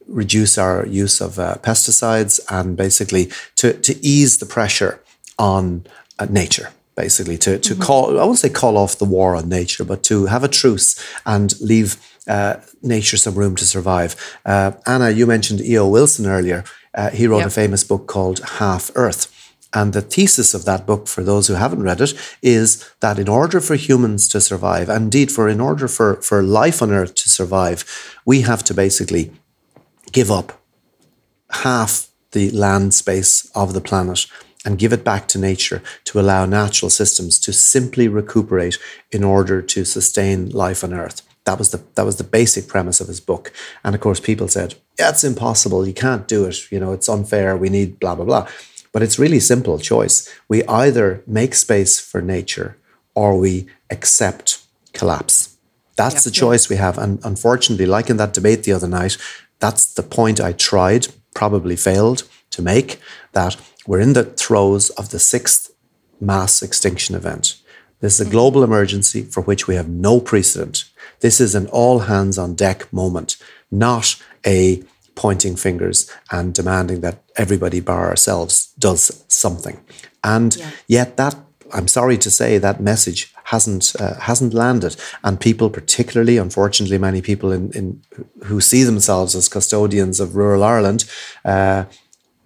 reduce 0.08 0.58
our 0.58 0.86
use 0.86 1.20
of 1.20 1.40
uh, 1.40 1.56
pesticides 1.62 2.40
and 2.50 2.78
basically 2.78 3.30
to, 3.58 3.74
to 3.82 3.94
ease 4.06 4.38
the 4.38 4.46
pressure 4.46 5.04
on 5.38 5.86
uh, 6.20 6.28
nature. 6.30 6.70
Basically, 6.96 7.38
to, 7.38 7.58
to 7.58 7.76
call, 7.76 8.20
I 8.20 8.24
won't 8.24 8.38
say 8.40 8.50
call 8.50 8.78
off 8.78 8.98
the 8.98 9.06
war 9.06 9.36
on 9.36 9.48
nature, 9.48 9.86
but 9.86 10.04
to 10.04 10.26
have 10.26 10.44
a 10.44 10.48
truce 10.50 11.02
and 11.26 11.60
leave 11.62 11.96
uh, 12.28 12.58
nature 12.82 13.18
some 13.18 13.36
room 13.36 13.56
to 13.56 13.66
survive. 13.66 14.16
Uh, 14.46 14.72
Anna, 14.86 15.10
you 15.10 15.26
mentioned 15.26 15.62
E.O. 15.62 15.88
Wilson 15.88 16.26
earlier. 16.28 16.64
Uh, 16.94 17.10
he 17.10 17.28
wrote 17.28 17.40
Yep. 17.40 17.48
a 17.48 17.52
famous 17.52 17.84
book 17.84 18.08
called 18.08 18.40
Half 18.60 18.92
Earth. 18.96 19.32
And 19.74 19.94
the 19.94 20.02
thesis 20.02 20.54
of 20.54 20.66
that 20.66 20.86
book, 20.86 21.08
for 21.08 21.24
those 21.24 21.48
who 21.48 21.54
haven't 21.54 21.82
read 21.82 22.02
it, 22.02 22.14
is 22.42 22.90
that 23.00 23.18
in 23.18 23.30
order 23.30 23.62
for 23.62 23.76
humans 23.76 24.28
to 24.28 24.42
survive, 24.42 24.90
and 24.90 25.04
indeed 25.06 25.32
for 25.32 25.48
in 25.48 25.62
order 25.62 25.88
for, 25.88 26.22
for 26.22 26.44
life 26.44 26.82
on 26.82 26.92
Earth 26.92 27.16
to 27.16 27.30
survive, 27.30 27.86
we 28.26 28.42
have 28.42 28.64
to 28.66 28.74
basically 28.74 29.32
give 30.12 30.30
up 30.30 30.62
half 31.50 32.10
the 32.32 32.50
land 32.52 32.94
space 32.94 33.50
of 33.56 33.74
the 33.74 33.82
planet 33.82 34.26
and 34.66 34.78
give 34.78 34.94
it 34.94 35.04
back 35.04 35.28
to 35.28 35.40
nature 35.40 35.82
to 36.06 36.20
allow 36.20 36.46
natural 36.46 36.90
systems 36.90 37.40
to 37.40 37.54
simply 37.54 38.08
recuperate 38.08 38.78
in 39.12 39.24
order 39.24 39.62
to 39.62 39.86
sustain 39.86 40.50
life 40.50 40.84
on 40.84 40.94
Earth. 40.94 41.22
That 41.46 41.58
was 41.58 41.72
the 41.72 41.82
that 41.96 42.06
was 42.06 42.18
the 42.18 42.24
basic 42.24 42.68
premise 42.68 43.02
of 43.02 43.08
his 43.08 43.20
book. 43.20 43.52
And 43.84 43.96
of 43.96 44.02
course, 44.02 44.20
people 44.20 44.48
said, 44.48 44.76
"Yeah, 45.00 45.10
it's 45.10 45.24
impossible. 45.24 45.88
You 45.88 45.94
can't 45.94 46.28
do 46.28 46.46
it. 46.46 46.72
You 46.72 46.80
know, 46.80 46.94
it's 46.94 47.10
unfair. 47.10 47.58
We 47.58 47.70
need 47.70 48.00
blah 48.00 48.16
blah 48.16 48.26
blah." 48.26 48.48
But 48.94 49.02
it's 49.02 49.18
really 49.18 49.40
simple 49.40 49.80
choice. 49.80 50.30
We 50.48 50.64
either 50.66 51.24
make 51.26 51.56
space 51.56 52.00
for 52.00 52.22
nature 52.22 52.78
or 53.16 53.40
we 53.40 53.68
accept 53.90 54.60
collapse. 54.94 55.58
That's 55.96 56.24
the 56.24 56.32
choice 56.32 56.70
we 56.70 56.76
have. 56.76 56.98
And 56.98 57.20
unfortunately, 57.24 57.86
like 57.86 58.10
in 58.10 58.18
that 58.18 58.34
debate 58.34 58.64
the 58.64 58.74
other 58.74 58.88
night, 58.88 59.18
that's 59.60 59.86
the 59.86 60.04
point 60.04 60.40
I 60.40 60.54
tried, 60.54 61.08
probably 61.34 61.76
failed 61.76 62.24
to 62.52 62.62
make, 62.62 63.00
that 63.34 63.56
we're 63.88 64.00
in 64.00 64.14
the 64.14 64.24
throes 64.24 64.90
of 64.92 65.10
the 65.10 65.20
sixth 65.20 65.72
mass 66.20 66.62
extinction 66.62 67.16
event. 67.16 67.62
This 68.00 68.20
is 68.20 68.28
a 68.28 68.32
global 68.32 68.64
emergency 68.64 69.24
for 69.24 69.42
which 69.42 69.68
we 69.68 69.76
have 69.76 69.90
no 69.90 70.20
precedent. 70.20 70.86
This 71.20 71.40
is 71.40 71.56
an 71.56 71.68
all 71.68 72.00
hands 72.00 72.38
on 72.38 72.56
deck 72.56 72.92
moment, 72.92 73.38
not 73.70 74.22
a 74.46 74.84
pointing 75.16 75.56
fingers 75.56 76.10
and 76.32 76.54
demanding 76.54 77.02
that 77.02 77.22
everybody 77.36 77.80
bar 77.80 78.10
ourselves 78.10 78.74
does 78.80 79.24
something. 79.28 79.80
And 80.24 80.58
yet 80.88 81.18
that 81.18 81.36
I'm 81.74 81.88
sorry 81.88 82.18
to 82.18 82.32
say 82.32 82.58
that 82.58 82.82
message 82.82 83.34
hasn't 83.46 83.96
uh, 84.00 84.20
hasn't 84.20 84.54
landed, 84.54 84.96
and 85.24 85.40
people, 85.40 85.70
particularly, 85.70 86.38
unfortunately, 86.38 86.98
many 86.98 87.22
people 87.22 87.52
in, 87.52 87.72
in 87.72 88.02
who 88.44 88.62
see 88.62 88.84
themselves 88.84 89.36
as 89.36 89.48
custodians 89.48 90.20
of 90.20 90.36
rural 90.36 90.64
Ireland, 90.64 91.06
uh, 91.46 91.86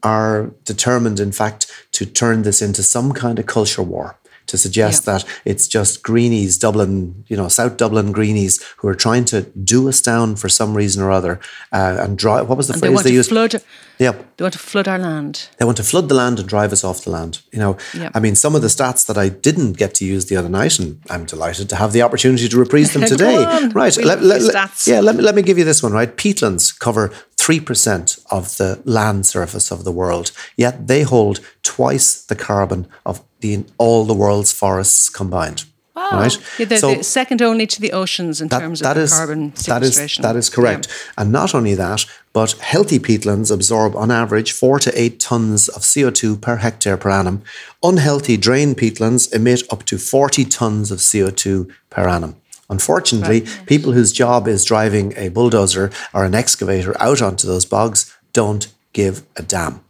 are 0.06 0.52
determined, 0.64 1.20
in 1.20 1.32
fact, 1.32 1.62
to 1.98 2.06
turn 2.06 2.44
this 2.44 2.62
into 2.62 2.84
some 2.84 3.12
kind 3.14 3.40
of 3.40 3.46
culture 3.46 3.84
war. 3.84 4.08
to 4.48 4.58
suggest 4.58 5.06
that 5.06 5.26
it's 5.44 5.68
just 5.68 6.04
greenies, 6.04 6.60
Dublin, 6.60 7.24
you 7.32 7.36
know, 7.40 7.48
South 7.50 7.78
Dublin 7.78 8.12
greenies 8.12 8.62
who 8.78 8.88
are 8.88 8.94
trying 9.06 9.26
to 9.26 9.42
do 9.74 9.90
us 9.90 10.00
down 10.02 10.36
for 10.36 10.50
some 10.50 10.78
reason 10.78 11.02
or 11.04 11.10
other 11.20 11.40
uh, 11.78 11.98
and 12.04 12.16
drive. 12.16 12.48
What 12.48 12.58
was 12.60 12.68
the 12.68 12.74
And 12.74 12.82
they 12.84 12.88
phrase 12.90 12.96
want 12.98 13.04
they 13.06 13.10
to 13.16 13.22
used? 13.22 13.30
flood. 13.30 13.54
Yep. 13.98 14.16
They 14.38 14.44
want 14.44 14.54
to 14.54 14.60
flood 14.72 14.88
our 14.88 15.00
land. 15.00 15.34
They 15.58 15.66
want 15.66 15.78
to 15.78 15.84
flood 15.92 16.10
the 16.10 16.16
land 16.22 16.38
and 16.40 16.48
drive 16.48 16.72
us 16.76 16.84
off 16.84 17.04
the 17.06 17.10
land. 17.10 17.34
You 17.54 17.60
know, 17.64 17.74
Yep. 17.96 18.12
I 18.14 18.20
mean, 18.20 18.36
some 18.36 18.54
of 18.58 18.62
the 18.62 18.68
stats 18.78 19.02
that 19.08 19.18
I 19.18 19.30
didn't 19.30 19.74
get 19.84 19.92
to 19.96 20.06
use 20.06 20.26
the 20.28 20.38
other 20.40 20.50
night, 20.62 20.78
and 20.80 21.00
I'm 21.10 21.26
delighted 21.26 21.68
to 21.70 21.76
have 21.76 21.92
the 21.92 22.04
opportunity 22.04 22.48
to 22.48 22.58
reprise 22.66 22.94
them 22.94 23.02
today. 23.14 23.38
Right. 23.74 23.98
Let, 23.98 24.22
let- 24.22 24.86
yeah, 24.86 25.00
let 25.08 25.16
me, 25.16 25.22
let 25.24 25.34
me 25.34 25.42
give 25.42 25.58
you 25.58 25.66
this 25.72 25.82
one, 25.82 25.92
right? 26.00 26.12
Peatlands 26.24 26.66
cover 26.78 27.10
3% 27.46 28.26
of 28.32 28.58
the 28.58 28.82
land 28.86 29.26
surface 29.26 29.72
of 29.72 29.84
the 29.84 29.92
world, 29.92 30.32
yet 30.58 30.88
they 30.88 31.04
hold 31.04 31.40
twice 31.62 32.24
the 32.26 32.36
carbon 32.36 32.88
of 33.06 33.22
the, 33.42 33.64
all 33.78 34.06
the 34.06 34.14
world's 34.16 34.52
forests 34.52 35.10
combined. 35.10 35.66
Wow. 35.96 36.10
Right? 36.12 36.38
Yeah, 36.60 36.66
they're, 36.66 36.80
So- 36.80 36.94
they're 36.94 37.04
second 37.04 37.42
only 37.42 37.68
to 37.68 37.80
the 37.80 37.94
oceans 37.94 38.42
in 38.42 38.48
that, 38.50 38.60
terms 38.60 38.80
that 38.82 38.98
of 38.98 39.04
is 39.04 39.14
carbon 39.14 39.52
that 39.52 39.82
is 39.84 39.96
sequestration. 39.96 40.22
that 40.24 40.36
is 40.36 40.50
correct. 40.50 40.88
And 41.18 41.32
not 41.32 41.56
only 41.56 41.76
that, 41.76 42.06
but 42.34 42.52
healthy 42.54 43.00
peatlands 43.00 43.50
absorb 43.52 43.96
on 43.96 44.12
average 44.12 44.52
four 44.52 44.78
to 44.80 44.92
eight 45.02 45.20
tons 45.22 45.70
of 45.70 45.86
CO 45.94 46.10
two 46.12 46.36
per 46.36 46.58
hectare 46.58 46.98
per 46.98 47.10
annum. 47.10 47.44
Unhealthy 47.82 48.36
drain 48.36 48.76
peatlands 48.76 49.32
emit 49.34 49.64
up 49.72 49.84
to 49.86 49.98
forty 49.98 50.44
tons 50.44 50.92
of 50.92 51.00
CO 51.00 51.30
two 51.30 51.70
per 51.90 52.08
annum. 52.10 52.36
Unfortunately, 52.70 53.42
people 53.66 53.92
whose 53.92 54.12
job 54.12 54.48
is 54.48 54.66
driving 54.66 55.14
a 55.18 55.30
bulldozer 55.30 55.92
or 56.14 56.26
an 56.26 56.36
excavator 56.36 56.96
out 57.02 57.22
onto 57.22 57.48
those 57.48 57.66
bogs 57.66 58.16
don't 58.34 58.74
give 58.94 59.24
a 59.36 59.42
damn. 59.44 59.82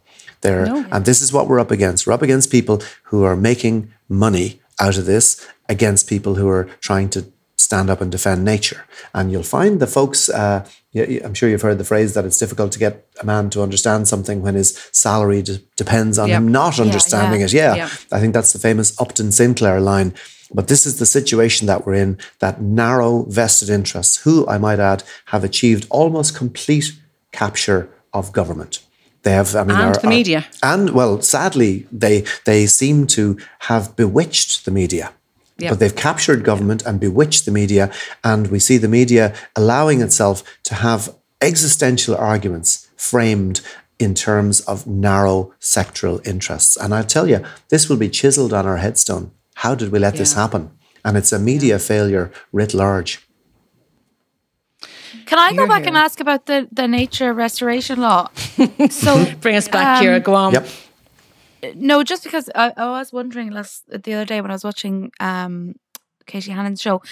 They're, 0.42 0.66
And 0.92 1.04
this 1.04 1.22
is 1.22 1.32
what 1.32 1.48
we're 1.48 1.58
up 1.60 1.70
against. 1.70 2.06
We're 2.06 2.12
up 2.12 2.22
against 2.22 2.50
people 2.50 2.82
who 3.04 3.24
are 3.24 3.36
making 3.36 3.92
money 4.08 4.60
out 4.78 4.98
of 4.98 5.06
this 5.06 5.44
against 5.68 6.08
people 6.08 6.34
who 6.36 6.48
are 6.48 6.64
trying 6.80 7.08
to 7.10 7.24
stand 7.56 7.88
up 7.90 8.00
and 8.00 8.12
defend 8.12 8.44
nature. 8.44 8.84
And 9.14 9.32
you'll 9.32 9.42
find 9.42 9.80
the 9.80 9.86
folks, 9.86 10.28
uh, 10.28 10.64
I'm 10.94 11.34
sure 11.34 11.48
you've 11.48 11.62
heard 11.62 11.78
the 11.78 11.84
phrase 11.84 12.14
that 12.14 12.24
it's 12.24 12.38
difficult 12.38 12.70
to 12.72 12.78
get 12.78 13.06
a 13.20 13.24
man 13.24 13.50
to 13.50 13.62
understand 13.62 14.06
something 14.06 14.42
when 14.42 14.54
his 14.54 14.78
salary 14.92 15.42
de- 15.42 15.58
depends 15.76 16.18
on 16.18 16.28
Yep. 16.28 16.36
him 16.38 16.48
not 16.52 16.78
understanding 16.78 17.40
yeah. 17.40 17.46
it. 17.46 17.52
Yeah, 17.52 17.74
Yeah. 17.74 17.88
I 18.12 18.20
think 18.20 18.34
that's 18.34 18.52
the 18.52 18.58
famous 18.58 18.98
Upton 19.00 19.32
Sinclair 19.32 19.80
line. 19.80 20.14
But 20.52 20.68
this 20.68 20.86
is 20.86 20.98
the 20.98 21.06
situation 21.06 21.66
that 21.66 21.84
we're 21.86 21.94
in 21.94 22.18
that 22.38 22.60
narrow 22.60 23.24
vested 23.28 23.68
interests, 23.68 24.18
who 24.18 24.46
I 24.46 24.58
might 24.58 24.78
add, 24.78 25.02
have 25.26 25.44
achieved 25.44 25.86
almost 25.90 26.36
complete 26.36 26.92
capture 27.32 27.88
of 28.12 28.32
government. 28.32 28.82
They 29.22 29.32
have, 29.32 29.56
I 29.56 29.64
mean, 29.64 29.76
And 29.76 29.96
are- 29.96 30.00
the 30.00 30.08
media. 30.08 30.46
and 30.62 30.90
well, 30.90 31.20
sadly, 31.20 31.86
they 31.90 32.24
they 32.44 32.66
seem 32.66 33.06
to 33.08 33.36
have 33.60 33.96
bewitched 33.96 34.64
the 34.64 34.70
media. 34.70 35.10
Yeah. 35.58 35.70
But 35.70 35.80
they've 35.80 35.96
captured 35.96 36.44
government 36.44 36.84
and 36.86 37.00
bewitched 37.00 37.44
the 37.44 37.50
media, 37.50 37.90
and 38.22 38.46
we 38.48 38.58
see 38.58 38.76
the 38.78 38.88
media 38.88 39.32
allowing 39.56 40.00
itself 40.02 40.44
to 40.64 40.74
have 40.74 41.14
existential 41.40 42.14
arguments 42.14 42.88
framed 42.96 43.60
in 43.98 44.14
terms 44.14 44.60
of 44.60 44.86
narrow 44.86 45.54
sectoral 45.60 46.24
interests. 46.26 46.76
And 46.76 46.94
I 46.94 47.02
tell 47.02 47.26
you, 47.28 47.42
this 47.70 47.88
will 47.88 47.96
be 47.96 48.10
chiseled 48.10 48.52
on 48.52 48.66
our 48.66 48.76
headstone. 48.76 49.30
How 49.56 49.74
did 49.74 49.90
we 49.90 49.98
let 49.98 50.16
this 50.16 50.34
happen? 50.34 50.70
And 51.04 51.16
it's 51.16 51.32
a 51.32 51.38
media 51.38 51.78
failure 51.78 52.30
writ 52.52 52.74
large. 52.74 53.26
Can 55.24 55.38
I 55.38 55.50
go 55.52 55.62
Hear, 55.62 55.68
back 55.68 55.86
and 55.86 55.96
ask 55.96 56.20
about 56.20 56.46
the, 56.46 56.68
the 56.70 56.86
nature 56.86 57.32
restoration 57.32 58.00
law? 58.00 58.28
so 58.90 59.24
Bring 59.40 59.56
us 59.56 59.66
back, 59.68 59.98
um, 59.98 60.04
Kira. 60.04 60.22
Go 60.22 60.34
on. 60.34 60.52
Yep. 60.52 60.68
no, 61.74 62.04
just 62.04 62.22
because 62.22 62.50
I, 62.54 62.72
I 62.76 62.90
was 62.90 63.12
wondering 63.12 63.50
last 63.50 63.84
the 63.88 64.14
other 64.14 64.26
day 64.26 64.40
when 64.40 64.50
I 64.50 64.54
was 64.54 64.64
watching 64.64 65.10
um, 65.20 65.74
Katie 66.26 66.52
Hannon's 66.52 66.82
show, 66.82 67.02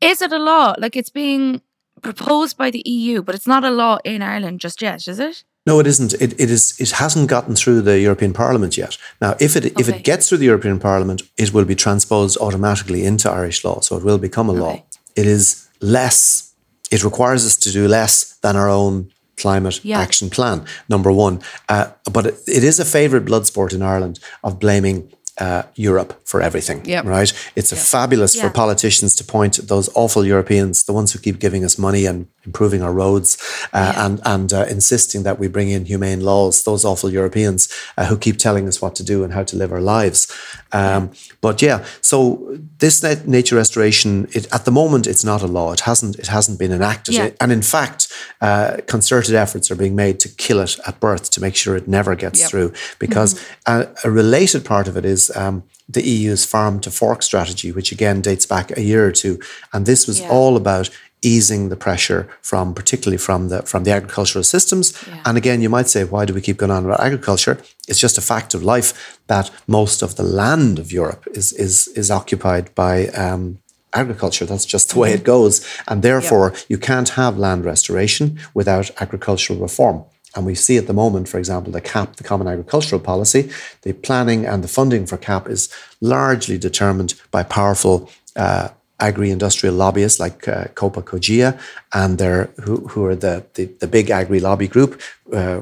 is 0.00 0.20
it 0.20 0.32
a 0.32 0.38
law? 0.38 0.74
Like 0.76 0.96
it's 0.96 1.10
being 1.10 1.62
proposed 2.02 2.56
by 2.56 2.70
the 2.70 2.82
EU, 2.84 3.22
but 3.22 3.34
it's 3.34 3.46
not 3.46 3.64
a 3.64 3.70
law 3.70 3.98
in 4.04 4.22
Ireland 4.22 4.60
just 4.60 4.82
yet, 4.82 5.06
is 5.06 5.20
it? 5.20 5.44
No, 5.66 5.80
it 5.80 5.86
isn't. 5.86 6.12
It, 6.14 6.38
it 6.38 6.50
is. 6.50 6.74
It 6.78 6.90
hasn't 6.92 7.28
gotten 7.28 7.54
through 7.56 7.82
the 7.82 7.98
European 7.98 8.32
Parliament 8.32 8.76
yet. 8.76 8.98
Now, 9.20 9.34
if 9.40 9.56
it 9.56 9.64
if 9.80 9.88
it 9.88 10.04
gets 10.04 10.28
through 10.28 10.38
the 10.38 10.46
European 10.46 10.78
Parliament, 10.78 11.22
it 11.38 11.52
will 11.54 11.64
be 11.64 11.74
transposed 11.74 12.36
automatically 12.38 13.04
into 13.04 13.30
Irish 13.30 13.64
law. 13.64 13.80
So 13.80 13.96
it 13.96 14.04
will 14.04 14.18
become 14.18 14.50
a 14.50 14.52
law. 14.52 14.82
It 15.16 15.26
is 15.26 15.66
less. 15.80 16.52
It 16.90 17.02
requires 17.02 17.46
us 17.46 17.56
to 17.56 17.70
do 17.72 17.88
less 17.88 18.36
than 18.42 18.56
our 18.56 18.68
own 18.68 19.10
climate 19.36 19.80
Yeah. 19.82 20.00
action 20.00 20.30
plan. 20.30 20.64
Number 20.88 21.10
one, 21.10 21.40
uh, 21.68 21.86
but 22.12 22.26
it, 22.26 22.34
it 22.46 22.62
is 22.64 22.78
a 22.78 22.84
favourite 22.84 23.24
blood 23.24 23.46
sport 23.46 23.72
in 23.72 23.82
Ireland 23.82 24.18
of 24.42 24.58
blaming. 24.58 25.10
Uh, 25.40 25.62
Europe 25.74 26.14
for 26.24 26.40
everything, 26.40 26.80
Yep. 26.84 27.04
right? 27.06 27.32
It's 27.56 27.72
a 27.72 27.76
fabulous 27.76 28.36
for 28.40 28.50
politicians 28.50 29.14
to 29.16 29.24
point 29.24 29.58
at 29.58 29.66
those 29.66 29.90
awful 29.94 30.24
Europeans, 30.24 30.84
the 30.84 30.92
ones 30.92 31.12
who 31.12 31.18
keep 31.18 31.40
giving 31.40 31.64
us 31.64 31.76
money 31.76 32.06
and 32.06 32.26
improving 32.46 32.82
our 32.82 32.92
roads, 32.92 33.36
uh, 33.72 33.92
and 33.96 34.20
and 34.24 34.52
uh, 34.52 34.64
insisting 34.70 35.24
that 35.24 35.40
we 35.40 35.48
bring 35.48 35.70
in 35.70 35.86
humane 35.86 36.20
laws. 36.20 36.62
Those 36.62 36.84
awful 36.88 37.10
Europeans 37.10 37.68
uh, 37.98 38.04
who 38.06 38.16
keep 38.16 38.36
telling 38.38 38.68
us 38.68 38.80
what 38.80 38.94
to 38.96 39.02
do 39.02 39.24
and 39.24 39.32
how 39.32 39.42
to 39.44 39.56
live 39.56 39.72
our 39.72 39.80
lives. 39.80 40.28
Um, 40.72 41.10
But 41.40 41.60
yeah, 41.62 41.80
so 42.00 42.38
this 42.78 43.02
nat- 43.02 43.26
nature 43.26 43.56
restoration, 43.56 44.26
it, 44.32 44.46
at 44.52 44.64
the 44.64 44.70
moment, 44.70 45.06
it's 45.06 45.24
not 45.24 45.42
a 45.42 45.46
law. 45.46 45.72
It 45.72 45.80
hasn't 45.80 46.16
it 46.18 46.28
hasn't 46.28 46.58
been 46.58 46.72
enacted, 46.72 47.14
Yeah. 47.14 47.30
and 47.40 47.52
in 47.52 47.62
fact, 47.62 48.06
uh, 48.40 48.68
concerted 48.86 49.34
efforts 49.34 49.70
are 49.70 49.76
being 49.78 49.94
made 49.96 50.14
to 50.20 50.28
kill 50.36 50.60
it 50.62 50.78
at 50.86 51.00
birth 51.00 51.28
to 51.30 51.40
make 51.40 51.56
sure 51.56 51.76
it 51.78 51.86
never 51.88 52.14
gets 52.16 52.38
Yep. 52.40 52.50
through. 52.50 52.72
Because 52.98 53.36
a, 53.66 53.86
a 54.04 54.10
related 54.10 54.62
part 54.64 54.88
of 54.88 54.96
it 54.96 55.04
is 55.04 55.23
um, 55.36 55.62
the 55.88 56.02
EU's 56.02 56.44
farm 56.44 56.80
to 56.80 56.90
fork 56.90 57.22
strategy, 57.22 57.70
which 57.72 57.92
again 57.92 58.20
dates 58.22 58.46
back 58.46 58.76
a 58.76 58.82
year 58.82 59.06
or 59.06 59.12
two, 59.12 59.38
and 59.72 59.86
this 59.86 60.06
was 60.06 60.18
Yeah. 60.20 60.28
all 60.30 60.56
about 60.56 60.90
easing 61.22 61.70
the 61.70 61.76
pressure 61.76 62.28
from 62.42 62.74
particularly 62.74 63.16
from 63.18 63.48
the 63.48 63.62
from 63.62 63.84
the 63.84 63.90
agricultural 63.90 64.44
systems. 64.44 64.92
Yeah. 64.92 65.20
and 65.24 65.36
again 65.38 65.62
you 65.62 65.70
might 65.70 65.88
say 65.88 66.04
why 66.04 66.24
do 66.26 66.34
we 66.34 66.40
keep 66.42 66.58
going 66.58 66.70
on 66.76 66.84
about 66.84 67.00
agriculture? 67.00 67.56
It's 67.88 67.98
just 68.02 68.18
a 68.18 68.20
fact 68.20 68.54
of 68.54 68.62
life 68.62 69.18
that 69.26 69.50
most 69.66 70.02
of 70.02 70.14
the 70.16 70.22
land 70.22 70.78
of 70.78 70.92
Europe 70.92 71.24
is 71.38 71.52
is 71.52 71.88
is 71.96 72.10
occupied 72.10 72.74
by 72.74 73.08
um, 73.24 73.58
agriculture. 73.92 74.44
That's 74.46 74.66
just 74.66 74.88
the 74.90 74.98
way 74.98 75.08
Mm-hmm. 75.10 75.20
it 75.20 75.24
goes. 75.24 75.60
And 75.88 76.02
therefore 76.02 76.52
you 76.68 76.78
can't 76.78 77.08
have 77.10 77.38
land 77.38 77.64
restoration 77.64 78.38
without 78.54 78.90
agricultural 79.00 79.58
reform 79.60 80.04
and 80.34 80.44
we 80.44 80.54
see 80.54 80.76
at 80.76 80.86
the 80.86 80.92
moment, 80.92 81.28
for 81.28 81.38
example, 81.38 81.72
the 81.72 81.80
CAP, 81.80 82.16
the 82.16 82.24
Common 82.24 82.48
Agricultural 82.48 83.00
Policy, 83.00 83.50
the 83.82 83.92
planning 83.92 84.44
and 84.44 84.64
the 84.64 84.68
funding 84.68 85.06
for 85.06 85.16
CAP 85.16 85.48
is 85.48 85.68
largely 86.00 86.58
determined 86.58 87.14
by 87.30 87.42
powerful 87.42 88.10
uh, 88.36 88.68
agri-industrial 89.00 89.74
lobbyists 89.74 90.20
like 90.20 90.46
uh, 90.48 90.64
Copa 90.74 91.02
Cogeca 91.02 91.58
and 91.92 92.18
their 92.18 92.44
who, 92.62 92.86
who 92.88 93.04
are 93.04 93.16
the, 93.16 93.44
the, 93.54 93.66
the 93.66 93.86
big 93.86 94.10
agri-lobby 94.10 94.68
group 94.68 95.00
uh, 95.32 95.60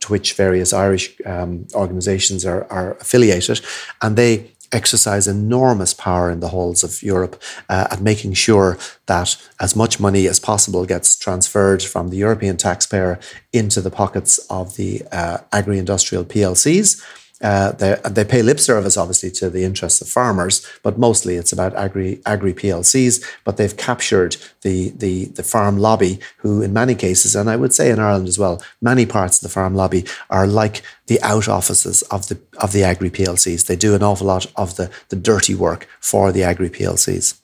to 0.00 0.12
which 0.12 0.34
various 0.34 0.72
Irish 0.72 1.14
um, 1.24 1.66
organisations 1.74 2.44
are, 2.44 2.66
are 2.70 2.92
affiliated. 2.94 3.60
And 4.00 4.16
they 4.16 4.51
exercise 4.72 5.26
enormous 5.28 5.94
power 5.94 6.30
in 6.30 6.40
the 6.40 6.48
halls 6.48 6.82
of 6.82 7.02
Europe 7.02 7.40
uh, 7.68 7.88
at 7.90 8.00
making 8.00 8.32
sure 8.32 8.78
that 9.06 9.36
as 9.60 9.76
much 9.76 10.00
money 10.00 10.26
as 10.26 10.40
possible 10.40 10.84
gets 10.86 11.16
transferred 11.16 11.82
from 11.82 12.08
the 12.08 12.16
European 12.16 12.56
taxpayer 12.56 13.18
into 13.52 13.80
the 13.80 13.90
pockets 13.90 14.38
of 14.50 14.76
the 14.76 15.02
uh, 15.12 15.38
agri 15.52 15.78
industrial 15.78 16.24
PLCs. 16.24 17.02
Uh, 17.42 17.72
they, 17.72 17.96
they 18.08 18.24
pay 18.24 18.42
lip 18.42 18.60
service, 18.60 18.96
obviously, 18.96 19.30
to 19.32 19.50
the 19.50 19.64
interests 19.64 20.00
of 20.00 20.08
farmers, 20.08 20.66
but 20.82 20.98
mostly 20.98 21.36
it's 21.36 21.52
about 21.52 21.74
agri 21.74 22.20
agri 22.24 22.54
PLCs. 22.54 23.24
But 23.44 23.56
they've 23.56 23.76
captured 23.76 24.36
the, 24.62 24.90
the 24.90 25.26
the 25.26 25.42
farm 25.42 25.78
lobby, 25.78 26.20
who 26.38 26.62
in 26.62 26.72
many 26.72 26.94
cases, 26.94 27.34
and 27.34 27.50
I 27.50 27.56
would 27.56 27.74
say 27.74 27.90
in 27.90 27.98
Ireland 27.98 28.28
as 28.28 28.38
well, 28.38 28.62
many 28.80 29.06
parts 29.06 29.38
of 29.38 29.42
the 29.42 29.52
farm 29.52 29.74
lobby 29.74 30.04
are 30.30 30.46
like 30.46 30.82
the 31.06 31.20
out 31.22 31.48
offices 31.48 32.02
of 32.02 32.28
the 32.28 32.38
of 32.58 32.72
the 32.72 32.84
agri 32.84 33.10
PLCs. 33.10 33.66
They 33.66 33.76
do 33.76 33.94
an 33.94 34.02
awful 34.02 34.26
lot 34.26 34.46
of 34.56 34.76
the 34.76 34.90
the 35.08 35.16
dirty 35.16 35.54
work 35.54 35.88
for 36.00 36.32
the 36.32 36.44
agri 36.44 36.70
PLCs. 36.70 37.40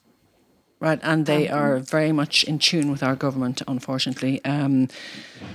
Right, 0.81 0.99
and 1.03 1.25
they 1.25 1.49
are 1.49 1.79
very 1.79 2.13
much 2.13 2.45
in 2.45 2.57
tune 2.57 2.89
with 2.89 3.03
our 3.03 3.15
government, 3.15 3.61
unfortunately. 3.67 4.43
Um, 4.45 4.87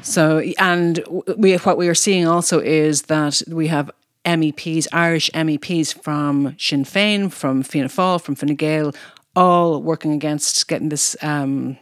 so, 0.03 0.43
and 0.59 1.03
we 1.39 1.55
what 1.57 1.79
we 1.79 1.89
are 1.89 1.95
seeing 1.95 2.27
also 2.27 2.61
is 2.61 3.03
that 3.03 3.43
we 3.49 3.69
have 3.69 3.91
MEPs, 4.25 4.87
Irish 4.93 5.31
MEPs 5.31 6.03
from 6.03 6.57
Sinn 6.59 6.85
Féin, 6.85 7.33
from 7.33 7.63
Fianna 7.63 7.89
Fáil, 7.89 8.21
from 8.21 8.35
Fine 8.35 8.55
Gael, 8.55 8.93
all 9.37 9.83
working 9.83 10.13
against 10.13 10.67
getting 10.69 10.89
this 10.89 11.17
um, 11.23 11.77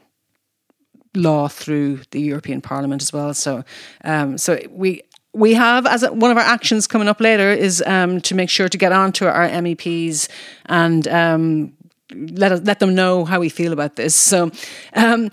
law 1.14 1.48
through 1.48 2.00
the 2.10 2.20
European 2.20 2.60
Parliament 2.60 3.02
as 3.02 3.12
well. 3.12 3.34
So, 3.34 3.64
um, 4.04 4.38
so 4.38 4.58
we 4.70 5.02
we 5.34 5.54
have 5.54 5.86
as 5.86 6.02
one 6.10 6.30
of 6.30 6.36
our 6.36 6.42
actions 6.42 6.86
coming 6.86 7.08
up 7.08 7.20
later 7.20 7.50
is 7.50 7.82
um, 7.86 8.20
to 8.22 8.34
make 8.34 8.50
sure 8.50 8.68
to 8.68 8.78
get 8.78 8.92
on 8.92 9.12
to 9.12 9.30
our 9.30 9.48
MEPs 9.48 10.28
and 10.66 11.08
um, 11.08 11.72
let 12.12 12.52
us, 12.52 12.60
let 12.64 12.80
them 12.80 12.94
know 12.94 13.24
how 13.24 13.40
we 13.40 13.48
feel 13.48 13.72
about 13.72 13.96
this. 13.96 14.14
So. 14.14 14.50
Um, 14.94 15.30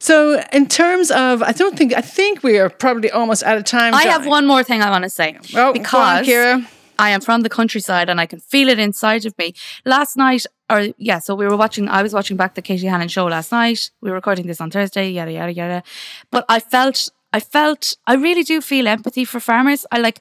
so, 0.00 0.42
in 0.50 0.66
terms 0.66 1.10
of, 1.10 1.42
I 1.42 1.52
don't 1.52 1.76
think, 1.76 1.92
I 1.94 2.00
think 2.00 2.42
we 2.42 2.58
are 2.58 2.70
probably 2.70 3.10
almost 3.10 3.42
out 3.42 3.58
of 3.58 3.64
time. 3.64 3.94
I 3.94 4.04
have 4.04 4.26
one 4.26 4.46
more 4.46 4.64
thing 4.64 4.80
I 4.80 4.88
want 4.88 5.04
to 5.04 5.10
say. 5.10 5.38
Oh, 5.54 5.68
on, 5.68 5.72
because 5.74 6.26
Kira. 6.26 6.66
I 6.98 7.10
am 7.10 7.20
from 7.20 7.42
the 7.42 7.50
countryside 7.50 8.08
and 8.08 8.18
I 8.18 8.24
can 8.24 8.40
feel 8.40 8.70
it 8.70 8.78
inside 8.78 9.26
of 9.26 9.36
me. 9.36 9.52
Last 9.84 10.16
night, 10.16 10.46
or 10.70 10.88
yeah, 10.96 11.18
so 11.18 11.34
we 11.34 11.46
were 11.46 11.56
watching, 11.56 11.86
I 11.86 12.02
was 12.02 12.14
watching 12.14 12.38
back 12.38 12.54
the 12.54 12.62
Katie 12.62 12.86
Hannon 12.86 13.08
show 13.08 13.26
last 13.26 13.52
night. 13.52 13.90
We 14.00 14.08
were 14.08 14.16
recording 14.16 14.46
this 14.46 14.60
on 14.60 14.70
Thursday, 14.70 15.10
yada, 15.10 15.32
yada, 15.32 15.52
yada. 15.52 15.82
But 16.30 16.46
I 16.48 16.60
felt, 16.60 17.10
I 17.34 17.40
felt, 17.40 17.96
I 18.06 18.14
really 18.14 18.42
do 18.42 18.62
feel 18.62 18.88
empathy 18.88 19.26
for 19.26 19.38
farmers. 19.38 19.86
I 19.92 19.98
like 19.98 20.20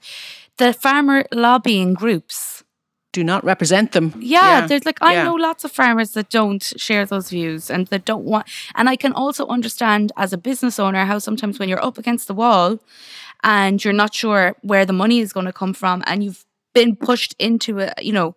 the 0.58 0.74
farmer 0.74 1.26
lobbying 1.32 1.94
groups. 1.94 2.59
Do 3.12 3.24
not 3.24 3.44
represent 3.44 3.92
them. 3.94 4.14
Yeah, 4.20 4.68
there's 4.68 4.86
like, 4.86 5.00
I 5.02 5.14
Yeah. 5.14 5.24
know 5.24 5.34
lots 5.34 5.64
of 5.64 5.72
farmers 5.72 6.12
that 6.12 6.30
don't 6.30 6.64
share 6.78 7.06
those 7.08 7.30
views 7.32 7.70
and 7.72 7.88
that 7.88 8.06
don't 8.06 8.24
want, 8.24 8.46
and 8.76 8.88
I 8.88 8.96
can 8.96 9.14
also 9.14 9.48
understand 9.48 10.12
as 10.16 10.32
a 10.34 10.38
business 10.38 10.78
owner 10.80 11.06
how 11.06 11.18
sometimes 11.20 11.58
when 11.60 11.70
you're 11.70 11.84
up 11.84 11.98
against 11.98 12.28
the 12.28 12.36
wall 12.36 12.78
and 13.44 13.84
you're 13.84 13.94
not 14.04 14.14
sure 14.14 14.56
where 14.62 14.86
the 14.86 14.94
money 14.94 15.20
is 15.20 15.34
going 15.34 15.48
to 15.48 15.54
come 15.54 15.74
from 15.74 16.04
and 16.06 16.24
you've 16.24 16.46
been 16.76 16.96
pushed 16.96 17.34
into 17.40 17.80
a 17.80 17.92
you 18.00 18.14
know 18.14 18.36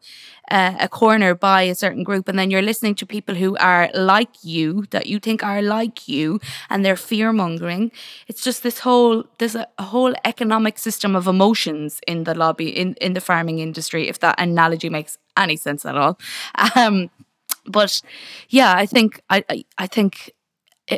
a, 0.52 0.88
corner 0.88 1.34
by 1.34 1.62
a 1.62 1.74
certain 1.74 2.04
group 2.04 2.28
and 2.28 2.38
then 2.38 2.50
you're 2.50 2.62
listening 2.62 2.94
to 2.94 3.06
people 3.06 3.34
who 3.34 3.56
are 3.56 3.88
like 3.94 4.44
you 4.44 4.84
that 4.90 5.06
you 5.06 5.18
think 5.18 5.42
are 5.42 5.62
like 5.62 6.06
you 6.06 6.38
and 6.68 6.84
they're 6.84 6.96
fear 6.96 7.32
mongering 7.32 7.90
it's 8.28 8.44
just 8.44 8.62
this 8.62 8.80
whole 8.80 9.24
there's 9.38 9.54
a, 9.54 9.66
a 9.78 9.84
whole 9.84 10.14
economic 10.24 10.78
system 10.78 11.16
of 11.16 11.26
emotions 11.26 12.00
in 12.06 12.24
the 12.24 12.34
lobby 12.34 12.68
in 12.68 12.94
in 12.94 13.14
the 13.14 13.20
farming 13.20 13.58
industry 13.58 14.08
if 14.08 14.18
that 14.20 14.38
analogy 14.38 14.90
makes 14.90 15.18
any 15.36 15.56
sense 15.56 15.86
at 15.86 15.96
all. 15.96 16.18
Um 16.76 17.10
but 17.66 18.02
yeah 18.48 18.74
i 18.76 18.86
think 18.86 19.20
i 19.30 19.44
i, 19.48 19.64
I 19.78 19.86
think 19.86 20.32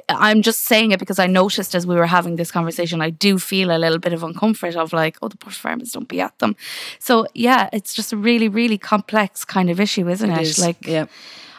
I'm 0.08 0.42
just 0.42 0.60
saying 0.60 0.92
it 0.92 0.98
because 0.98 1.18
I 1.18 1.26
noticed 1.26 1.74
as 1.74 1.86
we 1.86 1.94
were 1.94 2.06
having 2.06 2.36
this 2.36 2.50
conversation, 2.50 3.02
I 3.02 3.10
do 3.10 3.38
feel 3.38 3.70
a 3.70 3.78
little 3.78 3.98
bit 3.98 4.12
of 4.12 4.22
uncomfort 4.22 4.76
of 4.76 4.92
like, 4.92 5.18
oh, 5.20 5.28
the 5.28 5.36
poor 5.36 5.52
farmers 5.52 5.92
don't 5.92 6.08
be 6.08 6.20
at 6.20 6.38
them. 6.38 6.56
So 6.98 7.26
yeah, 7.34 7.68
it's 7.72 7.94
just 7.94 8.12
a 8.12 8.16
really, 8.16 8.48
really 8.48 8.78
complex 8.78 9.44
kind 9.44 9.68
of 9.70 9.78
issue, 9.80 10.08
isn't 10.08 10.30
it? 10.30 10.38
It 10.38 10.42
is, 10.42 10.58
Like, 10.58 10.86
yeah. 10.86 11.06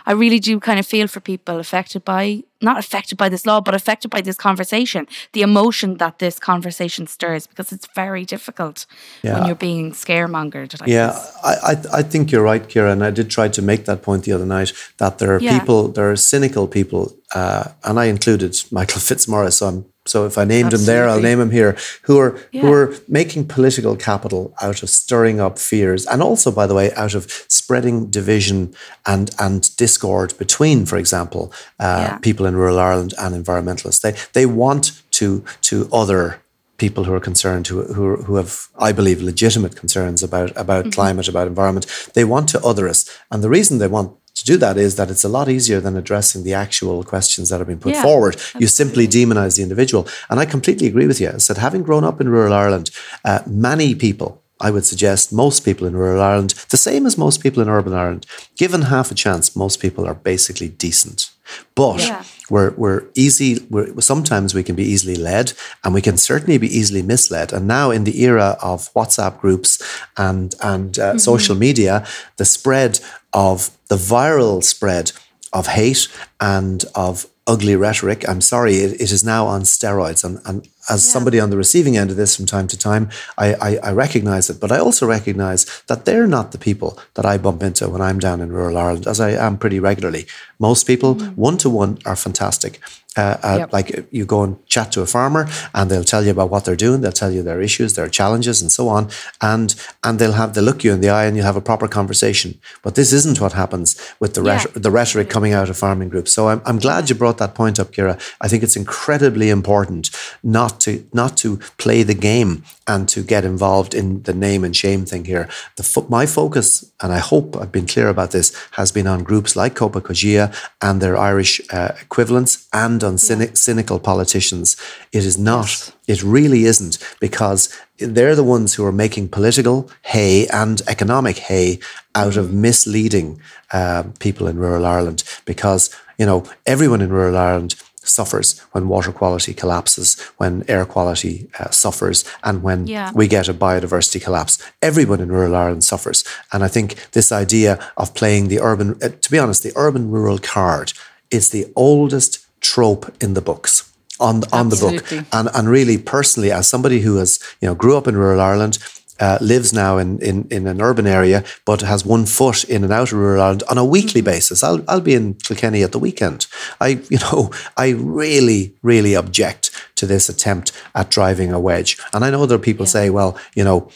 I 0.06 0.12
really 0.14 0.40
do 0.40 0.60
kind 0.60 0.80
of 0.80 0.86
feel 0.86 1.08
for 1.08 1.20
people 1.20 1.60
affected 1.60 2.06
by 2.06 2.44
not 2.62 2.78
affected 2.78 3.18
by 3.18 3.30
this 3.30 3.46
law, 3.46 3.62
but 3.62 3.74
affected 3.76 4.10
by 4.10 4.22
this 4.22 4.38
conversation, 4.38 5.08
the 5.34 5.42
emotion 5.42 5.98
that 5.98 6.20
this 6.20 6.40
conversation 6.40 7.06
stirs, 7.08 7.48
because 7.48 7.72
it's 7.72 7.88
very 7.96 8.26
difficult 8.26 8.86
when 9.22 9.46
you're 9.46 9.56
being 9.56 9.92
scaremongered. 9.92 10.80
Like 10.80 10.90
Yeah. 10.90 11.12
I, 11.44 11.54
I, 11.72 12.00
I 12.00 12.02
think 12.04 12.32
you're 12.32 12.44
right, 12.44 12.68
Kira, 12.68 12.92
and 12.92 13.04
I 13.04 13.12
did 13.12 13.30
try 13.30 13.48
to 13.50 13.62
make 13.62 13.86
that 13.86 14.02
point 14.02 14.24
the 14.24 14.32
other 14.32 14.46
night 14.46 14.74
that 14.98 15.18
there 15.20 15.36
are 15.36 15.40
Yeah. 15.40 15.60
people, 15.60 15.90
there 15.90 16.10
are 16.12 16.16
cynical 16.16 16.68
people, 16.68 17.14
uh, 17.36 17.66
and 17.84 18.00
I 18.00 18.06
included 18.06 18.56
Michael 18.72 19.02
Fitzmaurice. 19.08 19.58
So, 19.58 19.68
I'm, 19.68 19.86
so 20.08 20.26
if 20.26 20.38
I 20.38 20.46
named 20.46 20.74
him 20.74 20.86
there, 20.86 21.10
I'll 21.10 21.20
name 21.22 21.40
him 21.42 21.52
here, 21.52 21.76
who 22.04 22.20
are 22.20 22.38
who 22.52 22.72
are 22.72 22.94
making 23.08 23.48
political 23.48 23.96
capital 23.96 24.54
out 24.62 24.84
of 24.84 24.90
stirring 24.90 25.40
up 25.42 25.58
fears, 25.60 26.06
and 26.06 26.22
also, 26.22 26.52
by 26.52 26.68
the 26.68 26.76
way, 26.76 26.94
out 26.94 27.16
of 27.16 27.24
spreading 27.48 28.12
division 28.12 28.74
and 29.06 29.32
and 29.40 29.76
discord 29.78 30.38
between, 30.38 30.86
for 30.86 30.98
example, 30.98 31.52
uh, 31.80 32.06
Yeah. 32.06 32.18
people 32.20 32.46
in 32.46 32.56
rural 32.56 32.78
Ireland 32.80 33.14
and 33.18 33.36
environmentalists. 33.46 34.02
They 34.02 34.14
they 34.34 34.46
want 34.46 35.02
to 35.20 35.44
to 35.70 35.90
other 35.92 36.40
people 36.78 37.06
who 37.06 37.14
are 37.14 37.22
concerned, 37.22 37.68
who, 37.68 37.84
who, 37.94 38.18
who 38.24 38.36
have, 38.36 38.68
I 38.78 38.92
believe, 38.92 39.22
legitimate 39.22 39.76
concerns 39.80 40.22
about, 40.22 40.52
about 40.58 40.92
climate, 40.92 41.30
about 41.30 41.48
environment. 41.48 41.86
They 42.14 42.26
want 42.26 42.50
to 42.50 42.60
other 42.66 42.90
us. 42.90 43.06
And 43.32 43.42
the 43.42 43.48
reason 43.50 43.78
they 43.78 43.88
want 43.88 44.12
to 44.36 44.44
do 44.46 44.58
that 44.58 44.78
is 44.78 44.96
that 44.96 45.10
it's 45.10 45.24
a 45.24 45.30
lot 45.30 45.48
easier 45.50 45.80
than 45.80 45.96
addressing 45.96 46.44
the 46.44 46.54
actual 46.54 47.04
questions 47.04 47.50
that 47.50 47.60
have 47.60 47.68
been 47.68 47.80
put 47.80 47.94
Yeah, 47.94 48.04
forward. 48.04 48.36
You 48.60 48.68
simply 48.68 49.08
demonize 49.08 49.56
the 49.56 49.64
individual. 49.64 50.08
And 50.30 50.40
I 50.40 50.46
completely 50.46 50.88
agree 50.88 51.08
with 51.08 51.22
you. 51.22 51.30
I 51.30 51.38
said, 51.38 51.58
having 51.58 51.84
grown 51.84 52.04
up 52.04 52.20
in 52.22 52.30
rural 52.30 52.54
Ireland, 52.54 52.92
uh, 53.24 53.40
many 53.48 53.96
people, 53.96 54.42
I 54.60 54.72
would 54.72 54.86
suggest 54.86 55.34
most 55.34 55.66
people 55.66 55.88
in 55.88 55.96
rural 55.96 56.22
Ireland, 56.22 56.52
the 56.70 56.78
same 56.78 57.06
as 57.06 57.18
most 57.18 57.42
people 57.42 57.62
in 57.62 57.70
urban 57.70 57.94
Ireland, 57.94 58.26
given 58.58 58.84
half 58.84 59.12
a 59.12 59.16
chance, 59.16 59.56
most 59.56 59.80
people 59.80 60.06
are 60.06 60.16
basically 60.16 60.70
decent. 60.70 61.30
But 61.76 62.00
Yeah. 62.00 62.24
we're 62.50 62.72
we're 62.78 63.04
easy. 63.16 63.66
We're 63.70 64.02
sometimes 64.02 64.54
we 64.54 64.64
can 64.64 64.76
be 64.76 64.84
easily 64.84 65.16
led, 65.16 65.54
and 65.84 65.94
we 65.94 66.02
can 66.02 66.18
certainly 66.18 66.58
be 66.58 66.68
easily 66.78 67.02
misled. 67.02 67.54
And 67.54 67.68
now 67.68 67.92
in 67.92 68.04
the 68.04 68.24
era 68.24 68.58
of 68.62 68.92
WhatsApp 68.94 69.40
groups 69.40 69.80
and 70.18 70.54
and 70.62 70.98
uh, 71.00 71.18
social 71.18 71.56
media, 71.56 72.06
the 72.38 72.46
spread 72.46 73.00
of 73.34 73.70
the 73.88 73.98
viral 73.98 74.64
spread 74.64 75.12
of 75.52 75.68
hate 75.68 76.08
and 76.40 76.86
of 76.96 77.26
ugly 77.48 77.76
rhetoric. 77.76 78.28
I'm 78.28 78.42
sorry, 78.42 78.76
it, 78.78 78.94
it 79.02 79.12
is 79.12 79.24
now 79.24 79.46
on 79.46 79.62
steroids. 79.64 80.24
And, 80.24 80.40
and 80.46 80.68
as 80.90 81.10
somebody 81.10 81.40
on 81.40 81.50
the 81.50 81.58
receiving 81.58 81.98
end 81.98 82.12
of 82.12 82.18
this 82.18 82.36
from 82.36 82.46
time 82.46 82.68
to 82.68 82.78
time, 82.78 83.10
I, 83.38 83.54
I, 83.56 83.78
I 83.84 83.92
recognize 83.92 84.50
it. 84.50 84.60
But 84.60 84.72
I 84.72 84.78
also 84.80 85.06
recognize 85.08 85.66
that 85.88 86.06
they're 86.06 86.28
not 86.28 86.52
the 86.52 86.58
people 86.58 86.98
that 87.16 87.26
I 87.26 87.38
bump 87.38 87.64
into 87.64 87.90
when 87.90 88.02
I'm 88.02 88.20
down 88.20 88.42
in 88.42 88.52
rural 88.52 88.78
Ireland, 88.78 89.08
as 89.08 89.20
I 89.20 89.32
am 89.32 89.58
pretty 89.58 89.80
regularly. 89.80 90.26
Most 90.60 90.86
people, 90.88 91.16
one 91.36 91.58
to 91.58 91.70
one, 91.70 91.98
are 92.06 92.16
fantastic. 92.16 92.80
Uh, 93.18 93.38
uh, 93.44 93.56
Yep. 93.60 93.74
Like 93.74 94.08
you 94.12 94.26
go 94.26 94.44
and 94.44 94.58
chat 94.68 94.92
to 94.92 95.02
a 95.02 95.06
farmer, 95.06 95.48
and 95.74 95.90
they'll 95.90 96.04
tell 96.04 96.24
you 96.26 96.32
about 96.32 96.50
what 96.50 96.66
they're 96.66 96.76
doing. 96.76 97.00
They'll 97.00 97.14
tell 97.14 97.32
you 97.32 97.42
their 97.44 97.62
issues, 97.62 97.94
their 97.94 98.10
challenges, 98.10 98.62
and 98.62 98.70
so 98.70 98.90
on. 98.90 99.08
And 99.40 99.74
and 100.04 100.20
they'll 100.20 100.34
have 100.34 100.54
they 100.54 100.60
look 100.62 100.84
you 100.84 100.92
in 100.92 101.00
the 101.00 101.10
eye, 101.10 101.26
and 101.26 101.36
you'll 101.38 101.46
have 101.46 101.56
a 101.56 101.62
proper 101.62 101.88
conversation. 101.88 102.60
But 102.84 102.96
this 102.96 103.14
isn't 103.14 103.40
what 103.40 103.54
happens 103.54 103.96
with 104.20 104.34
the 104.34 104.44
Yeah. 104.44 104.60
rhet- 104.60 104.82
the 104.84 104.92
rhetoric 104.92 105.30
coming 105.30 105.54
out 105.54 105.70
of 105.70 105.78
farming 105.78 106.10
groups. 106.10 106.34
So 106.34 106.50
I'm 106.50 106.62
I'm 106.66 106.78
glad 106.78 107.10
you 107.10 107.16
brought 107.16 107.38
that 107.38 107.56
point 107.56 107.80
up, 107.80 107.94
Kira. 107.94 108.20
I 108.42 108.50
think 108.50 108.64
it's 108.64 108.76
incredibly 108.76 109.50
important 109.50 110.10
not 110.46 110.80
to 110.82 111.06
not 111.12 111.36
to 111.38 111.58
play 111.78 112.04
the 112.04 112.14
game 112.14 112.64
and 112.88 113.10
to 113.10 113.24
get 113.24 113.44
involved 113.44 113.96
in 113.96 114.22
the 114.24 114.34
name 114.34 114.64
and 114.64 114.76
shame 114.76 115.06
thing 115.06 115.26
here. 115.26 115.50
The 115.76 115.84
fo- 115.84 116.06
my 116.08 116.28
focus, 116.28 116.90
and 117.02 117.12
I 117.12 117.18
hope 117.18 117.58
I've 117.58 117.72
been 117.72 117.88
clear 117.88 118.08
about 118.08 118.32
this, 118.32 118.56
has 118.74 118.92
been 118.92 119.08
on 119.08 119.24
groups 119.24 119.56
like 119.56 119.74
Copa 119.74 120.02
Cogeca 120.02 120.56
and 120.82 121.02
their 121.02 121.18
Irish 121.18 121.60
uh, 121.74 121.94
equivalents, 122.00 122.68
and 122.72 123.04
on 123.04 123.16
cyni- 123.16 123.58
cynical 123.58 124.00
politicians. 124.00 124.78
It 125.12 125.26
is 125.26 125.38
not. 125.38 125.92
It 126.08 126.22
really 126.22 126.66
isn't 126.66 127.00
because 127.20 127.76
they're 127.98 128.36
the 128.36 128.44
ones 128.44 128.76
who 128.76 128.86
are 128.86 128.92
making 128.92 129.30
political 129.30 129.90
hay 130.04 130.48
and 130.48 130.82
economic 130.88 131.40
hay 131.40 131.80
out 132.14 132.38
of 132.38 132.54
misleading 132.54 133.42
uh, 133.74 134.04
people 134.20 134.48
in 134.48 134.60
rural 134.60 134.86
Ireland. 134.86 135.24
Because 135.46 135.90
you 136.20 136.26
know 136.28 136.44
everyone 136.68 137.02
in 137.02 137.10
rural 137.10 137.36
Ireland 137.36 137.76
suffers 138.08 138.60
when 138.72 138.88
water 138.88 139.12
quality 139.12 139.54
collapses, 139.54 140.18
when 140.38 140.64
air 140.68 140.86
quality 140.86 141.48
uh, 141.60 141.70
suffers, 141.70 142.24
and 142.44 142.64
when 142.64 142.88
Yeah. 142.88 143.12
we 143.14 143.28
get 143.28 143.48
a 143.50 143.54
biodiversity 143.54 144.22
collapse. 144.24 144.58
Everyone 144.82 145.22
in 145.22 145.32
rural 145.32 145.56
Ireland 145.56 145.84
suffers. 145.84 146.24
And 146.52 146.64
I 146.64 146.68
think 146.68 146.96
this 147.12 147.32
idea 147.32 147.78
of 147.98 148.14
playing 148.14 148.48
the 148.50 148.60
urban, 148.62 148.96
uh, 149.02 149.10
to 149.22 149.32
be 149.32 149.40
honest, 149.40 149.64
the 149.64 149.74
urban 149.76 150.12
rural 150.12 150.38
card, 150.40 150.94
it's 151.32 151.50
the 151.50 151.66
oldest 151.76 152.46
trope 152.62 153.12
in 153.22 153.34
the 153.34 153.42
books. 153.42 153.92
On, 154.18 154.44
on 154.54 154.70
the 154.70 154.78
book. 154.78 155.12
And, 155.34 155.50
and 155.54 155.68
really, 155.68 155.98
personally, 155.98 156.50
as 156.50 156.70
somebody 156.70 157.02
who 157.02 157.18
has, 157.18 157.38
you 157.60 157.68
know, 157.68 157.76
grew 157.76 157.98
up 157.98 158.08
in 158.08 158.16
rural 158.16 158.40
Ireland, 158.40 158.78
uh, 159.20 159.38
lives 159.42 159.74
now 159.74 159.98
in, 159.98 160.20
in, 160.20 160.48
in 160.52 160.68
an 160.68 160.82
urban 160.82 161.08
area, 161.08 161.44
but 161.66 161.82
has 161.82 162.06
one 162.06 162.26
foot 162.26 162.64
in 162.66 162.84
and 162.84 162.92
out 162.92 163.12
of 163.12 163.18
rural 163.18 163.42
Ireland 163.42 163.64
on 163.70 163.78
a 163.78 163.86
weekly 163.86 164.22
basis. 164.22 164.64
I'll, 164.64 164.84
I'll 164.88 165.02
be 165.02 165.14
in 165.14 165.36
Kilkenny 165.36 165.84
at 165.84 165.92
the 165.92 166.00
weekend. 166.00 166.48
I, 166.82 167.00
you 167.10 167.18
know, 167.20 167.52
I 167.78 167.90
really, 167.90 168.76
really 168.82 169.14
object 169.14 169.72
to 169.96 170.06
this 170.06 170.30
attempt 170.30 170.72
at 170.94 171.10
driving 171.10 171.52
a 171.52 171.60
wedge. 171.60 171.98
And 172.14 172.26
I 172.26 172.30
know 172.30 172.46
there 172.46 172.58
are 172.58 172.60
people 172.60 172.86
say, 172.86 173.10
well, 173.10 173.38
you 173.56 173.64
know, 173.64 173.90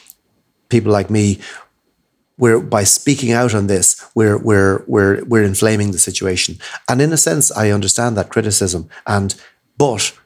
people 0.70 0.92
like 0.92 1.10
me, 1.10 1.40
we're 2.38 2.62
by 2.62 2.86
speaking 2.86 3.34
out 3.34 3.54
on 3.54 3.68
this, 3.68 4.02
we're 4.16 4.38
we're 4.38 4.84
we're 4.88 5.26
we're 5.26 5.44
inflaming 5.44 5.92
the 5.92 6.00
situation. 6.00 6.58
And 6.88 7.02
in 7.02 7.12
a 7.12 7.18
sense, 7.18 7.52
I 7.52 7.70
understand 7.70 8.16
that 8.16 8.30
criticism. 8.30 8.90
And 9.06 9.36
but 9.78 10.18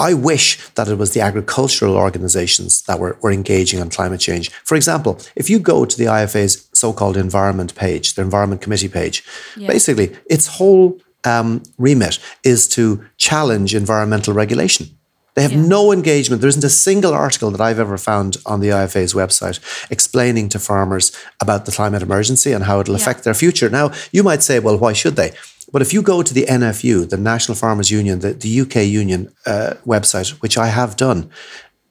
I 0.00 0.14
wish 0.14 0.58
that 0.76 0.88
it 0.88 0.96
was 0.96 1.12
the 1.12 1.20
agricultural 1.20 1.94
organizations 1.94 2.82
that 2.82 2.98
were, 2.98 3.18
were 3.22 3.30
engaging 3.30 3.80
on 3.80 3.90
climate 3.90 4.20
change. 4.20 4.50
For 4.64 4.74
example, 4.74 5.20
if 5.36 5.50
you 5.50 5.58
go 5.58 5.84
to 5.84 5.96
the 5.96 6.06
IFA's 6.06 6.68
so-called 6.72 7.16
environment 7.16 7.74
page, 7.74 8.14
their 8.14 8.24
environment 8.24 8.62
committee 8.62 8.88
page, 8.88 9.22
basically 9.68 10.16
its 10.26 10.46
whole 10.46 10.98
um, 11.24 11.62
remit 11.76 12.18
is 12.42 12.66
to 12.68 13.04
challenge 13.18 13.74
environmental 13.74 14.32
regulation. 14.32 14.86
They 15.34 15.42
have 15.42 15.54
no 15.68 15.92
engagement. 15.92 16.40
There 16.42 16.48
isn't 16.48 16.64
a 16.64 16.68
single 16.70 17.14
article 17.14 17.50
that 17.52 17.60
I've 17.60 17.78
ever 17.78 17.96
found 17.96 18.36
on 18.44 18.60
the 18.60 18.68
IFA's 18.68 19.14
website 19.14 19.60
explaining 19.88 20.48
to 20.50 20.58
farmers 20.58 21.12
about 21.40 21.66
the 21.66 21.72
climate 21.72 22.02
emergency 22.02 22.52
and 22.52 22.64
how 22.64 22.80
it'll 22.80 22.96
affect 22.96 23.24
their 23.24 23.34
future. 23.34 23.70
Now, 23.70 23.92
you 24.12 24.22
might 24.22 24.42
say, 24.42 24.58
well, 24.58 24.76
why 24.76 24.92
should 24.92 25.16
they? 25.16 25.32
But 25.72 25.82
if 25.82 25.92
you 25.92 26.02
go 26.02 26.22
to 26.22 26.34
the 26.34 26.46
NFU, 26.46 27.08
the 27.08 27.16
National 27.16 27.56
Farmers 27.56 27.90
Union, 27.90 28.20
the, 28.20 28.32
the 28.32 28.60
UK 28.60 28.76
Union 28.86 29.32
uh, 29.46 29.74
website, 29.86 30.30
which 30.42 30.58
I 30.58 30.68
have 30.68 30.96
done, 30.96 31.30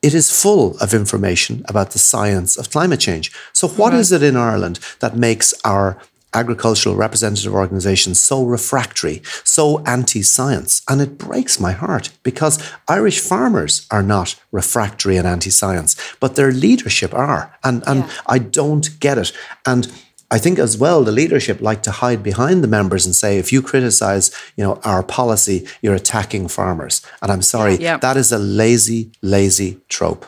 it 0.01 0.13
is 0.13 0.31
full 0.31 0.77
of 0.79 0.93
information 0.93 1.63
about 1.67 1.91
the 1.91 1.99
science 1.99 2.57
of 2.57 2.69
climate 2.69 2.99
change. 2.99 3.31
So, 3.53 3.67
what 3.67 3.93
is 3.93 4.11
it 4.11 4.23
in 4.23 4.37
Ireland 4.37 4.79
that 4.99 5.17
makes 5.17 5.53
our 5.65 5.97
agricultural 6.33 6.95
representative 6.95 7.53
organizations 7.53 8.19
so 8.19 8.43
refractory, 8.43 9.21
so 9.43 9.79
anti 9.85 10.21
science. 10.21 10.81
And 10.87 11.01
it 11.01 11.17
breaks 11.17 11.59
my 11.59 11.71
heart 11.71 12.11
because 12.23 12.61
Irish 12.87 13.19
farmers 13.19 13.87
are 13.89 14.03
not 14.03 14.39
refractory 14.51 15.17
and 15.17 15.27
anti 15.27 15.49
science, 15.49 15.95
but 16.19 16.35
their 16.35 16.51
leadership 16.51 17.13
are. 17.13 17.57
And, 17.63 17.83
and 17.87 18.01
Yeah. 18.01 18.11
I 18.27 18.39
don't 18.39 18.99
get 18.99 19.17
it. 19.17 19.31
And 19.65 19.91
I 20.31 20.37
think 20.37 20.59
as 20.59 20.77
well, 20.77 21.03
the 21.03 21.11
leadership 21.11 21.59
like 21.61 21.81
to 21.83 21.91
hide 21.91 22.21
behind 22.21 22.63
the 22.63 22.67
members 22.67 23.05
and 23.05 23.15
say, 23.15 23.37
if 23.39 23.51
you 23.51 23.61
criticize, 23.63 24.29
you 24.55 24.63
know, 24.63 24.79
our 24.83 25.01
policy, 25.03 25.67
you're 25.81 25.95
attacking 25.95 26.47
farmers. 26.49 27.01
And 27.21 27.31
I'm 27.31 27.41
sorry, 27.41 27.77
Yeah. 27.77 27.97
that 27.97 28.15
is 28.17 28.31
a 28.31 28.37
lazy, 28.37 29.11
lazy 29.21 29.79
trope. 29.89 30.25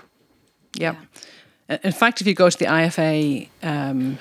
Yeah. 0.76 0.95
In 1.84 1.91
fact, 1.91 2.20
if 2.22 2.28
you 2.28 2.34
go 2.34 2.49
to 2.49 2.58
the 2.58 2.66
IFA 2.66 3.47
um, 3.62 4.18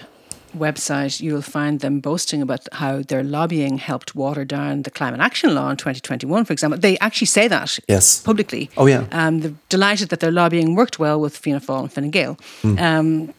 website, 0.56 1.20
you'll 1.20 1.42
find 1.42 1.80
them 1.80 2.00
boasting 2.00 2.42
about 2.42 2.60
how 2.72 3.02
their 3.02 3.22
lobbying 3.22 3.78
helped 3.78 4.14
water 4.14 4.44
down 4.44 4.82
the 4.82 4.90
climate 4.90 5.20
action 5.20 5.54
law 5.54 5.70
in 5.70 5.76
2021, 5.76 6.44
for 6.44 6.52
example. 6.52 6.78
They 6.78 6.98
actually 6.98 7.26
say 7.26 7.48
that 7.48 7.78
Yes. 7.88 8.20
publicly. 8.20 8.68
Oh, 8.76 8.86
yeah. 8.86 9.04
Um, 9.12 9.40
they're 9.40 9.54
delighted 9.68 10.08
that 10.10 10.20
their 10.20 10.30
lobbying 10.32 10.74
worked 10.74 10.98
well 10.98 11.20
with 11.20 11.36
Fianna 11.36 11.60
Fáil 11.60 11.80
and 11.82 11.92
Fine 11.92 12.10
Gael. 12.10 12.38
Hmm. 12.62 12.78
Um, 12.78 13.34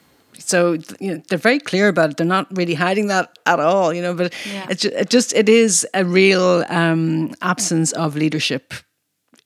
so 0.45 0.73
you 0.99 1.15
know, 1.15 1.21
they're 1.29 1.37
very 1.37 1.59
clear 1.59 1.87
about 1.87 2.09
it. 2.11 2.17
They're 2.17 2.25
not 2.37 2.47
really 2.57 2.73
hiding 2.75 3.07
that 3.07 3.29
at 3.45 3.59
all, 3.59 3.93
you 3.93 4.01
know. 4.01 4.13
But 4.13 4.33
Yeah. 4.53 4.67
it's 4.69 4.81
ju- 4.83 4.91
it 5.01 5.09
just 5.09 5.33
it 5.33 5.47
is 5.49 5.87
a 5.93 6.03
real 6.03 6.63
um, 6.69 7.33
absence 7.41 7.91
of 7.93 8.15
leadership. 8.15 8.73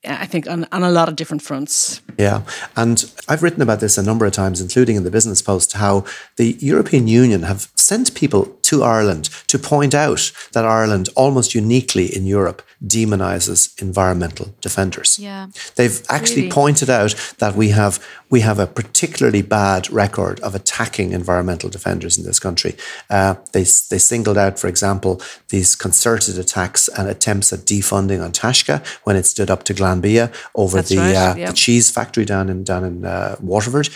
I 0.08 0.26
think 0.26 0.46
on, 0.48 0.66
on 0.70 0.84
a 0.84 0.90
lot 0.90 1.08
of 1.08 1.16
different 1.16 1.42
fronts. 1.42 2.00
Yeah. 2.16 2.42
And 2.76 3.04
I've 3.28 3.42
written 3.42 3.60
about 3.62 3.80
this 3.80 3.98
a 3.98 4.02
number 4.02 4.24
of 4.26 4.32
times, 4.32 4.60
including 4.60 4.94
in 4.96 5.02
the 5.04 5.10
Business 5.10 5.42
Post, 5.42 5.72
how 5.72 6.04
the 6.36 6.56
European 6.60 7.08
Union 7.08 7.42
have 7.42 7.68
sent 7.74 8.14
people 8.14 8.46
to 8.62 8.84
Ireland 8.84 9.24
to 9.48 9.58
point 9.58 9.94
out 9.94 10.32
that 10.52 10.64
Ireland, 10.64 11.08
almost 11.16 11.54
uniquely 11.56 12.06
in 12.06 12.24
Europe, 12.24 12.62
demonizes 12.84 13.80
environmental 13.80 14.54
defenders. 14.60 15.18
Yeah. 15.18 15.46
They've 15.76 16.02
actually 16.08 16.42
Really? 16.42 16.52
pointed 16.52 16.90
out 16.90 17.14
that 17.38 17.54
we 17.56 17.70
have 17.70 17.98
we 18.28 18.40
have 18.40 18.58
a 18.58 18.66
particularly 18.66 19.42
bad 19.42 19.90
record 19.90 20.40
of 20.40 20.54
attacking 20.54 21.12
environmental 21.12 21.70
defenders 21.70 22.18
in 22.18 22.24
this 22.24 22.38
country. 22.40 22.74
Uh, 23.08 23.34
they 23.52 23.64
they 23.90 23.98
singled 23.98 24.36
out, 24.36 24.58
for 24.58 24.68
example, 24.68 25.20
these 25.48 25.74
concerted 25.74 26.38
attacks 26.38 26.88
and 26.88 27.08
attempts 27.08 27.52
at 27.52 27.60
defunding 27.60 28.20
An 28.24 28.32
Taisce 28.32 28.80
when 29.04 29.16
it 29.16 29.26
stood 29.26 29.50
up 29.50 29.62
to 29.64 29.74
Glanbia 29.74 30.30
over 30.54 30.76
That's 30.76 30.88
the, 30.90 30.98
right, 30.98 31.14
uh, 31.16 31.34
yeah. 31.36 31.46
the 31.46 31.52
cheese 31.52 31.90
factory 31.90 32.24
down 32.24 32.48
in 32.48 32.64
down 32.64 32.84
in 32.84 33.04
uh, 33.04 33.36
Waterford, 33.40 33.88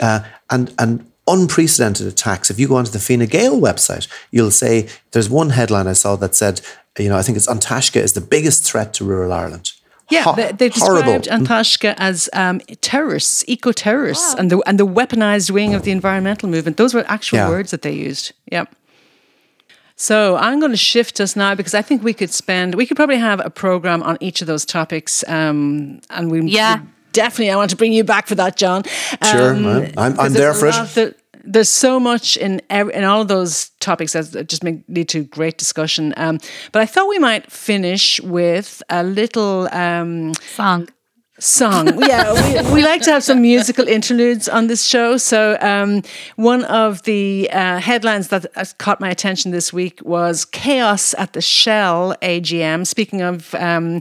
uh, 0.00 0.20
and 0.50 0.72
and 0.78 1.04
unprecedented 1.26 2.06
attacks. 2.06 2.50
If 2.50 2.58
you 2.58 2.68
go 2.68 2.76
onto 2.76 2.90
the 2.90 2.98
Fine 2.98 3.26
Gael 3.26 3.60
website, 3.60 4.08
you'll 4.30 4.50
say 4.50 4.88
there's 5.12 5.28
one 5.28 5.50
headline 5.50 5.86
I 5.86 5.92
saw 5.94 6.16
that 6.16 6.34
said, 6.34 6.60
you 7.04 7.08
know, 7.10 7.16
I 7.16 7.22
think 7.22 7.36
it's 7.36 7.46
An 7.48 7.58
Taisce 7.58 7.96
is 7.96 8.12
the 8.12 8.20
biggest 8.20 8.64
threat 8.64 8.92
to 8.94 9.04
rural 9.04 9.32
Ireland. 9.32 9.72
Yeah, 10.10 10.22
Ho- 10.22 10.34
they, 10.34 10.52
they've 10.52 10.74
horrible. 10.74 11.18
described 11.18 11.26
An 11.28 11.46
Taisce 11.46 11.94
as 11.98 12.30
um, 12.32 12.60
terrorists, 12.80 13.44
eco-terrorists, 13.46 14.34
and 14.34 14.50
the 14.50 14.62
and 14.66 14.78
the 14.80 14.86
weaponized 14.86 15.50
wing 15.50 15.74
of 15.74 15.82
the 15.82 15.90
environmental 15.90 16.48
movement. 16.48 16.76
Those 16.78 16.94
were 16.94 17.04
actual 17.08 17.38
Yeah. 17.38 17.48
words 17.50 17.70
that 17.72 17.82
they 17.82 17.92
used. 17.92 18.32
Yeah. 18.50 18.64
So 19.96 20.36
I'm 20.36 20.60
going 20.60 20.70
to 20.70 20.76
shift 20.78 21.20
us 21.20 21.34
now 21.34 21.54
because 21.54 21.74
I 21.74 21.82
think 21.82 22.02
we 22.04 22.14
could 22.14 22.30
spend, 22.30 22.74
we 22.76 22.86
could 22.86 22.96
probably 22.96 23.18
have 23.18 23.40
a 23.44 23.50
program 23.50 24.02
on 24.04 24.16
each 24.20 24.40
of 24.40 24.46
those 24.46 24.64
topics, 24.64 25.24
um, 25.28 26.00
and 26.10 26.30
we 26.30 26.40
Yeah. 26.42 26.76
we 26.80 26.86
definitely. 27.12 27.50
I 27.50 27.56
want 27.56 27.70
to 27.70 27.76
bring 27.76 27.92
you 27.92 28.04
back 28.04 28.28
for 28.28 28.36
that, 28.36 28.56
John. 28.56 28.84
Sure, 29.24 29.54
Um, 29.54 29.66
I'm- 29.66 29.92
I'm- 29.96 30.20
I'm 30.20 30.32
there 30.32 30.54
for 30.54 30.66
a 30.66 30.68
it. 30.68 30.72
lot 30.76 30.94
that- 30.94 31.16
there's 31.48 31.68
so 31.68 31.98
much 31.98 32.36
in 32.36 32.60
every, 32.68 32.94
in 32.94 33.04
all 33.04 33.22
of 33.22 33.28
those 33.28 33.70
topics 33.80 34.12
that 34.12 34.48
just 34.48 34.62
make, 34.62 34.82
lead 34.88 35.08
to 35.08 35.24
great 35.24 35.56
discussion. 35.56 36.12
Um, 36.16 36.38
but 36.72 36.82
I 36.82 36.86
thought 36.86 37.08
we 37.08 37.18
might 37.18 37.50
finish 37.50 38.20
with 38.20 38.82
a 38.90 39.02
little. 39.02 39.68
Um, 39.72 40.34
Song. 40.34 40.88
song. 41.38 42.02
Yeah, 42.08 42.32
we, 42.34 42.74
we 42.74 42.84
like 42.84 43.02
to 43.02 43.12
have 43.12 43.24
some 43.24 43.40
musical 43.40 43.88
interludes 43.88 44.48
on 44.48 44.66
this 44.66 44.84
show. 44.84 45.16
So, 45.16 45.56
um, 45.60 46.02
one 46.36 46.64
of 46.64 47.02
the 47.04 47.48
uh, 47.52 47.78
headlines 47.78 48.28
that 48.28 48.46
has 48.54 48.74
caught 48.74 49.00
my 49.00 49.10
attention 49.10 49.50
this 49.50 49.72
week 49.72 50.00
was 50.04 50.44
chaos 50.44 51.14
at 51.14 51.32
the 51.32 51.40
Shell 51.40 52.14
AGM. 52.22 52.86
Speaking 52.86 53.22
of. 53.22 53.54
Um, 53.54 54.00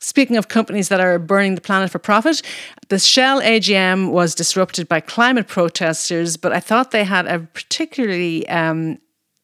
Speaking 0.00 0.36
of 0.36 0.46
companies 0.46 0.88
that 0.90 1.00
are 1.00 1.18
burning 1.18 1.56
the 1.56 1.60
planet 1.60 1.90
for 1.90 1.98
profit, 1.98 2.42
the 2.88 3.00
Shell 3.00 3.40
AGM 3.40 4.12
was 4.12 4.32
disrupted 4.34 4.88
by 4.88 5.00
climate 5.00 5.48
protesters, 5.48 6.36
but 6.36 6.52
I 6.52 6.60
thought 6.60 6.92
they 6.92 7.02
had 7.02 7.26
a 7.26 7.40
particularly 7.40 8.48
um, 8.48 8.98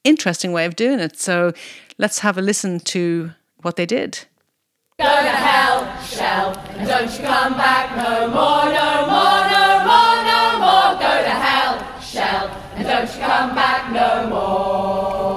interesting 0.04 0.52
way 0.52 0.64
of 0.64 0.76
doing 0.76 1.00
it. 1.00 1.18
So 1.18 1.52
let's 1.98 2.20
have 2.20 2.38
a 2.38 2.42
listen 2.42 2.78
to 2.80 3.32
what 3.62 3.74
they 3.74 3.86
did. 3.86 4.26
Go 5.00 5.06
to 5.06 5.28
hell, 5.28 6.00
Shell, 6.04 6.56
and 6.78 6.86
don't 6.86 7.10
you 7.10 7.24
come 7.26 7.54
back 7.54 7.96
no 7.96 8.28
more, 8.28 8.66
no 8.66 9.06
more, 9.10 9.42
no 9.50 9.82
more, 9.82 10.22
no 10.22 10.58
more. 10.62 10.94
Go 11.02 11.18
to 11.20 11.34
hell, 11.34 11.82
Shell, 12.00 12.48
and 12.76 12.86
don't 12.86 13.12
you 13.12 13.20
come 13.20 13.56
back 13.56 13.90
no 13.90 14.28
more. 14.28 15.34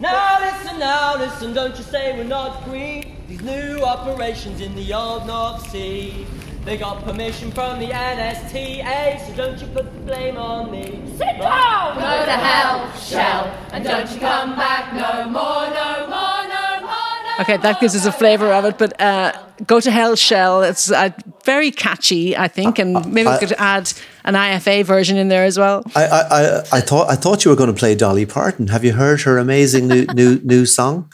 Now 0.00 0.40
listen, 0.40 0.80
now 0.80 1.16
listen, 1.16 1.52
don't 1.52 1.76
you 1.76 1.84
say 1.84 2.09
operations 4.00 4.62
in 4.62 4.74
the 4.74 4.94
old 4.94 5.26
North 5.26 5.70
Sea. 5.70 6.26
They 6.64 6.78
got 6.78 7.02
permission 7.02 7.50
from 7.50 7.78
the 7.78 7.86
NSTA, 7.86 9.26
so 9.26 9.34
don't 9.34 9.60
you 9.60 9.66
put 9.68 9.92
the 9.92 10.00
blame 10.00 10.36
on 10.36 10.70
me. 10.70 11.02
Sit 11.18 11.38
down! 11.38 11.96
Go 11.96 12.24
to 12.24 12.32
hell, 12.32 12.92
Shell, 12.96 13.44
and 13.72 13.84
don't 13.84 14.10
you 14.10 14.20
come 14.20 14.56
back 14.56 14.92
no 14.94 15.24
more, 15.24 15.68
no 15.70 16.06
more, 16.08 16.48
no 16.48 16.80
more, 16.80 17.14
no 17.24 17.40
Okay, 17.40 17.56
that 17.58 17.80
gives 17.80 17.96
us 17.96 18.06
a 18.06 18.12
flavour 18.12 18.52
of 18.52 18.64
it. 18.66 18.78
But 18.78 19.00
uh, 19.00 19.32
go 19.66 19.80
to 19.80 19.90
hell, 19.90 20.16
Shell. 20.16 20.62
It's 20.62 20.90
uh, 20.90 21.10
very 21.44 21.70
catchy, 21.70 22.36
I 22.36 22.48
think, 22.48 22.78
and 22.78 23.12
maybe 23.12 23.28
we 23.28 23.38
could 23.38 23.52
add 23.52 23.92
an 24.24 24.34
IFA 24.34 24.84
version 24.84 25.16
in 25.16 25.28
there 25.28 25.44
as 25.44 25.58
well. 25.58 25.82
I, 25.94 26.04
I, 26.04 26.20
I, 26.20 26.58
I 26.72 26.80
thought 26.80 27.08
I 27.10 27.16
thought 27.16 27.44
you 27.44 27.50
were 27.50 27.56
going 27.56 27.72
to 27.72 27.78
play 27.78 27.94
Dolly 27.94 28.26
Parton. 28.26 28.68
Have 28.68 28.84
you 28.84 28.92
heard 28.92 29.22
her 29.22 29.38
amazing 29.38 29.88
new 29.88 30.04
new 30.14 30.40
new 30.42 30.66
song? 30.66 31.10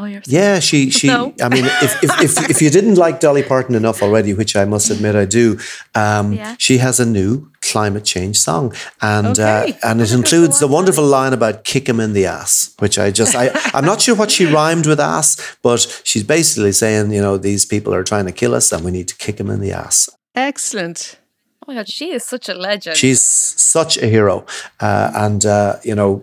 Oh, 0.00 0.20
Yeah, 0.26 0.60
she 0.60 0.90
she. 0.98 1.06
No. 1.08 1.34
I 1.42 1.48
mean, 1.48 1.64
if, 1.66 2.02
if 2.02 2.10
if 2.22 2.50
if 2.50 2.62
you 2.62 2.70
didn't 2.70 2.94
like 2.96 3.20
Dolly 3.20 3.42
Parton 3.42 3.74
enough 3.74 4.02
already, 4.02 4.32
which 4.34 4.56
I 4.56 4.64
must 4.64 4.90
admit 4.90 5.14
I 5.14 5.26
do, 5.26 5.58
um, 5.94 6.32
Yeah. 6.32 6.54
she 6.58 6.78
has 6.78 6.98
a 7.00 7.04
new 7.06 7.50
climate 7.60 8.04
change 8.04 8.36
song, 8.38 8.72
and 9.02 9.26
Okay. 9.38 9.74
uh, 9.82 9.88
and 9.90 10.00
it 10.00 10.12
includes 10.12 10.58
the 10.58 10.66
wonderful 10.66 11.04
line 11.04 11.32
about 11.34 11.64
"kick 11.64 11.88
him 11.88 12.00
in 12.00 12.12
the 12.14 12.24
ass," 12.26 12.70
which 12.78 12.98
I 12.98 13.10
just 13.10 13.34
I 13.36 13.50
I'm 13.74 13.84
not 13.84 14.00
sure 14.00 14.14
what 14.16 14.30
she 14.30 14.46
rhymed 14.58 14.86
with 14.86 15.00
ass, 15.00 15.36
but 15.62 15.80
she's 16.04 16.24
basically 16.24 16.72
saying 16.72 17.12
you 17.12 17.20
know 17.20 17.36
these 17.36 17.66
people 17.66 17.92
are 17.94 18.04
trying 18.04 18.26
to 18.26 18.32
kill 18.32 18.54
us 18.54 18.72
and 18.72 18.84
we 18.84 18.90
need 18.90 19.08
to 19.08 19.16
kick 19.16 19.36
them 19.36 19.50
in 19.50 19.60
the 19.60 19.72
ass. 19.72 20.08
Excellent. 20.34 21.16
Oh 21.62 21.72
my 21.72 21.74
god, 21.78 21.88
she 21.88 22.10
is 22.12 22.24
such 22.24 22.48
a 22.48 22.54
legend. 22.54 22.96
She's 22.96 23.20
such 23.22 23.98
a 23.98 24.06
hero, 24.06 24.46
uh, 24.80 25.10
and 25.14 25.44
uh, 25.44 25.76
you 25.84 25.94
know, 25.94 26.22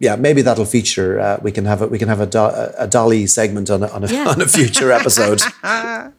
yeah, 0.00 0.16
maybe 0.16 0.42
that'll 0.42 0.64
feature. 0.64 1.20
Uh, 1.20 1.38
we 1.42 1.52
can 1.52 1.64
have 1.64 1.82
a 1.82 1.86
we 1.88 1.98
can 1.98 2.08
have 2.08 2.20
a, 2.20 2.26
do- 2.26 2.38
a 2.78 2.86
Dolly 2.88 3.26
segment 3.26 3.70
on 3.70 3.82
a, 3.82 3.88
on 3.88 4.04
a, 4.04 4.08
Yeah. 4.08 4.28
on 4.28 4.40
a 4.40 4.46
future 4.46 4.90
episode. 4.92 5.40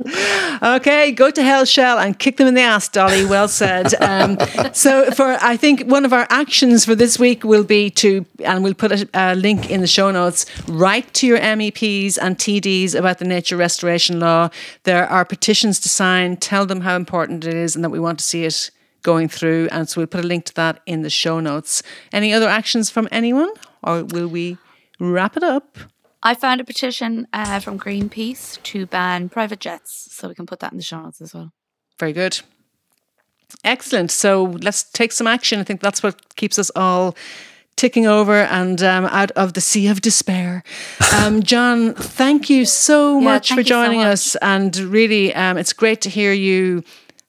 Okay, 0.63 1.11
go 1.11 1.30
to 1.30 1.43
hell, 1.43 1.65
Shell, 1.65 1.99
and 1.99 2.17
kick 2.17 2.38
them 2.38 2.47
in 2.47 2.53
the 2.53 2.61
ass, 2.61 2.88
Dolly. 2.88 3.26
Well 3.26 3.47
said. 3.47 3.93
Um, 4.01 4.38
so, 4.73 5.11
for 5.11 5.38
I 5.41 5.57
think 5.57 5.84
one 5.88 6.05
of 6.05 6.13
our 6.13 6.26
actions 6.30 6.86
for 6.86 6.95
this 6.95 7.19
week 7.19 7.43
will 7.43 7.63
be 7.65 7.89
to, 7.91 8.26
and 8.43 8.63
we'll 8.63 8.73
put 8.73 8.91
a, 8.91 9.09
a 9.13 9.36
link 9.36 9.69
in 9.69 9.82
the 9.82 9.88
show 9.88 10.11
notes. 10.11 10.45
Write 10.67 11.13
to 11.15 11.28
your 11.28 11.39
MEPs 11.39 12.17
and 12.21 12.38
TDs 12.38 12.95
about 12.97 13.17
the 13.19 13.26
nature 13.26 13.57
restoration 13.57 14.19
law. 14.19 14.49
There 14.84 15.05
are 15.07 15.26
petitions 15.26 15.80
to 15.82 15.89
sign. 15.89 16.38
Tell 16.38 16.65
them 16.65 16.82
how 16.82 16.95
important 16.95 17.43
it 17.45 17.53
is, 17.53 17.76
and 17.76 17.84
that 17.84 17.89
we 17.89 17.99
want 17.99 18.19
to 18.19 18.26
see 18.26 18.45
it 18.45 18.71
going 19.03 19.28
through. 19.28 19.67
And 19.71 19.88
so 19.89 19.99
we'll 20.01 20.07
put 20.07 20.23
a 20.23 20.28
link 20.28 20.45
to 20.45 20.53
that 20.55 20.82
in 20.86 21.01
the 21.01 21.09
show 21.09 21.39
notes. 21.39 21.84
Any 22.13 22.34
other 22.34 22.47
actions 22.47 22.89
from 22.89 23.07
anyone, 23.11 23.49
or 23.86 24.03
will 24.03 24.27
we 24.27 24.57
wrap 24.99 25.38
it 25.38 25.43
up? 25.43 25.77
I 26.23 26.33
found 26.33 26.59
a 26.59 26.63
petition 26.63 27.27
uh, 27.33 27.59
from 27.59 27.77
Greenpeace 27.79 28.61
to 28.63 28.86
ban 28.88 29.29
private 29.29 29.59
jets, 29.59 30.07
so 30.11 30.27
we 30.27 30.33
can 30.36 30.45
put 30.47 30.59
that 30.59 30.71
in 30.71 30.77
the 30.77 30.83
show 30.83 31.01
notes 31.01 31.21
as 31.21 31.33
well. 31.33 31.51
Very 31.99 32.13
good. 32.13 32.39
Excellent. 33.63 34.11
So 34.11 34.43
let's 34.61 34.83
take 34.83 35.11
some 35.11 35.27
action. 35.27 35.59
I 35.59 35.63
think 35.63 35.81
that's 35.81 36.01
what 36.03 36.36
keeps 36.36 36.57
us 36.57 36.71
all 36.75 37.15
ticking 37.75 38.07
over 38.07 38.33
and 38.43 38.81
um, 38.81 39.05
out 39.05 39.31
of 39.31 39.53
the 39.53 39.61
sea 39.61 39.88
of 39.88 40.01
despair. 40.01 40.63
Um, 41.13 41.43
John, 41.51 41.93
thank 41.93 42.49
you 42.49 42.65
so 42.65 43.19
Yeah, 43.19 43.25
much 43.25 43.49
for 43.49 43.57
you 43.59 43.63
so 43.63 43.67
joining 43.69 43.99
much. 43.99 44.07
us. 44.13 44.36
And 44.38 44.75
really, 44.77 45.33
um, 45.36 45.57
it's 45.57 45.73
great 45.73 46.01
to 46.01 46.09
hear 46.09 46.31
you 46.33 46.83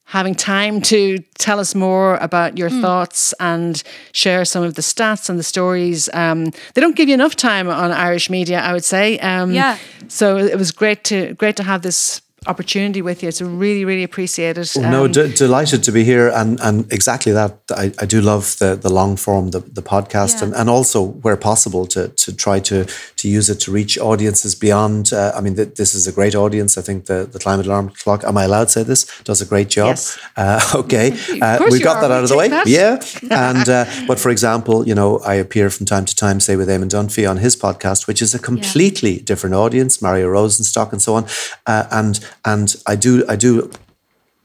having 0.07 0.33
time 0.35 0.81
to 0.81 1.19
tell 1.37 1.59
us 1.59 1.75
more 1.75 2.15
about 2.17 2.57
your 2.57 2.69
thoughts 2.69 3.33
and 3.41 3.83
share 4.13 4.45
some 4.45 4.63
of 4.63 4.75
the 4.75 4.81
stats 4.81 5.29
and 5.29 5.37
the 5.37 5.43
stories. 5.43 6.09
Um, 6.13 6.45
they 6.73 6.81
don't 6.81 6.95
give 6.95 7.09
you 7.09 7.13
enough 7.13 7.35
time 7.35 7.67
on 7.69 7.91
Irish 7.91 8.29
media, 8.29 8.59
I 8.61 8.71
would 8.71 8.85
say. 8.85 9.19
Um, 9.19 9.51
Yeah. 9.51 9.77
So 10.07 10.37
it 10.37 10.57
was 10.57 10.71
great 10.71 11.03
to 11.05 11.33
great 11.33 11.57
to 11.57 11.63
have 11.63 11.81
this 11.81 12.21
opportunity 12.45 13.01
with 13.01 13.23
you. 13.23 13.29
It's 13.29 13.41
really, 13.41 13.83
really 13.85 14.03
appreciated. 14.03 14.69
no, 14.77 15.05
Um, 15.05 15.11
d- 15.11 15.33
delighted 15.33 15.83
to 15.83 15.91
be 15.91 16.03
here, 16.03 16.29
and 16.29 16.59
and 16.61 16.85
exactly 16.93 17.31
that. 17.33 17.57
I, 17.75 17.91
I 17.99 18.05
do 18.05 18.21
love 18.21 18.55
the 18.59 18.75
the 18.75 18.89
long 18.93 19.17
form, 19.17 19.49
the 19.51 19.59
the 19.59 19.81
podcast, 19.81 20.35
Yeah. 20.37 20.43
and, 20.45 20.55
and 20.55 20.69
also 20.69 21.01
where 21.23 21.35
possible 21.37 21.85
to 21.87 22.07
to 22.09 22.31
try 22.35 22.59
to 22.59 22.85
to 23.21 23.27
use 23.27 23.49
it 23.49 23.59
to 23.61 23.71
reach 23.71 23.97
audiences 23.99 24.55
beyond. 24.55 25.11
Uh, 25.11 25.31
I 25.35 25.41
mean, 25.41 25.55
th- 25.55 25.73
this 25.75 25.93
is 25.95 26.07
a 26.07 26.11
great 26.11 26.35
audience. 26.35 26.77
I 26.77 26.83
think 26.83 27.05
the 27.05 27.27
the 27.31 27.39
climate 27.39 27.65
alarm 27.65 27.89
clock. 28.03 28.23
Am 28.23 28.37
I 28.37 28.43
allowed 28.43 28.65
to 28.65 28.71
say 28.71 28.83
this? 28.83 29.05
Does 29.23 29.41
a 29.41 29.45
great 29.45 29.69
job. 29.69 29.87
Yes. 29.87 30.17
Uh, 30.37 30.61
okay, 30.81 31.11
uh, 31.41 31.57
we've 31.71 31.83
got 31.83 31.97
are. 31.97 32.01
that 32.01 32.11
out 32.11 32.23
of 32.23 32.29
the 32.29 32.37
way. 32.37 32.49
that. 32.49 32.67
Yeah, 32.67 32.99
and 33.31 33.67
uh, 33.67 33.85
but 34.07 34.19
for 34.19 34.29
example, 34.29 34.87
you 34.87 34.95
know, 34.95 35.19
I 35.33 35.33
appear 35.39 35.69
from 35.69 35.85
time 35.85 36.05
to 36.05 36.15
time, 36.15 36.39
say 36.39 36.55
with 36.55 36.69
Eamon 36.69 36.89
Dunphy 36.89 37.27
on 37.29 37.37
his 37.37 37.55
podcast, 37.55 38.07
which 38.07 38.21
is 38.21 38.35
a 38.35 38.39
completely 38.39 39.19
different 39.19 39.55
audience, 39.55 40.01
Mario 40.01 40.27
Rosenstock 40.29 40.91
and 40.93 41.01
so 41.01 41.15
on, 41.15 41.25
uh, 41.65 41.83
and 41.91 42.19
and 42.45 42.75
I 42.85 42.95
do 42.95 43.23
I 43.27 43.35
do 43.35 43.71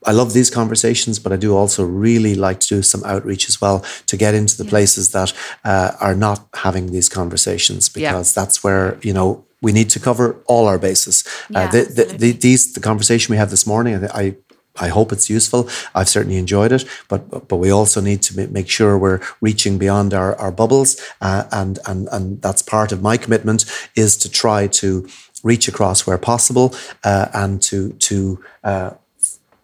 I 0.05 0.13
love 0.13 0.33
these 0.33 0.51
conversations, 0.51 1.19
but 1.19 1.33
I 1.33 1.37
do 1.37 1.57
also 1.57 1.85
really 1.85 2.35
like 2.35 2.61
to 2.61 2.69
do 2.69 2.83
some 2.83 3.05
outreach 3.05 3.49
as 3.49 3.61
well 3.61 3.85
to 4.07 4.17
get 4.17 4.35
into 4.35 4.57
the 4.57 4.65
places 4.65 5.13
that 5.13 5.33
uh, 5.65 5.93
are 6.01 6.15
not 6.15 6.49
having 6.55 6.93
these 6.93 7.09
conversations 7.09 7.89
because 7.89 8.35
that's 8.35 8.65
where 8.65 8.99
you 9.03 9.13
know 9.13 9.45
we 9.61 9.73
need 9.73 9.91
to 9.91 10.01
cover 10.01 10.37
all 10.47 10.67
our 10.67 10.79
bases. 10.79 11.25
Yeah, 11.51 11.65
uh, 11.65 11.71
the, 11.71 11.83
the, 11.85 12.05
the, 12.17 12.33
these 12.33 12.73
the 12.73 12.81
conversation 12.81 13.33
we 13.33 13.39
had 13.39 13.51
this 13.51 13.67
morning, 13.67 14.05
I. 14.05 14.21
I 14.21 14.37
I 14.81 14.89
hope 14.89 15.13
it's 15.13 15.29
useful. 15.29 15.69
I've 15.95 16.09
certainly 16.09 16.39
enjoyed 16.39 16.73
it, 16.73 16.87
but 17.09 17.47
but 17.47 17.57
we 17.57 17.71
also 17.71 18.01
need 18.01 18.23
to 18.23 18.49
make 18.49 18.71
sure 18.71 18.97
we're 18.97 19.21
reaching 19.43 19.77
beyond 19.77 20.15
our, 20.15 20.35
our 20.37 20.51
bubbles, 20.51 20.97
uh, 21.21 21.45
and 21.53 21.79
and 21.87 22.09
and 22.11 22.41
that's 22.41 22.63
part 22.63 22.91
of 22.91 23.03
my 23.03 23.19
commitment 23.19 23.67
is 23.97 24.17
to 24.17 24.31
try 24.31 24.67
to 24.69 25.07
reach 25.43 25.69
across 25.69 26.07
where 26.07 26.19
possible, 26.19 26.75
uh, 27.05 27.29
and 27.33 27.63
to 27.63 27.93
to 27.93 28.43
uh, 28.65 28.91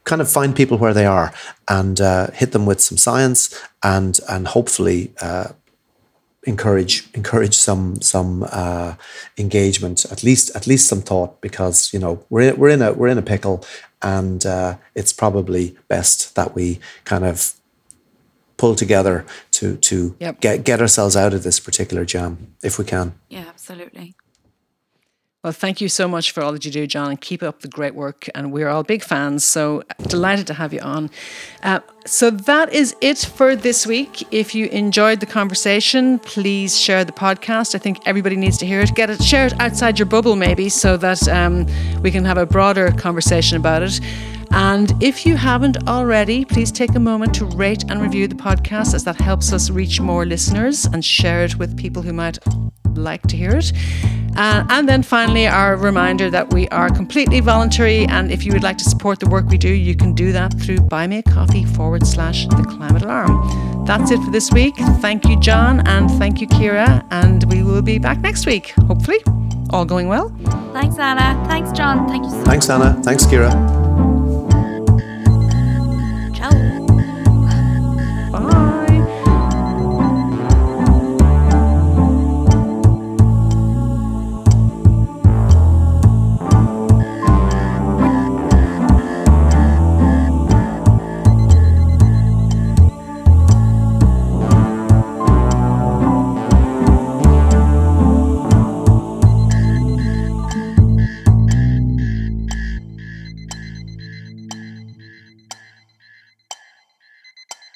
kind 0.04 0.22
of 0.22 0.30
find 0.30 0.56
people 0.56 0.78
where 0.78 0.94
they 0.94 1.06
are 1.06 1.32
and 1.66 2.00
uh, 2.00 2.28
hit 2.32 2.52
them 2.52 2.66
with 2.66 2.80
some 2.80 2.96
science 2.98 3.54
and 3.82 4.20
and 4.28 4.48
hopefully 4.48 5.12
uh, 5.20 5.48
encourage 6.44 7.08
encourage 7.14 7.54
some 7.54 8.00
some 8.00 8.46
uh, 8.50 8.94
engagement 9.36 10.04
at 10.10 10.22
least 10.24 10.56
at 10.56 10.66
least 10.66 10.88
some 10.88 11.02
thought 11.02 11.40
because 11.40 11.92
you 11.92 11.98
know 11.98 12.24
we're 12.30 12.52
in, 12.52 12.56
we're 12.58 12.70
in 12.70 12.82
a 12.82 12.92
we're 12.92 13.08
in 13.08 13.18
a 13.18 13.22
pickle 13.22 13.64
and 14.00 14.46
uh, 14.46 14.76
it's 14.94 15.12
probably 15.12 15.76
best 15.88 16.34
that 16.36 16.54
we 16.54 16.78
kind 17.04 17.24
of 17.24 17.52
pull 18.56 18.74
together 18.74 19.24
to 19.50 19.76
to 19.76 20.16
Yep. 20.20 20.40
get 20.40 20.64
get 20.64 20.80
ourselves 20.80 21.16
out 21.16 21.34
of 21.34 21.42
this 21.42 21.60
particular 21.60 22.04
jam 22.04 22.54
if 22.62 22.78
we 22.78 22.84
can. 22.84 23.12
Yeah, 23.28 23.44
absolutely. 23.48 24.14
Well, 25.48 25.54
thank 25.54 25.80
you 25.80 25.88
so 25.88 26.06
much 26.06 26.32
for 26.32 26.42
all 26.42 26.52
that 26.52 26.66
you 26.66 26.70
do, 26.70 26.86
John, 26.86 27.08
and 27.08 27.18
keep 27.18 27.42
up 27.42 27.60
the 27.60 27.68
great 27.68 27.94
work. 27.94 28.28
And 28.34 28.52
we're 28.52 28.68
all 28.68 28.82
big 28.82 29.02
fans, 29.02 29.46
so 29.46 29.82
delighted 30.06 30.46
to 30.48 30.52
have 30.52 30.74
you 30.74 30.80
on. 30.80 31.08
Uh, 31.62 31.80
so 32.04 32.28
that 32.30 32.70
is 32.70 32.94
it 33.00 33.16
for 33.16 33.56
this 33.56 33.86
week. 33.86 34.30
If 34.30 34.54
you 34.54 34.66
enjoyed 34.66 35.20
the 35.20 35.26
conversation, 35.26 36.18
please 36.18 36.78
share 36.78 37.02
the 37.02 37.12
podcast. 37.12 37.74
I 37.74 37.78
think 37.78 37.96
everybody 38.04 38.36
needs 38.36 38.58
to 38.58 38.66
hear 38.66 38.82
it. 38.82 38.94
Get 38.94 39.08
it, 39.08 39.22
share 39.22 39.46
it 39.46 39.58
outside 39.58 39.98
your 39.98 40.04
bubble, 40.04 40.36
maybe, 40.36 40.68
so 40.68 40.98
that 40.98 41.26
um, 41.30 41.66
we 42.02 42.10
can 42.10 42.26
have 42.26 42.36
a 42.36 42.44
broader 42.44 42.92
conversation 42.92 43.56
about 43.56 43.82
it. 43.82 44.00
And 44.50 44.92
if 45.02 45.24
you 45.24 45.38
haven't 45.38 45.88
already, 45.88 46.44
please 46.44 46.70
take 46.70 46.94
a 46.94 47.00
moment 47.00 47.34
to 47.36 47.46
rate 47.46 47.84
and 47.88 48.02
review 48.02 48.28
the 48.28 48.34
podcast, 48.34 48.92
as 48.92 49.04
that 49.04 49.16
helps 49.16 49.54
us 49.54 49.70
reach 49.70 49.98
more 49.98 50.26
listeners 50.26 50.84
and 50.84 51.02
share 51.02 51.42
it 51.42 51.56
with 51.56 51.74
people 51.78 52.02
who 52.02 52.12
might 52.12 52.38
like 52.98 53.22
to 53.28 53.36
hear 53.36 53.56
it. 53.56 53.72
Uh, 54.36 54.64
and 54.70 54.88
then 54.88 55.02
finally, 55.02 55.48
our 55.48 55.76
reminder 55.76 56.30
that 56.30 56.52
we 56.52 56.68
are 56.68 56.88
completely 56.90 57.40
voluntary. 57.40 58.06
And 58.06 58.30
if 58.30 58.44
you 58.44 58.52
would 58.52 58.62
like 58.62 58.78
to 58.78 58.84
support 58.84 59.18
the 59.18 59.28
work 59.28 59.46
we 59.48 59.58
do, 59.58 59.68
you 59.68 59.96
can 59.96 60.14
do 60.14 60.30
that 60.32 60.54
through 60.60 60.80
Buy 60.80 61.06
Me 61.06 61.18
a 61.18 61.22
Coffee 61.22 61.64
forward 61.64 62.06
slash 62.06 62.46
The 62.46 62.62
Climate 62.62 63.02
Alarm. 63.02 63.84
That's 63.84 64.10
it 64.10 64.22
for 64.22 64.30
this 64.30 64.52
week. 64.52 64.76
Thank 65.00 65.26
you, 65.26 65.40
John, 65.40 65.86
and 65.88 66.10
thank 66.12 66.40
you, 66.40 66.46
Kira. 66.46 67.04
And 67.10 67.50
we 67.50 67.62
will 67.62 67.82
be 67.82 67.98
back 67.98 68.18
next 68.18 68.46
week, 68.46 68.68
hopefully. 68.86 69.18
All 69.70 69.84
going 69.84 70.08
well. 70.08 70.28
Thanks, 70.72 70.98
Anna. 70.98 71.42
Thanks, 71.48 71.72
John. 71.72 72.06
Thank 72.08 72.24
you 72.24 72.30
so 72.30 72.44
Thanks, 72.44 72.70
Anna. 72.70 73.00
Thanks, 73.02 73.26
Kira. 73.26 73.87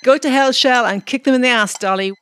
Go 0.02 0.18
to 0.18 0.30
hell, 0.30 0.50
Shell, 0.52 0.84
and 0.86 1.06
kick 1.06 1.24
them 1.24 1.34
in 1.34 1.42
the 1.42 1.48
ass, 1.48 1.78
Dolly. 1.78 2.12